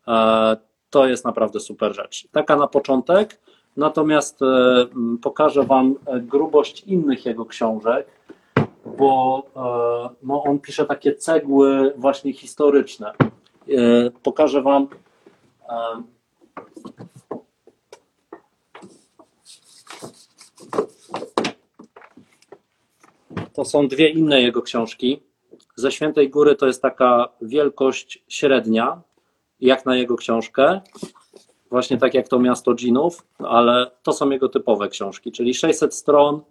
e, 0.07 0.57
to 0.89 1.07
jest 1.07 1.25
naprawdę 1.25 1.59
super 1.59 1.95
rzecz. 1.95 2.27
Taka 2.31 2.55
na 2.55 2.67
początek, 2.67 3.39
natomiast 3.77 4.41
e, 4.41 4.45
pokażę 5.21 5.63
Wam 5.63 5.95
grubość 6.21 6.83
innych 6.83 7.25
jego 7.25 7.45
książek, 7.45 8.07
bo 8.97 9.43
e, 9.55 10.15
no, 10.23 10.43
on 10.43 10.59
pisze 10.59 10.85
takie 10.85 11.15
cegły 11.15 11.93
właśnie 11.97 12.33
historyczne. 12.33 13.13
Pokażę 14.23 14.61
Wam 14.61 14.87
to 23.53 23.65
są 23.65 23.87
dwie 23.87 24.09
inne 24.09 24.41
jego 24.41 24.61
książki. 24.61 25.19
Ze 25.75 25.91
Świętej 25.91 26.29
Góry 26.29 26.55
to 26.55 26.67
jest 26.67 26.81
taka 26.81 27.29
wielkość 27.41 28.23
średnia, 28.27 29.01
jak 29.59 29.85
na 29.85 29.95
jego 29.95 30.15
książkę. 30.15 30.81
Właśnie 31.73 31.97
tak 31.97 32.13
jak 32.13 32.27
to 32.27 32.39
Miasto 32.39 32.75
Dżinów, 32.75 33.23
ale 33.39 33.91
to 34.03 34.13
są 34.13 34.29
jego 34.29 34.49
typowe 34.49 34.89
książki, 34.89 35.31
czyli 35.31 35.53
600 35.53 35.95
stron 35.95 36.41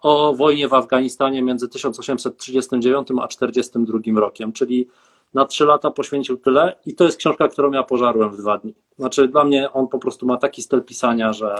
o 0.00 0.34
wojnie 0.34 0.68
w 0.68 0.74
Afganistanie 0.74 1.42
między 1.42 1.68
1839 1.68 3.08
a 3.22 3.26
1942 3.26 4.20
rokiem, 4.20 4.52
czyli 4.52 4.88
na 5.34 5.44
trzy 5.44 5.64
lata 5.64 5.90
poświęcił 5.90 6.36
tyle 6.36 6.76
i 6.86 6.94
to 6.94 7.04
jest 7.04 7.18
książka, 7.18 7.48
którą 7.48 7.72
ja 7.72 7.82
pożarłem 7.82 8.30
w 8.30 8.36
dwa 8.36 8.58
dni. 8.58 8.74
Znaczy 8.98 9.28
dla 9.28 9.44
mnie 9.44 9.72
on 9.72 9.88
po 9.88 9.98
prostu 9.98 10.26
ma 10.26 10.36
taki 10.36 10.62
styl 10.62 10.82
pisania, 10.82 11.32
że 11.32 11.58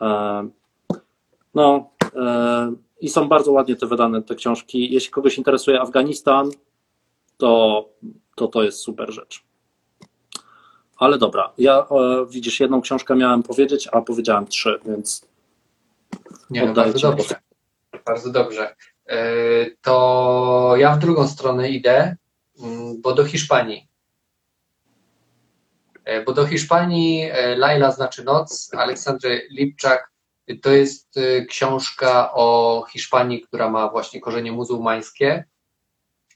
e, 0.00 0.48
no, 1.54 1.90
e, 2.16 2.72
i 3.00 3.08
są 3.08 3.28
bardzo 3.28 3.52
ładnie 3.52 3.76
te 3.76 3.86
wydane 3.86 4.22
te 4.22 4.34
książki. 4.34 4.92
Jeśli 4.92 5.10
kogoś 5.10 5.38
interesuje 5.38 5.80
Afganistan, 5.80 6.50
to 7.36 7.84
to, 8.34 8.48
to 8.48 8.62
jest 8.62 8.78
super 8.78 9.12
rzecz. 9.12 9.44
Ale 10.96 11.18
dobra, 11.18 11.52
ja 11.58 11.78
e, 11.78 12.26
widzisz, 12.28 12.60
jedną 12.60 12.80
książkę 12.80 13.16
miałem 13.16 13.42
powiedzieć, 13.42 13.88
a 13.92 14.00
powiedziałem 14.00 14.46
trzy, 14.46 14.80
więc. 14.86 15.26
Nie, 16.50 16.66
no 16.66 16.74
bardzo 16.74 17.10
dobrze. 17.10 17.34
Bardzo 18.06 18.30
dobrze. 18.30 18.74
E, 19.06 19.16
to 19.82 20.74
ja 20.76 20.96
w 20.96 20.98
drugą 20.98 21.28
stronę 21.28 21.70
idę, 21.70 22.16
mm, 22.60 23.02
bo 23.02 23.14
do 23.14 23.24
Hiszpanii. 23.24 23.88
E, 26.04 26.22
bo 26.22 26.32
do 26.32 26.46
Hiszpanii 26.46 27.30
Laila 27.56 27.90
znaczy 27.90 28.24
noc, 28.24 28.70
Aleksandry 28.74 29.48
Lipczak 29.50 30.14
to 30.62 30.70
jest 30.70 31.14
książka 31.48 32.32
o 32.34 32.84
Hiszpanii, 32.92 33.40
która 33.40 33.70
ma 33.70 33.90
właśnie 33.90 34.20
korzenie 34.20 34.52
muzułmańskie, 34.52 35.44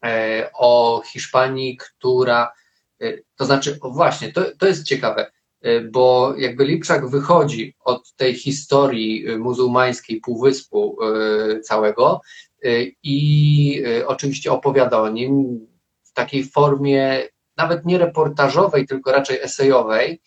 e, 0.05 0.51
o 0.55 1.03
Hiszpanii, 1.07 1.77
która, 1.77 2.53
to 3.37 3.45
znaczy, 3.45 3.79
właśnie, 3.83 4.33
to, 4.33 4.45
to 4.59 4.67
jest 4.67 4.85
ciekawe, 4.85 5.31
y, 5.67 5.89
bo 5.93 6.35
jakby 6.37 6.65
Lipczak 6.65 7.09
wychodzi 7.09 7.75
od 7.81 8.15
tej 8.15 8.35
historii 8.35 9.39
muzułmańskiej 9.39 10.21
półwyspu 10.21 10.99
całego 11.63 12.21
i 13.03 13.83
oczywiście 14.07 14.53
opowiada 14.53 15.01
o 15.01 15.09
nim 15.09 15.61
w 16.03 16.13
takiej 16.13 16.45
formie 16.45 17.23
nawet 17.57 17.87
nie 17.87 17.99
reportażowej, 17.99 18.87
tylko 18.87 19.13
raczej 19.13 19.41
esejowej. 19.41 20.21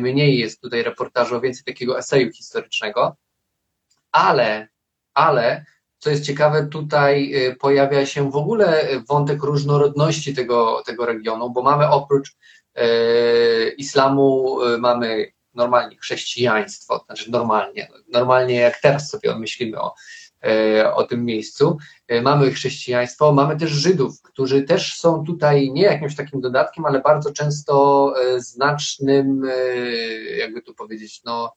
Mniej 0.00 0.38
jest 0.38 0.60
tutaj 0.60 0.82
reportażu, 0.82 1.40
więcej 1.40 1.64
takiego 1.64 1.98
eseju 1.98 2.32
historycznego 2.32 3.16
ale, 4.14 4.68
ale 5.14 5.64
co 6.04 6.10
jest 6.10 6.24
ciekawe, 6.24 6.66
tutaj 6.66 7.34
y, 7.34 7.56
pojawia 7.56 8.06
się 8.06 8.30
w 8.30 8.36
ogóle 8.36 8.88
wątek 9.08 9.42
różnorodności 9.42 10.34
tego, 10.34 10.82
tego 10.86 11.06
regionu, 11.06 11.50
bo 11.50 11.62
mamy 11.62 11.88
oprócz 11.88 12.36
e, 12.74 12.88
islamu, 13.68 14.58
e, 14.62 14.78
mamy 14.78 15.32
normalnie 15.54 15.96
chrześcijaństwo, 15.96 17.04
znaczy 17.06 17.30
normalnie, 17.30 17.88
normalnie 18.08 18.54
jak 18.54 18.80
teraz 18.80 19.10
sobie 19.10 19.38
myślimy 19.38 19.80
o, 19.80 19.94
e, 20.44 20.94
o 20.94 21.04
tym 21.04 21.24
miejscu. 21.24 21.78
Mamy 22.22 22.52
chrześcijaństwo, 22.52 23.32
mamy 23.32 23.56
też 23.56 23.70
Żydów, 23.70 24.22
którzy 24.22 24.62
też 24.62 24.96
są 24.96 25.24
tutaj 25.24 25.70
nie 25.72 25.82
jakimś 25.82 26.16
takim 26.16 26.40
dodatkiem, 26.40 26.84
ale 26.84 27.00
bardzo 27.00 27.32
często 27.32 28.14
znacznym, 28.36 29.42
jakby 30.38 30.62
tu 30.62 30.74
powiedzieć, 30.74 31.20
no, 31.24 31.54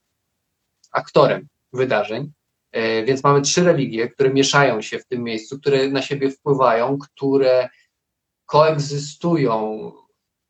aktorem 0.91 1.47
wydarzeń. 1.73 2.36
E, 2.77 3.03
więc 3.03 3.23
mamy 3.23 3.41
trzy 3.41 3.63
religie, 3.63 4.09
które 4.09 4.29
mieszają 4.29 4.81
się 4.81 4.99
w 4.99 5.05
tym 5.05 5.23
miejscu, 5.23 5.59
które 5.59 5.89
na 5.89 6.01
siebie 6.01 6.31
wpływają, 6.31 6.97
które 6.97 7.69
koegzystują 8.45 9.91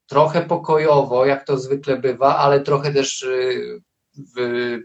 trochę 0.08 0.42
pokojowo, 0.42 1.26
jak 1.26 1.46
to 1.46 1.58
zwykle 1.58 1.98
bywa, 1.98 2.38
ale 2.38 2.60
trochę 2.60 2.94
też 2.94 3.22
y, 3.22 3.82
w, 4.36 4.78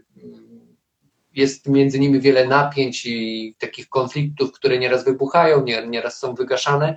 jest 1.33 1.67
między 1.67 1.99
nimi 1.99 2.19
wiele 2.19 2.47
napięć 2.47 3.05
i 3.05 3.55
takich 3.59 3.89
konfliktów, 3.89 4.51
które 4.51 4.79
nieraz 4.79 5.05
wybuchają, 5.05 5.65
nieraz 5.87 6.19
są 6.19 6.35
wygaszane. 6.35 6.95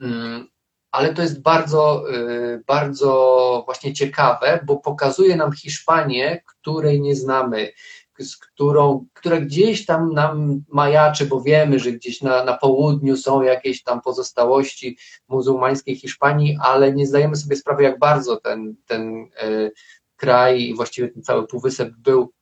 Mm, 0.00 0.48
ale 0.90 1.14
to 1.14 1.22
jest 1.22 1.42
bardzo, 1.42 2.14
y, 2.14 2.62
bardzo 2.66 3.62
właśnie 3.66 3.92
ciekawe, 3.92 4.60
bo 4.66 4.76
pokazuje 4.76 5.36
nam 5.36 5.52
Hiszpanię, 5.52 6.42
której 6.46 7.00
nie 7.00 7.14
znamy, 7.14 7.72
z 8.18 8.36
którą, 8.36 9.06
która 9.12 9.40
gdzieś 9.40 9.86
tam 9.86 10.12
nam 10.12 10.62
majaczy, 10.68 11.26
bo 11.26 11.40
wiemy, 11.40 11.78
że 11.78 11.92
gdzieś 11.92 12.22
na, 12.22 12.44
na 12.44 12.56
południu 12.56 13.16
są 13.16 13.42
jakieś 13.42 13.82
tam 13.82 14.00
pozostałości 14.00 14.98
muzułmańskiej 15.28 15.96
Hiszpanii, 15.96 16.58
ale 16.60 16.92
nie 16.92 17.06
zdajemy 17.06 17.36
sobie 17.36 17.56
sprawy, 17.56 17.82
jak 17.82 17.98
bardzo 17.98 18.36
ten, 18.36 18.76
ten 18.86 19.28
e, 19.40 19.70
kraj 20.16 20.62
i 20.62 20.74
właściwie 20.74 21.08
ten 21.08 21.22
cały 21.22 21.46
półwysep 21.46 21.90
był 21.98 22.32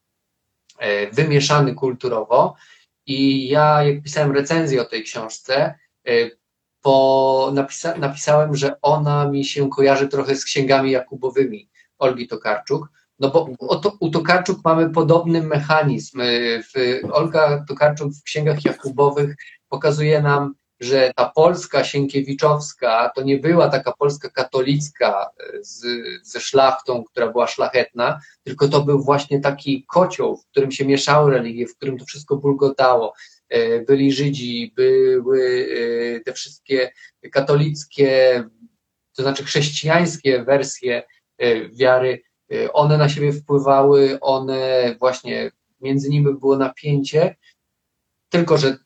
e, 0.79 1.11
wymieszany 1.11 1.75
kulturowo. 1.75 2.55
I 3.07 3.49
ja, 3.49 3.83
jak 3.83 4.03
pisałem 4.03 4.33
recenzję 4.33 4.83
o 4.83 4.85
tej 4.85 5.03
książce, 5.03 5.75
e, 6.07 6.31
po, 6.83 7.51
napisa, 7.55 7.99
napisałem, 7.99 8.57
że 8.57 8.81
ona 8.83 9.31
mi 9.31 9.45
się 9.45 9.70
kojarzy 9.70 10.09
trochę 10.09 10.37
z 10.37 10.45
księgami 10.45 10.91
Jakubowymi 10.91 11.70
Olgi 11.99 12.29
Tokarczuk, 12.29 12.89
no 13.18 13.30
bo 13.30 13.48
u 14.00 14.10
Tokarczuk 14.10 14.58
mamy 14.64 14.90
podobny 14.90 15.42
mechanizm. 15.42 16.20
W, 16.74 17.00
Olga 17.12 17.64
Tokarczuk 17.68 18.12
w 18.12 18.22
księgach 18.22 18.64
Jakubowych 18.64 19.36
pokazuje 19.68 20.22
nam, 20.22 20.54
że 20.80 21.12
ta 21.16 21.32
Polska 21.34 21.84
Sienkiewiczowska 21.84 23.10
to 23.14 23.22
nie 23.22 23.38
była 23.38 23.68
taka 23.68 23.92
Polska 23.92 24.28
katolicka 24.28 25.30
z, 25.60 25.84
ze 26.22 26.40
szlachtą, 26.40 27.04
która 27.04 27.32
była 27.32 27.46
szlachetna, 27.46 28.20
tylko 28.42 28.68
to 28.68 28.84
był 28.84 29.02
właśnie 29.04 29.40
taki 29.40 29.84
kocioł, 29.88 30.36
w 30.36 30.46
którym 30.46 30.72
się 30.72 30.86
mieszały 30.86 31.30
religie, 31.30 31.66
w 31.66 31.76
którym 31.76 31.98
to 31.98 32.04
wszystko 32.04 32.36
bulgotało. 32.36 33.14
Byli 33.86 34.12
Żydzi, 34.12 34.72
były 34.76 35.68
te 36.24 36.32
wszystkie 36.32 36.92
katolickie, 37.32 38.44
to 39.16 39.22
znaczy 39.22 39.44
chrześcijańskie 39.44 40.44
wersje 40.44 41.02
wiary, 41.72 42.22
one 42.72 42.98
na 42.98 43.09
siebie 43.09 43.32
wpływały, 43.32 44.18
one 44.20 44.94
właśnie 45.00 45.50
między 45.80 46.11
nimi 46.11 46.34
było 46.34 46.57
napięcie, 46.57 47.36
tylko 48.28 48.59
że 48.59 48.76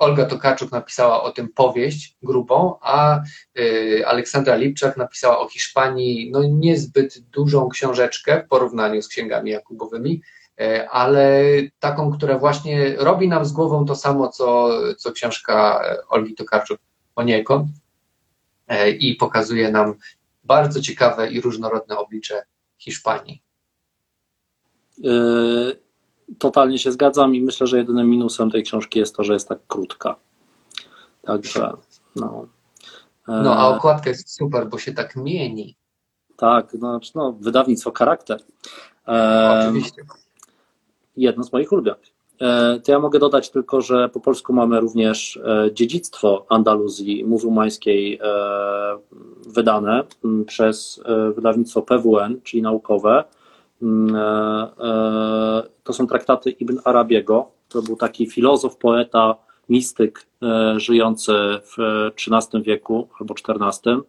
Olga 0.00 0.26
Tokarczuk 0.26 0.72
napisała 0.72 1.22
o 1.22 1.32
tym 1.32 1.48
powieść 1.48 2.16
grubą, 2.22 2.78
a 2.80 3.20
y, 3.58 4.02
Aleksandra 4.06 4.56
Lipczak 4.56 4.96
napisała 4.96 5.38
o 5.38 5.48
Hiszpanii 5.48 6.30
no 6.30 6.42
niezbyt 6.44 7.18
dużą 7.18 7.68
książeczkę 7.68 8.42
w 8.42 8.48
porównaniu 8.48 9.02
z 9.02 9.08
księgami 9.08 9.50
jakubowymi, 9.50 10.22
y, 10.60 10.88
ale 10.88 11.44
taką, 11.78 12.12
która 12.12 12.38
właśnie 12.38 12.94
robi 12.96 13.28
nam 13.28 13.44
z 13.44 13.52
głową 13.52 13.84
to 13.84 13.96
samo, 13.96 14.28
co, 14.28 14.70
co 14.94 15.12
książka 15.12 15.84
Olgi 16.08 16.34
Tokarczuk 16.34 16.80
poniekąd 17.14 17.68
y, 18.72 18.90
i 18.90 19.14
pokazuje 19.14 19.70
nam 19.70 19.94
bardzo 20.44 20.80
ciekawe 20.80 21.30
i 21.30 21.40
różnorodne 21.40 21.98
oblicze 21.98 22.42
Hiszpanii. 22.80 23.42
Totalnie 26.38 26.78
się 26.78 26.92
zgadzam 26.92 27.34
i 27.34 27.40
myślę, 27.40 27.66
że 27.66 27.78
jedynym 27.78 28.10
minusem 28.10 28.50
tej 28.50 28.62
książki 28.62 28.98
jest 28.98 29.16
to, 29.16 29.24
że 29.24 29.32
jest 29.32 29.48
tak 29.48 29.58
krótka. 29.68 30.16
Także, 31.22 31.72
no. 32.16 32.46
No, 33.28 33.54
a 33.54 33.68
okładka 33.68 34.10
jest 34.10 34.36
super, 34.36 34.68
bo 34.68 34.78
się 34.78 34.92
tak 34.92 35.16
mieni. 35.16 35.76
Tak, 36.36 36.74
no, 36.74 37.00
no 37.14 37.32
wydawnictwo 37.32 37.92
Charakter. 37.92 38.42
Oczywiście. 39.60 40.02
Jedno 41.16 41.44
z 41.44 41.52
moich 41.52 41.72
ulubionych. 41.72 42.19
To 42.84 42.92
ja 42.92 42.98
mogę 42.98 43.18
dodać 43.18 43.50
tylko, 43.50 43.80
że 43.80 44.08
po 44.08 44.20
polsku 44.20 44.52
mamy 44.52 44.80
również 44.80 45.40
dziedzictwo 45.72 46.46
Andaluzji 46.48 47.24
muzułmańskiej 47.24 48.20
wydane 49.46 50.04
przez 50.46 51.02
wydawnictwo 51.34 51.82
PWN, 51.82 52.40
czyli 52.42 52.62
naukowe. 52.62 53.24
To 55.84 55.92
są 55.92 56.06
traktaty 56.06 56.50
Ibn 56.50 56.78
Arabiego. 56.84 57.50
To 57.68 57.82
był 57.82 57.96
taki 57.96 58.26
filozof, 58.26 58.76
poeta, 58.76 59.36
mistyk 59.68 60.26
żyjący 60.76 61.32
w 61.62 61.76
XIII 62.28 62.62
wieku 62.62 63.08
albo 63.20 63.34
XIV. 63.48 64.00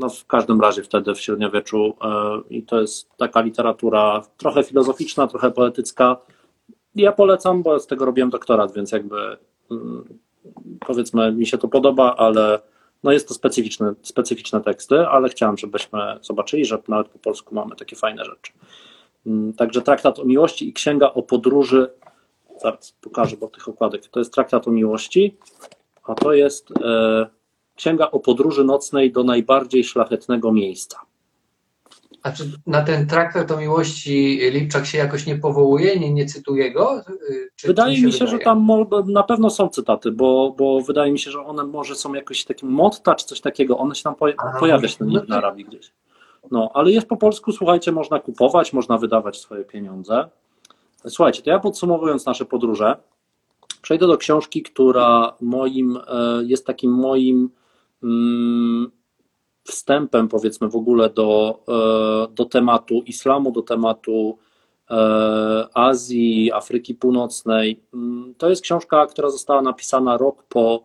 No 0.00 0.08
w 0.08 0.26
każdym 0.26 0.60
razie 0.60 0.82
wtedy 0.82 1.14
w 1.14 1.20
średniowieczu 1.20 1.94
i 2.50 2.62
to 2.62 2.80
jest 2.80 3.10
taka 3.16 3.40
literatura 3.40 4.22
trochę 4.36 4.62
filozoficzna, 4.62 5.26
trochę 5.26 5.50
poetycka. 5.50 6.16
Ja 6.98 7.12
polecam, 7.12 7.62
bo 7.62 7.80
z 7.80 7.86
tego 7.86 8.04
robiłem 8.04 8.30
doktorat, 8.30 8.72
więc 8.72 8.92
jakby 8.92 9.36
powiedzmy 10.80 11.32
mi 11.32 11.46
się 11.46 11.58
to 11.58 11.68
podoba, 11.68 12.16
ale 12.16 12.60
no 13.02 13.12
jest 13.12 13.28
to 13.28 13.34
specyficzne, 13.34 13.94
specyficzne 14.02 14.60
teksty, 14.60 15.06
ale 15.06 15.28
chciałem, 15.28 15.58
żebyśmy 15.58 16.00
zobaczyli, 16.22 16.64
że 16.64 16.78
nawet 16.88 17.08
po 17.08 17.18
polsku 17.18 17.54
mamy 17.54 17.76
takie 17.76 17.96
fajne 17.96 18.24
rzeczy. 18.24 18.52
Także 19.56 19.82
traktat 19.82 20.18
o 20.18 20.24
miłości 20.24 20.68
i 20.68 20.72
księga 20.72 21.12
o 21.12 21.22
podróży. 21.22 21.90
Zaraz 22.62 22.96
pokażę, 23.00 23.36
bo 23.36 23.48
tych 23.48 23.68
okładek. 23.68 24.08
To 24.08 24.18
jest 24.20 24.34
traktat 24.34 24.68
o 24.68 24.70
miłości, 24.70 25.36
a 26.04 26.14
to 26.14 26.32
jest 26.32 26.70
e, 26.70 27.26
księga 27.74 28.10
o 28.10 28.20
podróży 28.20 28.64
nocnej 28.64 29.12
do 29.12 29.24
najbardziej 29.24 29.84
szlachetnego 29.84 30.52
miejsca. 30.52 31.00
A 32.22 32.32
czy 32.32 32.52
na 32.66 32.82
ten 32.82 33.06
traktat 33.06 33.50
o 33.50 33.56
miłości 33.56 34.40
Lipczak 34.50 34.86
się 34.86 34.98
jakoś 34.98 35.26
nie 35.26 35.36
powołuje, 35.36 35.98
nie, 35.98 36.12
nie 36.12 36.26
cytuje 36.26 36.72
go? 36.72 37.02
Czy, 37.56 37.66
wydaje 37.66 37.96
czy 37.96 38.02
mi 38.02 38.12
się, 38.12 38.18
wydaje? 38.18 38.38
że 38.38 38.44
tam 38.44 38.68
na 39.06 39.22
pewno 39.22 39.50
są 39.50 39.68
cytaty, 39.68 40.12
bo, 40.12 40.54
bo 40.58 40.80
wydaje 40.80 41.12
mi 41.12 41.18
się, 41.18 41.30
że 41.30 41.40
one 41.40 41.64
może 41.64 41.94
są 41.94 42.14
jakoś 42.14 42.44
taki 42.44 42.66
motta 42.66 43.14
czy 43.14 43.26
coś 43.26 43.40
takiego, 43.40 43.78
one 43.78 43.94
się 43.94 44.02
tam 44.02 44.14
Aha, 44.38 44.56
pojawia 44.60 44.88
się 44.88 45.04
no, 45.04 45.22
na 45.28 45.36
Arabii 45.36 45.64
gdzieś. 45.64 45.92
No, 46.50 46.70
ale 46.74 46.90
jest 46.90 47.08
po 47.08 47.16
polsku, 47.16 47.52
słuchajcie, 47.52 47.92
można 47.92 48.20
kupować, 48.20 48.72
można 48.72 48.98
wydawać 48.98 49.40
swoje 49.40 49.64
pieniądze. 49.64 50.28
Słuchajcie, 51.06 51.42
to 51.42 51.50
ja 51.50 51.58
podsumowując 51.58 52.26
nasze 52.26 52.44
podróże, 52.44 52.96
przejdę 53.82 54.06
do 54.06 54.16
książki, 54.16 54.62
która 54.62 55.36
moim, 55.40 55.98
jest 56.42 56.66
takim 56.66 56.90
moim 56.90 57.50
mm, 58.02 58.90
wstępem, 59.70 60.28
powiedzmy, 60.28 60.68
w 60.68 60.76
ogóle 60.76 61.10
do, 61.10 61.60
do 62.34 62.44
tematu 62.44 63.02
islamu, 63.06 63.52
do 63.52 63.62
tematu 63.62 64.38
Azji, 65.74 66.52
Afryki 66.52 66.94
Północnej. 66.94 67.80
To 68.38 68.50
jest 68.50 68.62
książka, 68.62 69.06
która 69.06 69.30
została 69.30 69.62
napisana 69.62 70.16
rok 70.16 70.42
po, 70.42 70.84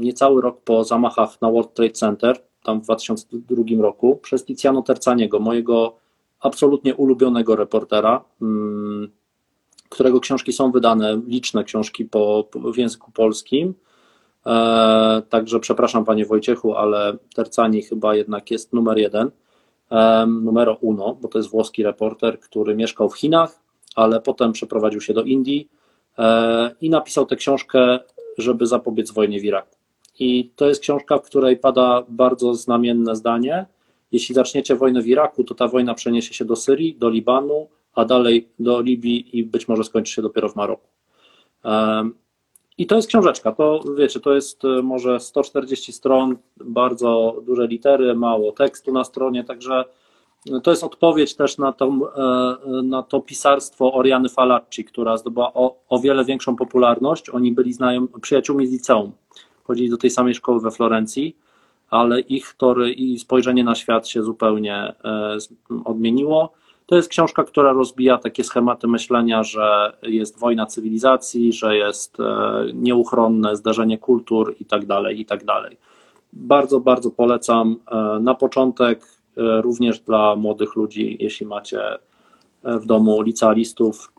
niecały 0.00 0.42
rok 0.42 0.60
po 0.60 0.84
zamachach 0.84 1.42
na 1.42 1.50
World 1.50 1.74
Trade 1.74 1.92
Center 1.92 2.40
tam 2.64 2.80
w 2.80 2.84
2002 2.84 3.82
roku, 3.82 4.16
przez 4.16 4.44
Tiziano 4.44 4.82
Tercaniego, 4.82 5.40
mojego 5.40 5.96
absolutnie 6.40 6.94
ulubionego 6.94 7.56
reportera, 7.56 8.24
mm, 8.42 9.08
którego 9.88 10.20
książki 10.20 10.52
są 10.52 10.72
wydane, 10.72 11.20
liczne 11.26 11.64
książki 11.64 12.04
po 12.04 12.48
w 12.54 12.76
języku 12.76 13.12
polskim. 13.12 13.74
E, 14.46 15.22
także 15.28 15.60
przepraszam 15.60 16.04
panie 16.04 16.26
Wojciechu, 16.26 16.74
ale 16.74 17.16
Tercani 17.34 17.82
chyba 17.82 18.14
jednak 18.14 18.50
jest 18.50 18.72
numer 18.72 18.98
jeden, 18.98 19.30
e, 19.90 20.26
numero 20.26 20.76
uno, 20.80 21.14
bo 21.20 21.28
to 21.28 21.38
jest 21.38 21.50
włoski 21.50 21.82
reporter, 21.82 22.40
który 22.40 22.76
mieszkał 22.76 23.08
w 23.08 23.18
Chinach, 23.18 23.60
ale 23.96 24.20
potem 24.20 24.52
przeprowadził 24.52 25.00
się 25.00 25.14
do 25.14 25.22
Indii 25.22 25.68
e, 26.18 26.74
i 26.80 26.90
napisał 26.90 27.26
tę 27.26 27.36
książkę, 27.36 27.98
żeby 28.38 28.66
zapobiec 28.66 29.10
wojnie 29.10 29.40
w 29.40 29.44
Iraku. 29.44 29.76
I 30.18 30.50
to 30.56 30.68
jest 30.68 30.80
książka, 30.80 31.18
w 31.18 31.22
której 31.22 31.56
pada 31.56 32.04
bardzo 32.08 32.54
znamienne 32.54 33.16
zdanie. 33.16 33.66
Jeśli 34.12 34.34
zaczniecie 34.34 34.76
wojnę 34.76 35.02
w 35.02 35.06
Iraku, 35.06 35.44
to 35.44 35.54
ta 35.54 35.68
wojna 35.68 35.94
przeniesie 35.94 36.34
się 36.34 36.44
do 36.44 36.56
Syrii, 36.56 36.96
do 36.96 37.10
Libanu, 37.10 37.68
a 37.94 38.04
dalej 38.04 38.48
do 38.58 38.80
Libii 38.80 39.38
i 39.38 39.44
być 39.44 39.68
może 39.68 39.84
skończy 39.84 40.12
się 40.12 40.22
dopiero 40.22 40.48
w 40.48 40.56
Maroku. 40.56 40.88
I 42.78 42.86
to 42.86 42.96
jest 42.96 43.08
książeczka. 43.08 43.52
To 43.52 43.84
wiecie, 43.98 44.20
to 44.20 44.34
jest 44.34 44.64
e, 44.64 44.82
może 44.82 45.20
140 45.20 45.92
stron, 45.92 46.36
bardzo 46.56 47.36
duże 47.46 47.66
litery, 47.66 48.14
mało 48.14 48.52
tekstu 48.52 48.92
na 48.92 49.04
stronie, 49.04 49.44
także 49.44 49.84
to 50.62 50.70
jest 50.70 50.84
odpowiedź 50.84 51.36
też 51.36 51.58
na 51.58 51.72
to, 51.72 51.86
e, 51.86 52.82
na 52.82 53.02
to 53.02 53.20
pisarstwo 53.20 53.92
Oriany 53.92 54.28
Falacci, 54.28 54.84
która 54.84 55.16
zdobyła 55.16 55.54
o, 55.54 55.76
o 55.88 55.98
wiele 55.98 56.24
większą 56.24 56.56
popularność. 56.56 57.30
Oni 57.30 57.52
byli 57.52 57.72
znajom, 57.72 58.08
przyjaciółmi 58.22 58.66
z 58.66 58.72
liceum 58.72 59.12
chodzili 59.64 59.90
do 59.90 59.96
tej 59.96 60.10
samej 60.10 60.34
szkoły 60.34 60.60
we 60.60 60.70
Florencji, 60.70 61.36
ale 61.90 62.20
ich 62.20 62.54
tory 62.54 62.92
i 62.92 63.18
spojrzenie 63.18 63.64
na 63.64 63.74
świat 63.74 64.08
się 64.08 64.22
zupełnie 64.22 64.74
e, 64.76 65.38
odmieniło. 65.84 66.52
To 66.86 66.96
jest 66.96 67.08
książka, 67.08 67.44
która 67.44 67.72
rozbija 67.72 68.18
takie 68.18 68.44
schematy 68.44 68.86
myślenia, 68.86 69.42
że 69.42 69.96
jest 70.02 70.38
wojna 70.38 70.66
cywilizacji, 70.66 71.52
że 71.52 71.76
jest 71.76 72.20
e, 72.20 72.24
nieuchronne 72.74 73.56
zdarzenie 73.56 73.98
kultur 73.98 74.56
i 74.60 74.64
tak 74.64 74.86
dalej, 74.86 75.20
i 75.20 75.26
tak 75.26 75.44
dalej. 75.44 75.76
Bardzo, 76.32 76.80
bardzo 76.80 77.10
polecam. 77.10 77.76
E, 77.90 78.20
na 78.20 78.34
początek 78.34 79.14
również 79.36 80.00
dla 80.00 80.36
młodych 80.36 80.76
ludzi, 80.76 81.16
jeśli 81.20 81.46
macie 81.46 81.80
w 82.64 82.86
domu 82.86 83.22
licealistów, 83.22 84.12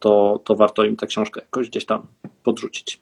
to, 0.00 0.40
to 0.44 0.54
warto 0.54 0.84
im 0.84 0.96
tę 0.96 1.06
książkę 1.06 1.40
jakoś 1.40 1.68
gdzieś 1.70 1.86
tam 1.86 2.06
podrzucić. 2.42 3.00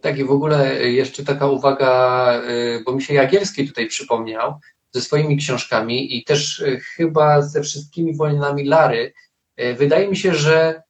Tak 0.00 0.18
i 0.18 0.24
w 0.24 0.30
ogóle 0.30 0.90
jeszcze 0.90 1.24
taka 1.24 1.46
uwaga, 1.46 2.26
bo 2.86 2.92
mi 2.92 3.02
się 3.02 3.14
Jagielski 3.14 3.68
tutaj 3.68 3.86
przypomniał 3.86 4.54
ze 4.92 5.00
swoimi 5.00 5.36
książkami 5.36 6.16
i 6.16 6.24
też 6.24 6.58
y, 6.58 6.80
chyba 6.80 7.42
ze 7.42 7.62
wszystkimi 7.62 8.16
wojnami 8.16 8.64
Lary. 8.64 9.12
Y, 9.60 9.74
wydaje 9.74 10.08
mi 10.08 10.16
się, 10.16 10.34
że 10.34 10.82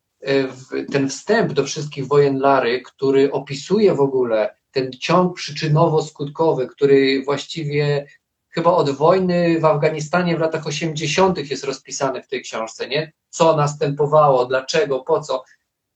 ten 0.92 1.08
wstęp 1.08 1.52
do 1.52 1.64
wszystkich 1.64 2.06
wojen 2.06 2.38
Lary, 2.38 2.82
który 2.82 3.32
opisuje 3.32 3.94
w 3.94 4.00
ogóle 4.00 4.54
ten 4.70 4.92
ciąg 4.92 5.38
przyczynowo-skutkowy, 5.38 6.66
który 6.66 7.22
właściwie 7.24 8.06
chyba 8.48 8.70
od 8.70 8.90
wojny 8.90 9.60
w 9.60 9.64
Afganistanie 9.64 10.36
w 10.36 10.40
latach 10.40 10.66
80. 10.66 11.50
jest 11.50 11.64
rozpisany 11.64 12.22
w 12.22 12.28
tej 12.28 12.42
książce, 12.42 12.88
nie? 12.88 13.12
Co 13.30 13.56
następowało, 13.56 14.46
dlaczego, 14.46 15.00
po 15.00 15.20
co 15.20 15.44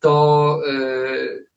to, 0.00 0.58
e, 0.68 0.72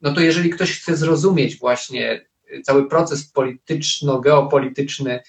no 0.02 0.14
to 0.14 0.22
jeżeli 0.22 0.50
ktoś 0.50 0.82
chce 0.82 0.96
zrozumieć 0.96 1.60
właśnie 1.60 2.30
cały 2.64 2.90
proces 2.90 3.32
polityczno-geopolityczny 3.32 5.12
e, 5.12 5.24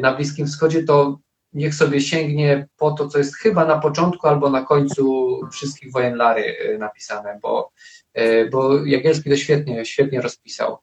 na 0.00 0.14
Bliskim 0.14 0.46
Wschodzie, 0.46 0.82
to 0.82 1.18
niech 1.52 1.74
sobie 1.74 2.00
sięgnie 2.00 2.68
po 2.76 2.90
to, 2.90 3.08
co 3.08 3.18
jest 3.18 3.36
chyba 3.36 3.64
na 3.64 3.78
początku 3.78 4.26
albo 4.26 4.50
na 4.50 4.62
końcu 4.62 5.40
wszystkich 5.52 5.92
wojen 5.92 6.16
Lary 6.16 6.56
e, 6.58 6.78
napisane, 6.78 7.38
bo 7.42 7.70
e, 8.12 8.48
bo 8.48 8.84
Jagielski 8.86 9.30
to 9.30 9.36
świetnie, 9.36 9.84
świetnie 9.84 10.20
rozpisał. 10.20 10.78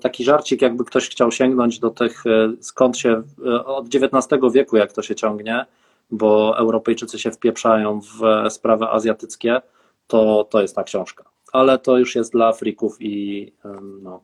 Taki 0.00 0.24
żarcik, 0.24 0.62
jakby 0.62 0.84
ktoś 0.84 1.08
chciał 1.08 1.32
sięgnąć 1.32 1.78
do 1.78 1.90
tych, 1.90 2.26
e, 2.26 2.52
skąd 2.60 2.98
się, 2.98 3.22
e, 3.46 3.64
od 3.64 3.86
XIX 3.86 4.42
wieku, 4.52 4.76
jak 4.76 4.92
to 4.92 5.02
się 5.02 5.14
ciągnie, 5.14 5.66
bo 6.10 6.58
Europejczycy 6.58 7.18
się 7.18 7.30
wpieprzają 7.30 8.00
w 8.00 8.24
e, 8.24 8.50
sprawy 8.50 8.86
azjatyckie, 8.88 9.60
to, 10.06 10.44
to 10.50 10.62
jest 10.62 10.76
ta 10.76 10.84
książka. 10.84 11.24
Ale 11.52 11.78
to 11.78 11.98
już 11.98 12.14
jest 12.14 12.32
dla 12.32 12.52
frików 12.52 12.96
i 13.00 13.52
no. 14.02 14.22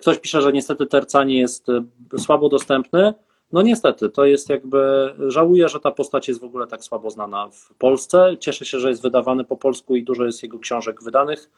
Ktoś 0.00 0.18
pisze, 0.18 0.42
że 0.42 0.52
niestety 0.52 0.86
Tercani 0.86 1.38
jest 1.38 1.68
e, 1.68 1.82
słabo 2.18 2.48
dostępny. 2.48 3.14
No 3.52 3.62
niestety, 3.62 4.10
to 4.10 4.24
jest 4.24 4.48
jakby, 4.48 5.14
żałuję, 5.28 5.68
że 5.68 5.80
ta 5.80 5.90
postać 5.90 6.28
jest 6.28 6.40
w 6.40 6.44
ogóle 6.44 6.66
tak 6.66 6.84
słabo 6.84 7.10
znana 7.10 7.48
w 7.48 7.74
Polsce. 7.74 8.36
Cieszę 8.40 8.64
się, 8.64 8.80
że 8.80 8.88
jest 8.88 9.02
wydawany 9.02 9.44
po 9.44 9.56
polsku 9.56 9.96
i 9.96 10.02
dużo 10.02 10.24
jest 10.24 10.42
jego 10.42 10.58
książek 10.58 11.02
wydanych, 11.02 11.50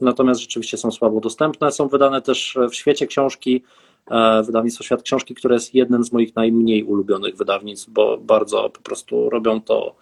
natomiast 0.00 0.40
rzeczywiście 0.40 0.76
są 0.76 0.90
słabo 0.90 1.20
dostępne. 1.20 1.72
Są 1.72 1.88
wydane 1.88 2.22
też 2.22 2.58
w 2.70 2.74
świecie 2.74 3.06
książki, 3.06 3.62
e, 4.10 4.42
wydawnictwo 4.42 4.84
Świat 4.84 5.02
Książki, 5.02 5.34
które 5.34 5.54
jest 5.54 5.74
jednym 5.74 6.04
z 6.04 6.12
moich 6.12 6.36
najmniej 6.36 6.84
ulubionych 6.84 7.36
wydawnictw, 7.36 7.90
bo 7.90 8.18
bardzo 8.18 8.70
po 8.70 8.80
prostu 8.80 9.30
robią 9.30 9.60
to 9.60 9.94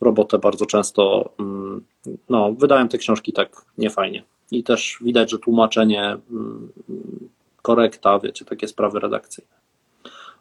robotę 0.00 0.38
bardzo 0.38 0.66
często, 0.66 1.30
mm, 1.38 1.84
no, 2.28 2.52
wydają 2.52 2.88
te 2.88 2.98
książki 2.98 3.32
tak 3.32 3.64
niefajnie. 3.78 4.24
I 4.50 4.62
też 4.62 4.98
widać, 5.00 5.30
że 5.30 5.38
tłumaczenie, 5.38 6.16
mm, 6.30 6.68
korekta, 7.66 8.18
wiecie, 8.18 8.44
takie 8.44 8.68
sprawy 8.68 9.00
redakcyjne. 9.00 9.56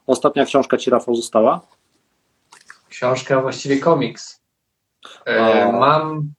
Ostatnia 0.07 0.45
książka 0.45 0.77
ci, 0.77 0.89
Rafał, 0.89 1.15
została? 1.15 1.61
Książka, 2.89 3.41
właściwie 3.41 3.79
komiks. 3.79 4.41
E, 5.27 5.65
A. 5.65 5.71
mam, 5.71 6.33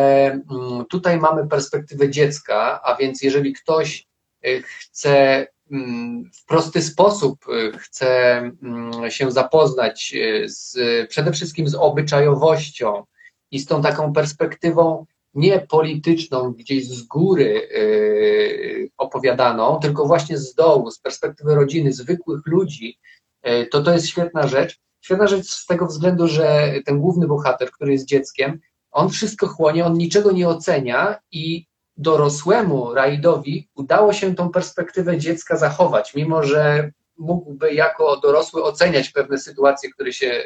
mm, 0.51 0.85
tutaj 0.89 1.17
mamy 1.19 1.47
perspektywę 1.47 2.09
dziecka, 2.09 2.81
a 2.83 2.95
więc 2.95 3.21
jeżeli 3.21 3.53
ktoś 3.53 4.07
y, 4.47 4.63
chce 4.63 5.47
mm, 5.71 6.31
w 6.33 6.45
prosty 6.45 6.81
sposób 6.81 7.45
y, 7.49 7.77
chce 7.77 8.37
mm, 8.37 9.11
się 9.11 9.31
zapoznać 9.31 10.13
y, 10.15 10.45
z, 10.49 10.77
przede 11.09 11.31
wszystkim 11.31 11.67
z 11.67 11.75
obyczajowością 11.75 13.03
i 13.51 13.59
z 13.59 13.65
tą 13.65 13.81
taką 13.81 14.13
perspektywą 14.13 15.05
nie 15.38 15.59
polityczną, 15.59 16.51
gdzieś 16.51 16.88
z 16.88 17.03
góry 17.03 17.69
y, 17.71 18.89
opowiadaną, 18.97 19.79
tylko 19.79 20.05
właśnie 20.05 20.38
z 20.38 20.53
dołu, 20.53 20.91
z 20.91 20.99
perspektywy 20.99 21.55
rodziny, 21.55 21.93
zwykłych 21.93 22.41
ludzi, 22.45 22.99
y, 23.47 23.67
to 23.71 23.81
to 23.81 23.93
jest 23.93 24.07
świetna 24.07 24.47
rzecz. 24.47 24.79
Świetna 25.01 25.27
rzecz 25.27 25.47
z 25.47 25.65
tego 25.65 25.85
względu, 25.85 26.27
że 26.27 26.73
ten 26.85 26.99
główny 26.99 27.27
bohater, 27.27 27.71
który 27.71 27.91
jest 27.91 28.05
dzieckiem, 28.05 28.59
on 28.91 29.09
wszystko 29.09 29.47
chłonie, 29.47 29.85
on 29.85 29.93
niczego 29.93 30.31
nie 30.31 30.49
ocenia 30.49 31.19
i 31.31 31.65
dorosłemu 31.97 32.93
Raidowi 32.93 33.69
udało 33.75 34.13
się 34.13 34.35
tą 34.35 34.49
perspektywę 34.49 35.17
dziecka 35.17 35.57
zachować, 35.57 36.15
mimo 36.15 36.43
że 36.43 36.91
mógłby 37.17 37.73
jako 37.73 38.17
dorosły 38.17 38.63
oceniać 38.63 39.09
pewne 39.09 39.38
sytuacje, 39.38 39.91
które 39.91 40.13
się 40.13 40.43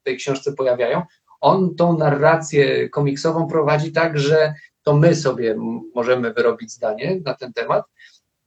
w 0.00 0.04
tej 0.04 0.16
książce 0.16 0.52
pojawiają. 0.52 1.02
On 1.40 1.74
tą 1.74 1.98
narrację 1.98 2.88
komiksową 2.88 3.46
prowadzi 3.46 3.92
tak, 3.92 4.18
że 4.18 4.54
to 4.82 4.94
my 4.94 5.14
sobie 5.14 5.56
możemy 5.94 6.32
wyrobić 6.32 6.72
zdanie 6.72 7.20
na 7.24 7.34
ten 7.34 7.52
temat. 7.52 7.84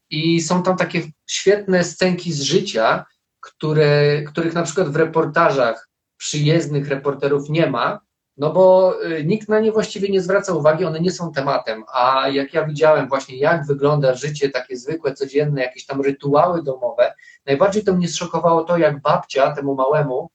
I 0.10 0.42
są 0.42 0.64
tam 0.64 0.78
takie 0.78 1.02
świetne 1.28 1.84
scenki 1.84 2.34
z 2.34 2.42
życia, 2.42 3.06
które, 3.40 4.22
których 4.22 4.54
na 4.54 4.64
przykład 4.64 4.90
w 4.90 4.96
reportażach 4.96 5.90
przyjezdnych 6.18 6.88
reporterów 6.88 7.50
nie 7.50 7.68
ma, 7.68 8.00
no 8.38 8.54
bo 8.54 8.96
y, 9.06 9.24
nikt 9.26 9.50
na 9.50 9.60
nie 9.60 9.72
właściwie 9.72 10.10
nie 10.10 10.22
zwraca 10.22 10.54
uwagi, 10.54 10.86
one 10.86 11.00
nie 11.00 11.12
są 11.12 11.32
tematem. 11.32 11.84
A 11.94 12.30
jak 12.30 12.54
ja 12.54 12.66
widziałem 12.66 13.10
właśnie, 13.10 13.38
jak 13.38 13.66
wygląda 13.66 14.16
życie 14.16 14.50
takie 14.50 14.78
zwykłe, 14.78 15.14
codzienne, 15.14 15.62
jakieś 15.62 15.86
tam 15.86 16.02
rytuały 16.02 16.64
domowe, 16.64 17.14
najbardziej 17.46 17.84
to 17.84 17.94
mnie 17.94 18.08
zszokowało 18.08 18.64
to, 18.64 18.78
jak 18.78 19.02
babcia 19.02 19.52
temu 19.52 19.76
małemu 19.76 20.30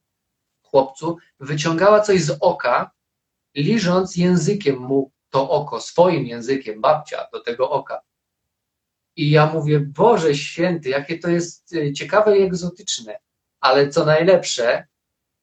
chłopcu 0.76 1.16
wyciągała 1.40 2.00
coś 2.00 2.22
z 2.22 2.36
oka, 2.40 2.90
liżąc 3.54 4.16
językiem 4.16 4.78
mu 4.78 5.10
to 5.30 5.50
oko, 5.50 5.80
swoim 5.80 6.26
językiem, 6.26 6.80
babcia 6.80 7.26
do 7.32 7.40
tego 7.40 7.70
oka. 7.70 8.00
I 9.16 9.30
ja 9.30 9.46
mówię, 9.46 9.80
Boże 9.80 10.34
święty, 10.34 10.88
jakie 10.88 11.18
to 11.18 11.28
jest 11.28 11.72
y, 11.72 11.92
ciekawe 11.92 12.38
i 12.38 12.42
egzotyczne. 12.42 13.18
Ale 13.60 13.88
co 13.88 14.04
najlepsze, 14.04 14.86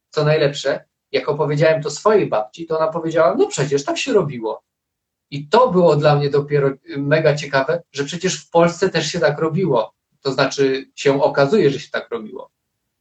co 0.09 0.23
najlepsze, 0.23 0.85
jak 1.11 1.29
opowiedziałem 1.29 1.83
to 1.83 1.91
swojej 1.91 2.27
babci, 2.27 2.65
to 2.65 2.79
ona 2.79 2.87
powiedziała, 2.87 3.35
no 3.35 3.47
przecież 3.47 3.83
tak 3.83 3.97
się 3.97 4.13
robiło. 4.13 4.63
I 5.31 5.47
to 5.47 5.71
było 5.71 5.95
dla 5.95 6.15
mnie 6.15 6.29
dopiero 6.29 6.67
y, 6.67 6.79
mega 6.97 7.35
ciekawe, 7.35 7.83
że 7.91 8.03
przecież 8.03 8.45
w 8.45 8.49
Polsce 8.49 8.89
też 8.89 9.07
się 9.07 9.19
tak 9.19 9.39
robiło. 9.39 9.93
To 10.21 10.31
znaczy 10.31 10.91
się 10.95 11.23
okazuje, 11.23 11.69
że 11.69 11.79
się 11.79 11.89
tak 11.91 12.09
robiło. 12.11 12.51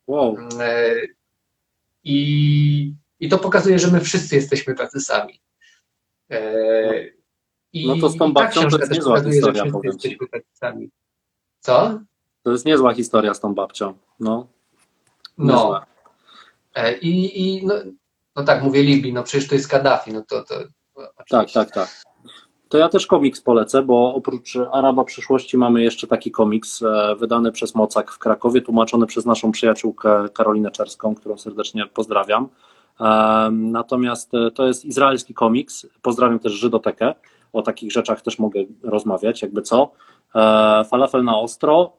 Wow. 0.07 0.37
I, 2.05 2.95
I 3.21 3.29
to 3.29 3.39
pokazuje, 3.39 3.79
że 3.79 3.89
my 3.91 4.01
wszyscy 4.01 4.37
jesteśmy 4.37 4.75
tacy 4.75 5.01
sami. 5.01 5.41
E, 6.31 7.05
I, 7.73 7.87
No 7.87 7.97
to 7.97 8.09
z 8.09 8.17
tą 8.17 8.33
babcią 8.33 8.69
to 8.71 8.79
jest 8.79 8.93
niezła 8.93 9.23
historia, 9.25 9.65
powiem 9.73 9.99
ci. 9.99 10.19
tacy 10.33 10.47
sami. 10.55 10.91
Co? 11.61 12.01
To 12.43 12.53
jest 12.53 12.67
niezła 12.67 12.95
historia 12.95 13.35
z 13.35 13.41
tą 13.41 13.55
babcią. 13.55 13.95
No. 14.21 14.47
No. 15.39 15.81
E, 16.75 16.99
I, 16.99 17.41
i 17.59 17.67
no, 17.67 17.75
no 18.37 18.45
tak, 18.45 18.63
mówię 18.63 18.83
Libii, 18.83 19.13
no 19.13 19.23
przecież 19.23 19.49
to 19.49 19.55
jest 19.55 19.69
Kaddafi, 19.69 20.13
no 20.13 20.23
to, 20.29 20.45
to 20.45 20.55
Tak, 20.59 21.13
oczywiście. 21.17 21.61
tak, 21.61 21.71
tak. 21.71 22.03
To 22.73 22.79
ja 22.79 22.89
też 22.89 23.07
komiks 23.07 23.41
polecę, 23.41 23.83
bo 23.83 24.15
oprócz 24.15 24.57
Araba 24.73 25.05
przyszłości 25.05 25.59
mamy 25.59 25.83
jeszcze 25.83 26.07
taki 26.07 26.31
komiks 26.31 26.83
e, 26.83 27.17
wydany 27.17 27.53
przez 27.53 27.75
Mocak 27.75 28.11
w 28.11 28.19
Krakowie, 28.19 28.61
tłumaczony 28.61 29.07
przez 29.07 29.27
naszą 29.27 29.53
przyjaciółkę 29.53 30.29
Karolinę 30.35 30.71
Czerską, 30.71 31.15
którą 31.15 31.39
serdecznie 31.39 31.87
pozdrawiam. 31.87 32.49
E, 33.01 33.05
Natomiast 33.53 34.35
e, 34.35 34.51
to 34.51 34.67
jest 34.67 34.85
izraelski 34.85 35.35
komiks. 35.35 35.87
Pozdrawiam 36.03 36.39
też 36.39 36.53
Żydotekę. 36.53 37.15
O 37.53 37.63
takich 37.63 37.93
rzeczach 37.93 38.23
też 38.23 38.39
mogę 38.39 38.61
rozmawiać, 38.83 39.43
jakby 39.43 39.63
co. 39.63 39.93
Falafel 40.91 41.25
na 41.25 41.39
ostro. 41.39 41.93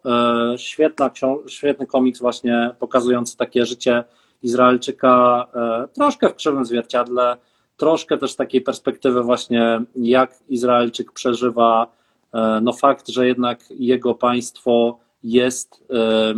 Świetna 0.58 1.12
świetny 1.48 1.88
komiks 1.88 2.20
właśnie 2.20 2.76
pokazujący 2.80 3.38
takie 3.38 3.66
życie 3.66 4.04
Izraelczyka 4.44 5.48
troszkę 5.94 6.30
w 6.30 6.36
krzywym 6.36 6.66
zwierciadle, 6.66 7.38
troszkę 7.78 8.18
też 8.18 8.32
z 8.32 8.36
takiej 8.36 8.62
perspektywy 8.62 9.24
właśnie, 9.24 9.82
jak 9.96 10.40
Izraelczyk 10.50 11.12
przeżywa 11.12 11.88
e, 12.34 12.60
no 12.64 12.74
fakt, 12.74 13.08
że 13.08 13.28
jednak 13.28 13.60
jego 13.70 14.16
państwo 14.16 15.00
jest 15.24 15.84
e, 15.90 16.34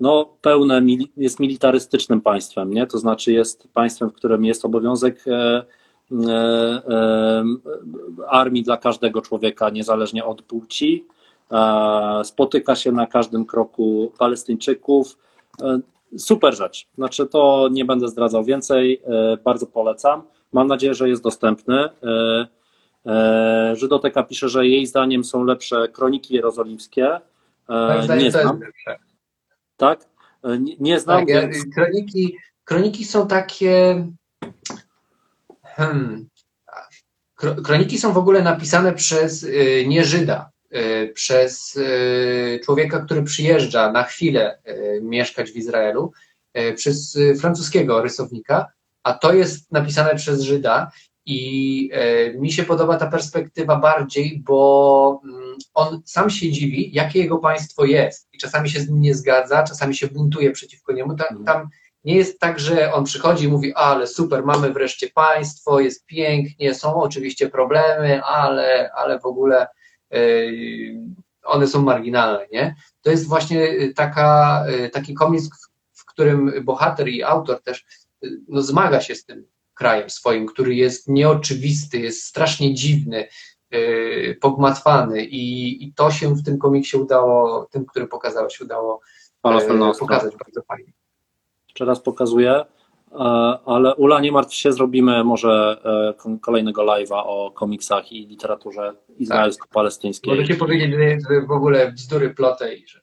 no 0.00 0.28
pełne, 0.40 0.82
jest 1.16 1.40
militarystycznym 1.40 2.20
państwem, 2.20 2.74
nie? 2.74 2.86
To 2.86 2.98
znaczy 2.98 3.32
jest 3.32 3.68
państwem, 3.72 4.10
w 4.10 4.14
którym 4.14 4.44
jest 4.44 4.64
obowiązek 4.64 5.24
e, 5.28 5.62
armii 8.28 8.62
dla 8.62 8.76
każdego 8.76 9.22
człowieka, 9.22 9.70
niezależnie 9.70 10.24
od 10.24 10.42
płci. 10.42 11.06
Spotyka 12.22 12.76
się 12.76 12.92
na 12.92 13.06
każdym 13.06 13.46
kroku 13.46 14.12
Palestyńczyków. 14.18 15.18
Super 16.18 16.56
rzecz. 16.56 16.86
Znaczy, 16.94 17.26
to 17.26 17.68
nie 17.72 17.84
będę 17.84 18.08
zdradzał 18.08 18.44
więcej. 18.44 19.02
Bardzo 19.44 19.66
polecam. 19.66 20.22
Mam 20.52 20.66
nadzieję, 20.66 20.94
że 20.94 21.08
jest 21.08 21.22
dostępny. 21.22 21.84
E, 22.02 22.46
E, 23.06 23.76
Żydoteka 23.76 24.22
pisze, 24.22 24.48
że 24.48 24.66
jej 24.66 24.86
zdaniem 24.86 25.24
są 25.24 25.44
lepsze 25.44 25.88
kroniki 25.88 26.34
jerozolimskie. 26.34 27.06
E, 27.14 27.20
Moim 27.68 28.02
zdaniem 28.02 28.24
Nie 28.24 28.32
to 28.32 28.38
jest 28.38 28.48
znam, 28.48 28.60
lepsze. 28.60 28.96
tak? 29.76 30.00
E, 30.44 30.58
Nie, 30.58 30.76
nie 30.80 31.00
znam, 31.00 31.18
Tak, 31.18 31.28
więc 31.28 31.74
kroniki, 31.74 32.36
kroniki 32.64 33.04
są 33.04 33.26
takie. 33.28 34.04
Hmm, 35.64 36.28
Kro- 37.40 37.62
kroniki 37.62 37.98
są 37.98 38.12
w 38.12 38.18
ogóle 38.18 38.42
napisane 38.42 38.92
przez 38.92 39.42
y, 39.42 39.84
nie 39.88 40.04
Żyda, 40.04 40.50
y, 40.76 41.12
przez 41.14 41.76
y, 41.76 42.60
człowieka, 42.64 43.00
który 43.00 43.22
przyjeżdża 43.22 43.92
na 43.92 44.02
chwilę 44.02 44.58
mieszkać 45.02 45.50
w 45.50 45.56
Izraelu, 45.56 46.12
przez 46.76 47.18
francuskiego 47.40 48.02
rysownika, 48.02 48.66
a 49.02 49.12
to 49.12 49.32
jest 49.32 49.72
napisane 49.72 50.14
przez 50.14 50.42
Żyda. 50.42 50.90
I 51.26 51.90
y, 52.34 52.38
mi 52.38 52.52
się 52.52 52.62
podoba 52.62 52.96
ta 52.96 53.06
perspektywa 53.06 53.76
bardziej, 53.76 54.42
bo 54.46 55.20
mm, 55.24 55.56
on 55.74 56.02
sam 56.04 56.30
się 56.30 56.52
dziwi, 56.52 56.90
jakie 56.94 57.18
jego 57.18 57.38
państwo 57.38 57.84
jest. 57.84 58.28
I 58.32 58.38
czasami 58.38 58.70
się 58.70 58.80
z 58.80 58.88
nim 58.88 59.00
nie 59.00 59.14
zgadza, 59.14 59.62
czasami 59.62 59.94
się 59.94 60.06
buntuje 60.06 60.50
przeciwko 60.50 60.92
niemu. 60.92 61.16
Ta, 61.16 61.24
tam 61.46 61.68
nie 62.04 62.16
jest 62.16 62.40
tak, 62.40 62.60
że 62.60 62.92
on 62.92 63.04
przychodzi 63.04 63.44
i 63.44 63.48
mówi, 63.48 63.74
ale 63.74 64.06
super, 64.06 64.44
mamy 64.44 64.72
wreszcie 64.72 65.08
państwo, 65.08 65.80
jest 65.80 66.06
pięknie, 66.06 66.74
są 66.74 66.94
oczywiście 66.94 67.48
problemy, 67.48 68.22
ale, 68.22 68.90
ale 68.92 69.20
w 69.20 69.26
ogóle 69.26 69.66
yy, 70.10 71.00
one 71.44 71.66
są 71.66 71.82
marginalne, 71.82 72.46
nie? 72.52 72.74
To 73.02 73.10
jest 73.10 73.28
właśnie 73.28 73.68
taka, 73.96 74.64
yy, 74.68 74.90
taki 74.90 75.14
komiks, 75.14 75.48
w, 75.92 76.04
którym 76.04 76.52
bohater 76.64 77.08
i 77.08 77.22
autor 77.22 77.62
też 77.62 77.84
no, 78.48 78.62
zmaga 78.62 79.00
się 79.00 79.14
z 79.14 79.24
tym 79.24 79.46
krajem 79.74 80.10
swoim, 80.10 80.46
który 80.46 80.74
jest 80.74 81.08
nieoczywisty, 81.08 81.98
jest 81.98 82.24
strasznie 82.24 82.74
dziwny, 82.74 83.28
yy, 83.70 84.36
pogmatwany 84.40 85.24
i, 85.24 85.84
i 85.84 85.92
to 85.94 86.10
się 86.10 86.34
w 86.34 86.42
tym 86.44 86.58
komiksie 86.58 86.96
udało, 86.96 87.66
tym, 87.70 87.86
który 87.86 88.06
pokazałeś, 88.06 88.60
udało 88.60 89.00
yy, 89.44 89.84
ostro. 89.88 90.06
pokazać 90.06 90.34
bardzo 90.36 90.62
fajnie. 90.62 90.92
jeszcze 91.68 91.84
raz 91.84 92.00
pokazuję. 92.00 92.64
E, 93.12 93.14
Ale 93.66 93.94
Ula, 93.94 94.20
nie 94.20 94.32
martw 94.32 94.54
się, 94.54 94.72
zrobimy 94.72 95.24
może 95.24 95.80
e, 96.28 96.38
kolejnego 96.40 96.82
live'a 96.82 97.22
o 97.24 97.50
komiksach 97.50 98.12
i 98.12 98.26
literaturze 98.26 98.94
izraelsko-palestyńskiej. 99.18 100.30
Możecie 100.34 100.54
powiedzieć, 100.54 100.90
że- 100.92 101.18
że 101.34 101.46
w 101.46 101.50
ogóle 101.50 101.92
bzdury 101.92 102.30
plotę 102.30 102.74
i 102.74 102.86
że 102.88 103.00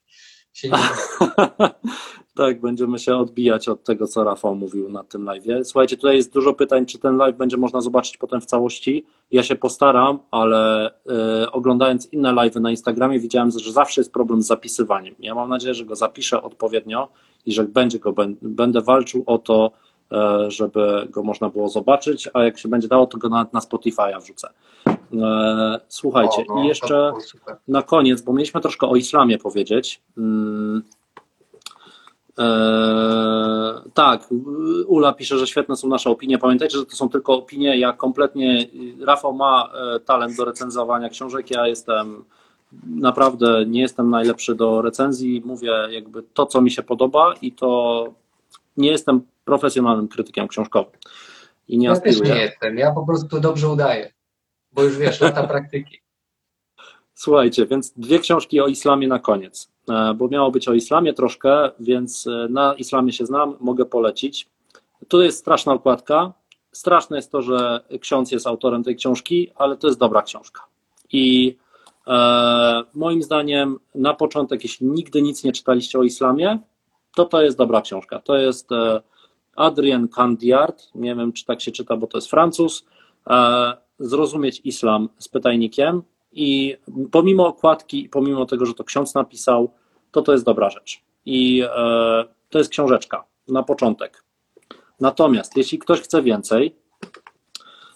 się 0.56 0.70
nie 0.70 0.78
tak, 2.36 2.62
będziemy 2.62 3.00
się 3.00 3.16
odbijać 3.16 3.70
od 3.70 3.84
tego, 3.84 4.08
co 4.08 4.24
Rafał 4.24 4.56
mówił 4.56 4.90
na 4.90 5.04
tym 5.04 5.26
live'ie. 5.26 5.64
Słuchajcie, 5.64 5.96
tutaj 5.98 6.16
jest 6.16 6.34
dużo 6.34 6.54
pytań, 6.54 6.86
czy 6.86 7.00
ten 7.00 7.18
live 7.18 7.38
będzie 7.38 7.58
można 7.58 7.82
zobaczyć 7.82 8.18
potem 8.18 8.42
w 8.42 8.46
całości. 8.46 9.06
Ja 9.32 9.44
się 9.44 9.56
postaram, 9.56 10.20
ale 10.32 10.92
e, 11.10 11.52
oglądając 11.52 12.14
inne 12.14 12.34
live'y 12.34 12.62
na 12.62 12.72
Instagramie 12.72 13.20
widziałem, 13.20 13.52
że 13.52 13.72
zawsze 13.72 14.02
jest 14.02 14.14
problem 14.14 14.42
z 14.42 14.48
zapisywaniem. 14.48 15.16
Ja 15.20 15.36
mam 15.36 15.50
nadzieję, 15.50 15.74
że 15.74 15.86
go 15.86 15.96
zapiszę 15.96 16.44
odpowiednio 16.44 17.08
i 17.46 17.54
że 17.54 17.64
będzie 17.64 18.00
go, 18.00 18.14
bę- 18.14 18.36
będę 18.42 18.82
walczył 18.82 19.24
o 19.26 19.38
to, 19.38 19.72
e, 20.12 20.52
żeby 20.52 21.08
go 21.10 21.24
można 21.24 21.50
było 21.50 21.70
zobaczyć, 21.70 22.30
a 22.34 22.44
jak 22.44 22.58
się 22.58 22.70
będzie 22.70 22.88
dało, 22.88 23.08
to 23.08 23.18
go 23.18 23.30
nawet 23.30 23.54
na 23.54 23.60
Spotify'a 23.60 24.22
wrzucę. 24.22 24.50
E, 25.14 25.80
Słuchajcie, 25.88 26.44
O, 26.50 26.56
no, 26.56 26.64
i 26.64 26.68
jeszcze 26.68 27.14
na 27.68 27.82
koniec, 27.82 28.22
bo 28.22 28.34
mieliśmy 28.34 28.62
troszkę 28.62 28.88
o 28.88 28.96
islamie 28.96 29.38
powiedzieć. 29.38 30.02
Eee, 30.18 30.82
tak, 33.94 34.28
Ula 34.88 35.14
pisze, 35.14 35.38
że 35.38 35.48
świetne 35.48 35.76
są 35.76 35.88
nasze 35.88 36.10
opinie. 36.10 36.38
Pamiętajcie, 36.38 36.78
że 36.78 36.86
to 36.86 36.96
są 36.96 37.10
tylko 37.10 37.34
opinie. 37.34 37.78
Ja 37.80 37.94
kompletnie. 37.94 38.66
Rafał 39.06 39.34
ma 39.34 39.70
e, 39.96 40.00
talent 40.00 40.38
do 40.38 40.46
recenzowania 40.46 41.10
książek. 41.10 41.52
Ja 41.52 41.68
jestem 41.68 42.24
naprawdę 42.88 43.66
nie 43.68 43.82
jestem 43.82 44.10
najlepszy 44.10 44.56
do 44.56 44.82
recenzji. 44.82 45.42
Mówię 45.46 45.72
jakby 45.90 46.24
to, 46.24 46.46
co 46.46 46.62
mi 46.62 46.72
się 46.72 46.84
podoba, 46.84 47.34
i 47.42 47.52
to 47.52 48.06
nie 48.78 48.92
jestem 48.92 49.22
profesjonalnym 49.46 50.08
krytykiem 50.08 50.48
książkowym. 50.48 50.94
I 51.68 51.78
nie 51.78 51.88
Ja 51.88 52.00
też 52.00 52.22
nie 52.22 52.36
jestem, 52.36 52.78
ja 52.78 52.92
po 52.92 53.06
prostu 53.06 53.40
dobrze 53.40 53.70
udaję, 53.70 54.12
bo 54.76 54.84
już 54.84 54.98
wiesz, 54.98 55.22
lata 55.22 55.48
praktyki. 55.48 56.00
Słuchajcie, 57.14 57.66
więc 57.66 57.94
dwie 57.98 58.20
książki 58.20 58.62
o 58.62 58.68
islamie 58.68 59.08
na 59.08 59.20
koniec, 59.20 59.72
e, 59.90 60.14
bo 60.14 60.28
miało 60.28 60.52
być 60.52 60.68
o 60.68 60.74
islamie 60.74 61.14
troszkę, 61.14 61.72
więc 61.80 62.28
e, 62.28 62.48
na 62.50 62.74
islamie 62.74 63.14
się 63.14 63.26
znam, 63.26 63.58
mogę 63.60 63.86
polecić. 63.86 64.48
Tu 65.08 65.22
jest 65.22 65.40
straszna 65.40 65.74
okładka. 65.74 66.34
Straszne 66.72 67.18
jest 67.18 67.32
to, 67.32 67.42
że 67.42 67.80
ksiądz 68.02 68.32
jest 68.32 68.48
autorem 68.48 68.84
tej 68.84 68.96
książki, 68.96 69.52
ale 69.56 69.78
to 69.78 69.88
jest 69.88 70.00
dobra 70.00 70.22
książka. 70.22 70.62
I 71.12 71.58
e, 72.08 72.84
moim 72.94 73.24
zdaniem, 73.24 73.80
na 73.96 74.14
początek, 74.14 74.64
jeśli 74.64 74.88
nigdy 74.88 75.22
nic 75.22 75.44
nie 75.44 75.52
czytaliście 75.52 76.00
o 76.00 76.04
islamie, 76.04 76.60
to 77.16 77.26
to 77.26 77.42
jest 77.42 77.58
dobra 77.58 77.82
książka. 77.82 78.20
To 78.20 78.38
jest 78.38 78.72
e, 78.72 79.02
Adrien 79.56 80.08
Candiart, 80.08 80.84
nie 80.96 81.16
wiem 81.16 81.34
czy 81.34 81.46
tak 81.46 81.62
się 81.62 81.72
czyta, 81.72 81.98
bo 81.98 82.08
to 82.08 82.18
jest 82.18 82.30
Francuz. 82.30 82.86
E, 83.30 83.85
Zrozumieć 84.00 84.62
islam 84.64 85.10
z 85.18 85.28
pytajnikiem. 85.28 86.02
I 86.32 86.78
pomimo 87.12 87.48
okładki, 87.48 88.10
pomimo 88.10 88.46
tego, 88.46 88.66
że 88.66 88.74
to 88.74 88.84
ksiądz 88.84 89.14
napisał, 89.14 89.72
to 90.12 90.22
to 90.22 90.32
jest 90.32 90.46
dobra 90.46 90.70
rzecz. 90.70 91.02
I 91.26 91.64
e, 91.64 92.26
to 92.50 92.58
jest 92.58 92.72
książeczka 92.72 93.24
na 93.48 93.64
początek. 93.64 94.24
Natomiast 95.00 95.58
jeśli 95.58 95.80
ktoś 95.80 96.02
chce 96.02 96.22
więcej, 96.22 96.76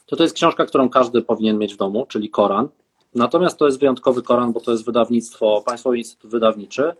to 0.05 0.15
to 0.15 0.23
jest 0.23 0.35
książka, 0.35 0.65
którą 0.65 0.89
każdy 0.89 1.21
powinien 1.21 1.57
mieć 1.57 1.73
w 1.73 1.77
domu, 1.77 2.05
czyli 2.05 2.29
Koran. 2.29 2.69
Natomiast 3.15 3.57
to 3.57 3.65
jest 3.65 3.79
wyjątkowy 3.79 4.21
Koran, 4.21 4.53
bo 4.53 4.59
to 4.59 4.71
jest 4.71 4.85
wydawnictwo, 4.85 5.63
Państwowy 5.65 5.97
Instytut 5.97 6.31
Wydawniczy. 6.31 6.93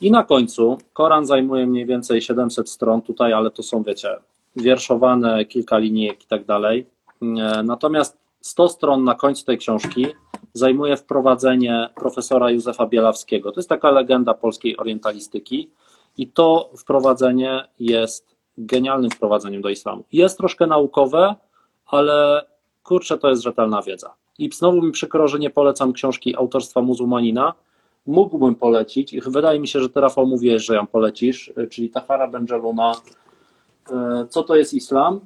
I 0.00 0.10
na 0.10 0.24
końcu 0.24 0.78
Koran 0.92 1.26
zajmuje 1.26 1.66
mniej 1.66 1.86
więcej 1.86 2.22
700 2.22 2.70
stron 2.70 3.02
tutaj, 3.02 3.32
ale 3.32 3.50
to 3.50 3.62
są, 3.62 3.82
wiecie, 3.82 4.08
wierszowane, 4.56 5.44
kilka 5.44 5.78
linijek 5.78 6.24
i 6.24 6.26
tak 6.26 6.44
dalej. 6.44 6.86
E, 7.22 7.62
Natomiast 7.62 8.18
100 8.40 8.68
stron 8.68 9.04
na 9.04 9.14
końcu 9.14 9.44
tej 9.44 9.58
książki 9.58 10.06
zajmuje 10.52 10.96
wprowadzenie 10.96 11.88
profesora 11.94 12.50
Józefa 12.50 12.86
Bielawskiego. 12.86 13.52
To 13.52 13.60
jest 13.60 13.68
taka 13.68 13.90
legenda 13.90 14.34
polskiej 14.34 14.76
orientalistyki 14.76 15.70
i 16.16 16.26
to 16.26 16.70
wprowadzenie 16.78 17.64
jest 17.80 18.36
genialnym 18.58 19.10
wprowadzeniem 19.10 19.62
do 19.62 19.68
islamu. 19.68 20.04
Jest 20.12 20.38
troszkę 20.38 20.66
naukowe, 20.66 21.34
ale 21.86 22.46
kurczę, 22.82 23.18
to 23.18 23.28
jest 23.30 23.42
rzetelna 23.42 23.82
wiedza. 23.82 24.14
I 24.38 24.50
znowu 24.52 24.82
mi 24.82 24.92
przykro, 24.92 25.28
że 25.28 25.38
nie 25.38 25.50
polecam 25.50 25.92
książki 25.92 26.36
autorstwa 26.36 26.80
muzułmanina. 26.82 27.54
Mógłbym 28.06 28.54
polecić 28.54 29.12
i 29.12 29.20
wydaje 29.20 29.60
mi 29.60 29.68
się, 29.68 29.80
że 29.80 29.88
ty 29.88 30.00
Rafał 30.00 30.26
mówiłeś, 30.26 30.64
że 30.64 30.74
ją 30.74 30.86
polecisz, 30.86 31.52
czyli 31.70 31.90
Tahara 31.90 32.28
Benjeluna. 32.28 32.94
E, 33.90 34.26
Co 34.30 34.42
to 34.42 34.56
jest 34.56 34.74
islam? 34.74 35.20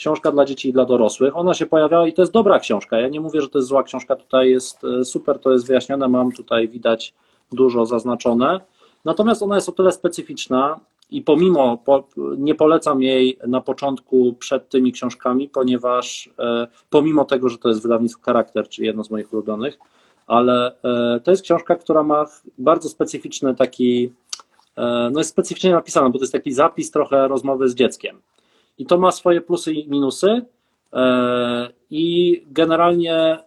Książka 0.00 0.32
dla 0.32 0.44
dzieci 0.44 0.68
i 0.68 0.72
dla 0.72 0.84
dorosłych. 0.84 1.36
Ona 1.36 1.54
się 1.54 1.66
pojawiała 1.66 2.08
i 2.08 2.12
to 2.12 2.22
jest 2.22 2.32
dobra 2.32 2.58
książka. 2.58 3.00
Ja 3.00 3.08
nie 3.08 3.20
mówię, 3.20 3.40
że 3.40 3.48
to 3.48 3.58
jest 3.58 3.68
zła 3.68 3.82
książka, 3.82 4.16
tutaj 4.16 4.50
jest 4.50 4.84
e, 4.84 5.04
super, 5.04 5.38
to 5.38 5.52
jest 5.52 5.66
wyjaśnione, 5.66 6.08
mam 6.08 6.32
tutaj 6.32 6.68
widać 6.68 7.14
dużo 7.52 7.86
zaznaczone. 7.86 8.60
Natomiast 9.04 9.42
ona 9.42 9.54
jest 9.54 9.68
o 9.68 9.72
tyle 9.72 9.92
specyficzna 9.92 10.80
i 11.10 11.22
pomimo, 11.22 11.78
po, 11.84 12.04
nie 12.38 12.54
polecam 12.54 13.02
jej 13.02 13.38
na 13.46 13.60
początku 13.60 14.34
przed 14.38 14.68
tymi 14.68 14.92
książkami, 14.92 15.48
ponieważ 15.48 16.30
e, 16.38 16.66
pomimo 16.90 17.24
tego, 17.24 17.48
że 17.48 17.58
to 17.58 17.68
jest 17.68 17.82
wydawnictwo 17.82 18.22
Charakter, 18.22 18.68
czyli 18.68 18.86
jedno 18.86 19.04
z 19.04 19.10
moich 19.10 19.32
ulubionych, 19.32 19.78
ale 20.26 20.72
e, 20.82 21.20
to 21.24 21.30
jest 21.30 21.42
książka, 21.42 21.76
która 21.76 22.02
ma 22.02 22.26
bardzo 22.58 22.88
specyficzny 22.88 23.54
taki, 23.54 24.12
no 25.12 25.20
jest 25.20 25.30
specyficznie 25.30 25.72
napisana, 25.72 26.10
bo 26.10 26.18
to 26.18 26.22
jest 26.22 26.32
taki 26.32 26.52
zapis 26.52 26.90
trochę 26.90 27.28
rozmowy 27.28 27.68
z 27.68 27.74
dzieckiem. 27.74 28.20
I 28.80 28.86
to 28.86 28.98
ma 28.98 29.10
swoje 29.10 29.40
plusy 29.40 29.72
i 29.72 29.88
minusy. 29.88 30.42
e, 30.92 31.68
I 31.90 32.44
generalnie 32.46 33.14
e, 33.14 33.40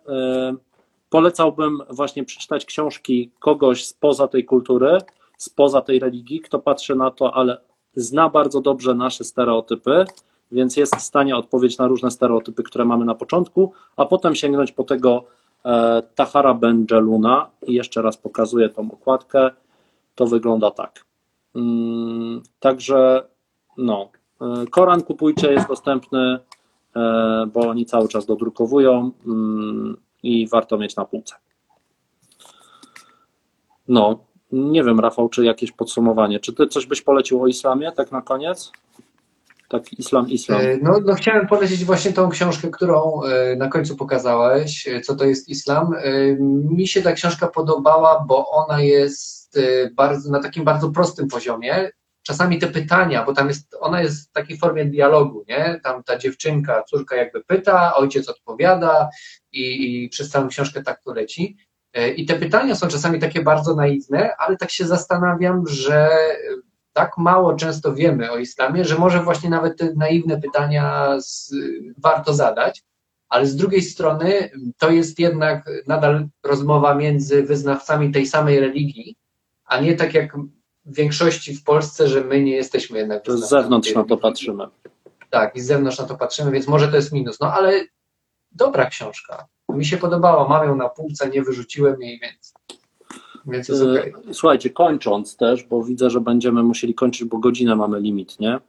polecałbym 1.09 1.79
właśnie 1.89 2.23
przeczytać 2.23 2.65
książki 2.65 3.31
kogoś 3.39 3.85
spoza 3.85 4.27
tej 4.27 4.45
kultury, 4.45 4.97
spoza 5.37 5.81
tej 5.81 5.99
religii, 5.99 6.41
kto 6.41 6.59
patrzy 6.59 6.95
na 6.95 7.11
to, 7.11 7.33
ale 7.33 7.57
zna 7.95 8.29
bardzo 8.29 8.61
dobrze 8.61 8.95
nasze 8.95 9.23
stereotypy, 9.23 10.05
więc 10.51 10.77
jest 10.77 10.95
w 10.95 11.01
stanie 11.01 11.35
odpowiedzieć 11.35 11.77
na 11.77 11.87
różne 11.87 12.11
stereotypy, 12.11 12.63
które 12.63 12.85
mamy 12.85 13.05
na 13.05 13.15
początku, 13.15 13.73
a 13.95 14.05
potem 14.05 14.35
sięgnąć 14.35 14.71
po 14.71 14.83
tego 14.83 15.23
e, 15.65 16.03
Tahara 16.15 16.53
Benjeluna. 16.53 17.49
I 17.67 17.73
jeszcze 17.73 18.01
raz 18.01 18.17
pokazuję 18.17 18.69
tą 18.69 18.91
okładkę. 18.91 19.49
To 20.15 20.25
wygląda 20.25 20.71
tak. 20.71 21.05
Mm, 21.55 22.43
Także 22.59 23.23
no, 23.77 24.09
Koran 24.71 25.01
kupujcie, 25.03 25.53
jest 25.53 25.67
dostępny, 25.67 26.39
e, 26.95 27.45
bo 27.53 27.59
oni 27.59 27.85
cały 27.85 28.07
czas 28.07 28.25
dodrukowują 28.25 29.11
mm, 29.25 29.97
i 30.23 30.47
warto 30.47 30.77
mieć 30.77 30.95
na 30.95 31.05
półce. 31.05 31.35
No, 33.87 34.19
nie 34.51 34.83
wiem, 34.83 34.99
Rafał, 34.99 35.29
czy 35.29 35.45
jakieś 35.45 35.71
podsumowanie. 35.71 36.39
Czy 36.39 36.53
ty 36.53 36.67
coś 36.67 36.85
byś 36.85 37.01
polecił 37.01 37.43
o 37.43 37.47
islamie, 37.47 37.91
tak 37.91 38.11
na 38.11 38.21
koniec? 38.21 38.71
Tak 39.69 39.93
islam, 39.93 40.29
islam. 40.29 40.61
E, 40.61 40.77
No, 40.77 40.99
no 41.05 41.13
chciałem 41.15 41.47
polecić 41.47 41.85
właśnie 41.85 42.13
tą 42.13 42.29
książkę, 42.29 42.69
którą 42.71 43.21
e, 43.23 43.55
na 43.55 43.67
końcu 43.67 43.95
pokazałeś, 43.95 44.87
e, 44.87 45.01
co 45.01 45.15
to 45.15 45.25
jest 45.25 45.49
islam. 45.49 45.93
E, 45.93 46.35
Mi 46.75 46.87
się 46.87 47.01
ta 47.01 47.11
książka 47.11 47.47
podobała, 47.47 48.25
bo 48.27 48.49
ona 48.49 48.81
jest 48.81 49.57
e, 49.57 49.91
bardzo, 49.91 50.31
na 50.31 50.39
takim 50.39 50.63
bardzo 50.63 50.89
prostym 50.89 51.27
poziomie. 51.27 51.91
Czasami 52.23 52.59
te 52.59 52.67
pytania, 52.67 53.23
bo 53.25 53.33
tam 53.33 53.47
jest, 53.47 53.75
ona 53.79 54.01
jest 54.01 54.29
w 54.29 54.31
takiej 54.31 54.57
formie 54.57 54.85
dialogu, 54.85 55.45
nie? 55.47 55.79
Tam 55.83 56.03
ta 56.03 56.17
dziewczynka, 56.17 56.83
córka 56.83 57.15
jakby 57.15 57.43
pyta, 57.43 57.95
ojciec 57.95 58.29
odpowiada 58.29 59.09
i, 59.51 60.03
i 60.03 60.09
przez 60.09 60.29
całą 60.29 60.47
książkę 60.47 60.83
tak 60.83 61.01
to 61.03 61.13
leci. 61.13 61.57
E, 61.93 62.09
I 62.09 62.25
te 62.25 62.35
pytania 62.35 62.75
są 62.75 62.87
czasami 62.87 63.19
takie 63.19 63.41
bardzo 63.41 63.75
naiwne, 63.75 64.35
ale 64.37 64.57
tak 64.57 64.71
się 64.71 64.85
zastanawiam, 64.85 65.67
że 65.67 66.09
tak 66.93 67.17
mało 67.17 67.55
często 67.55 67.93
wiemy 67.93 68.31
o 68.31 68.37
islamie, 68.37 68.85
że 68.85 68.97
może 68.97 69.23
właśnie 69.23 69.49
nawet 69.49 69.77
te 69.77 69.93
naiwne 69.95 70.41
pytania 70.41 71.15
z, 71.19 71.55
warto 71.97 72.33
zadać, 72.33 72.83
ale 73.29 73.45
z 73.45 73.55
drugiej 73.55 73.81
strony 73.81 74.49
to 74.77 74.91
jest 74.91 75.19
jednak 75.19 75.69
nadal 75.87 76.27
rozmowa 76.43 76.95
między 76.95 77.43
wyznawcami 77.43 78.11
tej 78.11 78.27
samej 78.27 78.59
religii, 78.59 79.15
a 79.65 79.81
nie 79.81 79.95
tak 79.95 80.13
jak 80.13 80.37
większości 80.85 81.55
w 81.55 81.63
Polsce, 81.63 82.07
że 82.07 82.23
my 82.23 82.43
nie 82.43 82.51
jesteśmy 82.51 82.97
jednak 82.97 83.23
To 83.23 83.37
z 83.37 83.49
zewnątrz 83.49 83.95
na 83.95 84.03
to 84.03 84.17
patrzymy. 84.17 84.67
Tak, 85.29 85.55
i 85.55 85.61
z 85.61 85.65
zewnątrz 85.65 85.99
na 85.99 86.05
to 86.05 86.15
patrzymy, 86.15 86.51
więc 86.51 86.67
może 86.67 86.87
to 86.87 86.95
jest 86.95 87.13
minus. 87.13 87.39
No 87.39 87.53
ale 87.53 87.83
dobra 88.51 88.85
książka. 88.85 89.47
Mi 89.69 89.85
się 89.85 89.97
podobała, 89.97 90.47
mam 90.47 90.67
ją 90.67 90.75
na 90.75 90.89
półce, 90.89 91.29
nie 91.29 91.41
wyrzuciłem 91.43 92.01
jej, 92.01 92.19
więc, 92.19 92.53
więc 93.45 93.69
jest. 93.69 93.81
E, 93.81 94.33
Słuchajcie, 94.33 94.69
kończąc 94.69 95.37
też, 95.37 95.63
bo 95.63 95.83
widzę, 95.83 96.09
że 96.09 96.21
będziemy 96.21 96.63
musieli 96.63 96.93
kończyć, 96.93 97.23
bo 97.23 97.37
godzinę 97.37 97.75
mamy 97.75 97.99
limit, 97.99 98.39
nie? 98.39 98.59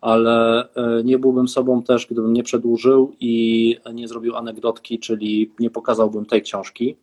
Ale 0.00 0.68
e, 0.74 1.04
nie 1.04 1.18
byłbym 1.18 1.48
sobą 1.48 1.82
też, 1.82 2.06
gdybym 2.06 2.32
nie 2.32 2.42
przedłużył 2.42 3.16
i 3.20 3.76
nie 3.94 4.08
zrobił 4.08 4.36
anegdotki, 4.36 4.98
czyli 4.98 5.52
nie 5.58 5.70
pokazałbym 5.70 6.26
tej 6.26 6.42
książki, 6.42 6.96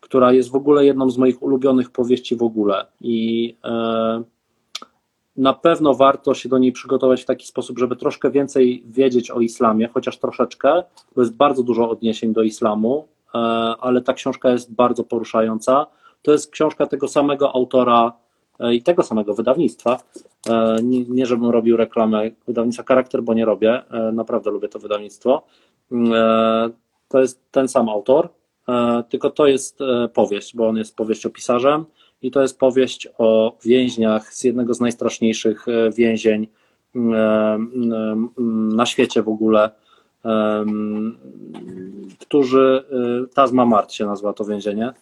która 0.00 0.32
jest 0.32 0.50
w 0.50 0.54
ogóle 0.54 0.84
jedną 0.84 1.10
z 1.10 1.18
moich 1.18 1.42
ulubionych 1.42 1.90
powieści 1.90 2.36
w 2.36 2.42
ogóle. 2.42 2.86
I 3.00 3.56
e, 3.64 4.22
na 5.36 5.52
pewno 5.52 5.94
warto 5.94 6.34
się 6.34 6.48
do 6.48 6.58
niej 6.58 6.72
przygotować 6.72 7.22
w 7.22 7.26
taki 7.26 7.46
sposób, 7.46 7.78
żeby 7.78 7.96
troszkę 7.96 8.30
więcej 8.30 8.82
wiedzieć 8.86 9.30
o 9.30 9.40
islamie, 9.40 9.88
chociaż 9.88 10.18
troszeczkę, 10.18 10.82
bo 11.16 11.22
jest 11.22 11.36
bardzo 11.36 11.62
dużo 11.62 11.90
odniesień 11.90 12.32
do 12.32 12.42
islamu, 12.42 13.08
e, 13.34 13.38
ale 13.80 14.02
ta 14.02 14.12
książka 14.12 14.50
jest 14.50 14.74
bardzo 14.74 15.04
poruszająca. 15.04 15.86
To 16.22 16.32
jest 16.32 16.50
książka 16.50 16.86
tego 16.86 17.08
samego 17.08 17.54
autora 17.54 18.12
e, 18.60 18.74
i 18.74 18.82
tego 18.82 19.02
samego 19.02 19.34
wydawnictwa. 19.34 19.98
Nie, 20.82 21.04
nie 21.04 21.26
żebym 21.26 21.50
robił 21.50 21.76
reklamę 21.76 22.30
wydawnictwa 22.46 22.84
Charakter, 22.88 23.22
bo 23.22 23.34
nie 23.34 23.44
robię. 23.44 23.82
Naprawdę 24.12 24.50
lubię 24.50 24.68
to 24.68 24.78
wydawnictwo. 24.78 25.42
E, 25.92 26.70
To 27.08 27.20
jest 27.20 27.50
ten 27.50 27.68
sam 27.68 27.88
autor, 27.88 28.28
tylko 29.08 29.30
to 29.30 29.46
jest 29.46 29.80
e, 29.80 30.08
powieść, 30.08 30.56
bo 30.56 30.68
on 30.68 30.76
jest 30.76 30.96
powieściopisarzem 30.96 31.84
i 32.22 32.30
to 32.30 32.42
jest 32.42 32.58
powieść 32.58 33.08
o 33.18 33.58
więźniach 33.64 34.34
z 34.34 34.44
jednego 34.44 34.74
z 34.74 34.80
najstraszniejszych 34.80 35.68
e, 35.68 35.90
więzień 35.90 36.48
mm, 36.94 37.72
mm, 38.38 38.76
na 38.76 38.86
świecie 38.86 39.22
w 39.22 39.28
ogóle, 39.28 39.70
którzy, 42.20 42.84
e, 43.24 43.34
Tazma 43.34 43.66
Mart 43.66 43.92
się 43.92 44.06
nazywa 44.06 44.32
to 44.32 44.44
więzienie, 44.44 44.92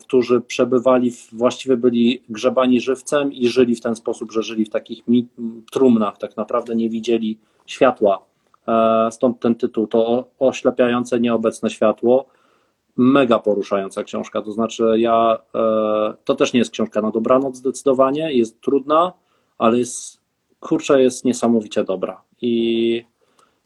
którzy 0.00 0.40
przebywali, 0.40 1.10
w, 1.10 1.28
właściwie 1.32 1.76
byli 1.76 2.22
grzebani 2.28 2.80
żywcem 2.80 3.32
i 3.32 3.48
żyli 3.48 3.76
w 3.76 3.80
ten 3.80 3.96
sposób, 3.96 4.32
że 4.32 4.42
żyli 4.42 4.64
w 4.64 4.70
takich 4.70 5.04
trumnach, 5.72 6.18
tak 6.18 6.36
naprawdę 6.36 6.74
nie 6.74 6.90
widzieli 6.90 7.38
światła. 7.66 8.24
E, 8.68 9.08
Stąd 9.10 9.40
ten 9.40 9.54
tytuł, 9.54 9.86
to 9.86 10.24
oślepiające 10.38 11.20
nieobecne 11.20 11.70
światło. 11.70 12.26
Mega 12.96 13.38
poruszająca 13.38 14.04
książka, 14.04 14.42
to 14.42 14.52
znaczy 14.52 14.84
ja, 14.96 15.38
e, 15.54 16.14
to 16.24 16.34
też 16.34 16.52
nie 16.52 16.58
jest 16.58 16.70
książka 16.70 17.00
na 17.00 17.10
dobranoc 17.10 17.56
zdecydowanie, 17.56 18.32
jest 18.32 18.60
trudna, 18.60 19.12
ale 19.58 19.78
jest, 19.78 20.20
kurczę, 20.60 21.02
jest 21.02 21.24
niesamowicie 21.24 21.84
dobra 21.84 22.22
i 22.40 23.04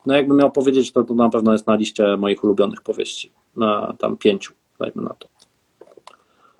no 0.06 0.16
jakbym 0.16 0.36
miał 0.36 0.50
powiedzieć, 0.50 0.92
to, 0.92 1.04
to 1.04 1.14
na 1.14 1.30
pewno 1.30 1.52
jest 1.52 1.66
na 1.66 1.74
liście 1.74 2.16
moich 2.16 2.44
ulubionych 2.44 2.82
powieści, 2.82 3.32
na 3.56 3.94
tam 3.98 4.16
pięciu, 4.16 4.52
dajmy 4.78 5.02
na 5.02 5.14
to. 5.14 5.28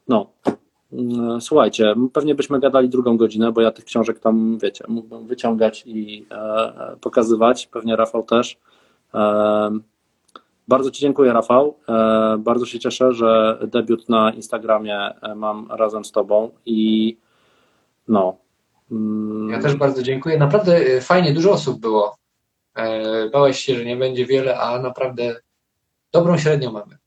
No, 0.09 0.27
Mm, 0.93 1.41
słuchajcie, 1.41 1.95
pewnie 2.12 2.35
byśmy 2.35 2.61
gadali 2.61 2.89
drugą 2.89 3.16
godzinę, 3.16 3.53
bo 3.53 3.61
ja 3.61 3.71
tych 3.71 3.85
książek 3.85 4.19
tam, 4.19 4.59
wiecie, 4.62 4.85
mógłbym 4.89 5.27
wyciągać 5.27 5.83
i 5.87 6.27
e, 6.31 6.97
pokazywać, 7.01 7.66
pewnie 7.66 7.97
Rafał 7.97 8.23
też. 8.23 8.59
E, 9.14 9.71
bardzo 10.69 10.91
Ci 10.91 11.01
dziękuję, 11.01 11.33
Rafał. 11.33 11.79
E, 11.89 12.37
bardzo 12.39 12.66
się 12.66 12.79
cieszę, 12.79 13.12
że 13.12 13.59
debiut 13.66 14.09
na 14.09 14.31
Instagramie 14.31 14.99
e, 15.23 15.35
mam 15.35 15.71
razem 15.71 16.05
z 16.05 16.12
Tobą 16.12 16.51
i 16.66 17.16
no. 18.09 18.37
mm, 18.91 19.51
Ja 19.51 19.62
też 19.62 19.75
bardzo 19.75 20.03
dziękuję. 20.03 20.39
Naprawdę 20.39 20.81
y, 20.97 21.01
fajnie, 21.01 21.33
dużo 21.33 21.51
osób 21.51 21.81
było. 21.81 22.16
E, 22.75 23.31
Bałeś 23.31 23.59
się, 23.59 23.75
że 23.77 23.85
nie 23.85 23.97
będzie 23.97 24.27
wiele, 24.27 24.61
a 24.61 24.79
naprawdę 24.79 25.41
dobrą 26.12 26.39
średnią 26.39 26.73
mamy. 26.73 26.99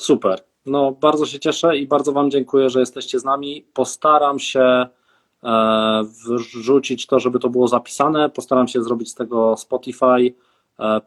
Super. 0.00 0.44
No, 0.66 0.92
bardzo 0.92 1.26
się 1.26 1.38
cieszę 1.38 1.76
i 1.76 1.86
bardzo 1.86 2.12
Wam 2.12 2.30
dziękuję, 2.30 2.70
że 2.70 2.80
jesteście 2.80 3.20
z 3.20 3.24
nami. 3.24 3.66
Postaram 3.74 4.38
się 4.38 4.86
e, 5.44 6.02
wrzucić 6.36 7.06
to, 7.06 7.20
żeby 7.20 7.38
to 7.38 7.48
było 7.48 7.68
zapisane. 7.68 8.30
Postaram 8.30 8.68
się 8.68 8.82
zrobić 8.82 9.10
z 9.10 9.14
tego 9.14 9.56
Spotify 9.56 10.04
e, 10.06 10.30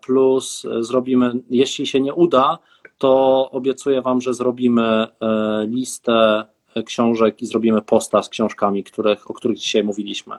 plus 0.01 0.65
e, 0.65 0.83
zrobimy, 0.83 1.31
jeśli 1.49 1.87
się 1.87 2.01
nie 2.01 2.13
uda, 2.13 2.59
to 2.97 3.51
obiecuję 3.51 4.01
Wam, 4.01 4.21
że 4.21 4.33
zrobimy 4.33 4.81
e, 4.81 5.07
listę 5.67 6.45
książek 6.85 7.41
i 7.41 7.45
zrobimy 7.45 7.81
posta 7.81 8.23
z 8.23 8.29
książkami, 8.29 8.83
których, 8.83 9.31
o 9.31 9.33
których 9.33 9.57
dzisiaj 9.57 9.83
mówiliśmy. 9.83 10.35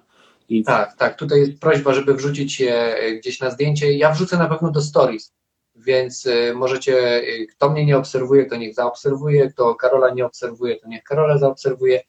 I 0.49 0.65
Tak, 0.65 0.97
tak. 0.97 1.17
Tutaj 1.19 1.41
jest 1.41 1.61
prośba, 1.61 1.95
żeby 1.95 2.15
wrzucić 2.15 2.61
je 2.61 2.97
gdzieś 3.21 3.41
na 3.41 3.51
zdjęcie. 3.51 3.93
Ja 3.93 4.13
wrzucę 4.13 4.39
na 4.39 4.47
pewno 4.49 4.71
do 4.71 4.81
stories, 4.81 5.33
więc 5.77 6.29
możecie, 6.55 7.23
kto 7.51 7.71
mnie 7.71 7.87
nie 7.87 7.97
obserwuje, 7.97 8.47
to 8.47 8.57
niech 8.57 8.75
zaobserwuje, 8.75 9.51
kto 9.51 9.75
Karola 9.75 10.15
nie 10.15 10.27
obserwuje, 10.27 10.77
to 10.77 10.89
niech 10.89 11.03
Karola 11.03 11.39
zaobserwuje 11.39 12.03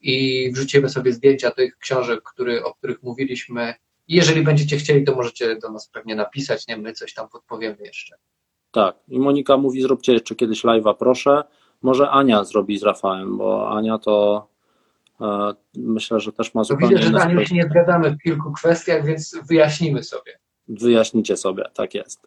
i 0.00 0.50
wrzucimy 0.52 0.88
sobie 0.88 1.12
zdjęcia 1.12 1.50
tych 1.50 1.78
książek, 1.78 2.22
który, 2.22 2.64
o 2.64 2.74
których 2.74 3.02
mówiliśmy. 3.02 3.74
Jeżeli 4.08 4.42
będziecie 4.42 4.76
chcieli, 4.76 5.04
to 5.04 5.14
możecie 5.14 5.56
do 5.56 5.72
nas 5.72 5.88
pewnie 5.88 6.14
napisać, 6.14 6.66
nie? 6.68 6.76
My 6.76 6.92
coś 6.92 7.14
tam 7.14 7.28
podpowiemy 7.28 7.76
jeszcze. 7.80 8.16
Tak, 8.70 8.96
i 9.08 9.18
Monika 9.18 9.56
mówi, 9.56 9.82
zróbcie 9.82 10.12
jeszcze 10.12 10.34
kiedyś 10.34 10.64
live'a, 10.64 10.94
proszę. 10.98 11.44
Może 11.82 12.10
Ania 12.10 12.44
zrobi 12.44 12.78
z 12.78 12.82
Rafałem, 12.82 13.38
bo 13.38 13.70
Ania 13.70 13.98
to 13.98 14.46
e, 15.20 15.54
myślę, 15.76 16.20
że 16.20 16.32
też 16.32 16.54
ma 16.54 16.60
To 16.60 16.64
zupełnie 16.64 16.96
widzę, 16.96 17.02
że 17.02 17.08
inne 17.10 17.22
Anią 17.22 17.44
się 17.44 17.54
nie 17.54 17.64
zgadzamy 17.64 18.10
w 18.10 18.22
kilku 18.22 18.52
kwestiach, 18.52 19.06
więc 19.06 19.36
wyjaśnimy 19.48 20.02
sobie. 20.02 20.38
Wyjaśnicie 20.68 21.36
sobie, 21.36 21.64
tak 21.74 21.94
jest. 21.94 22.26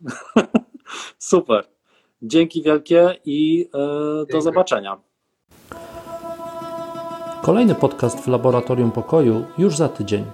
Super. 1.17 1.67
Dzięki 2.21 2.63
wielkie 2.63 3.15
i 3.25 3.69
e, 3.73 3.77
do 3.77 4.25
Dziękuję. 4.25 4.41
zobaczenia. 4.41 4.97
Kolejny 7.41 7.75
podcast 7.75 8.19
w 8.19 8.27
Laboratorium 8.27 8.91
Pokoju 8.91 9.45
już 9.57 9.77
za 9.77 9.89
tydzień. 9.89 10.25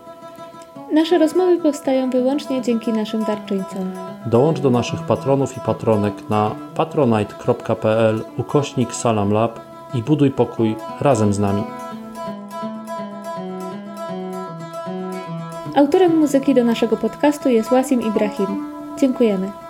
Nasze 0.92 1.18
rozmowy 1.18 1.58
powstają 1.58 2.10
wyłącznie 2.10 2.62
dzięki 2.62 2.94
naszym 2.94 3.24
darczyńcom. 3.24 3.92
Dołącz 4.26 4.60
do 4.60 4.70
naszych 4.70 5.02
patronów 5.02 5.58
i 5.58 5.60
patronek 5.60 6.30
na 6.30 6.56
patronite.pl 6.76 8.24
ukośnik 8.38 8.94
salamlab 8.96 9.60
i 9.94 10.04
buduj 10.04 10.32
pokój 10.32 10.76
razem 11.02 11.34
z 11.34 11.40
nami. 11.40 11.64
Autorem 15.76 16.18
muzyki 16.18 16.54
do 16.54 16.64
naszego 16.64 16.98
podcastu 16.98 17.50
jest 17.50 17.70
Wasim 17.70 18.02
Ibrahim. 18.02 18.66
Dziękujemy. 19.00 19.67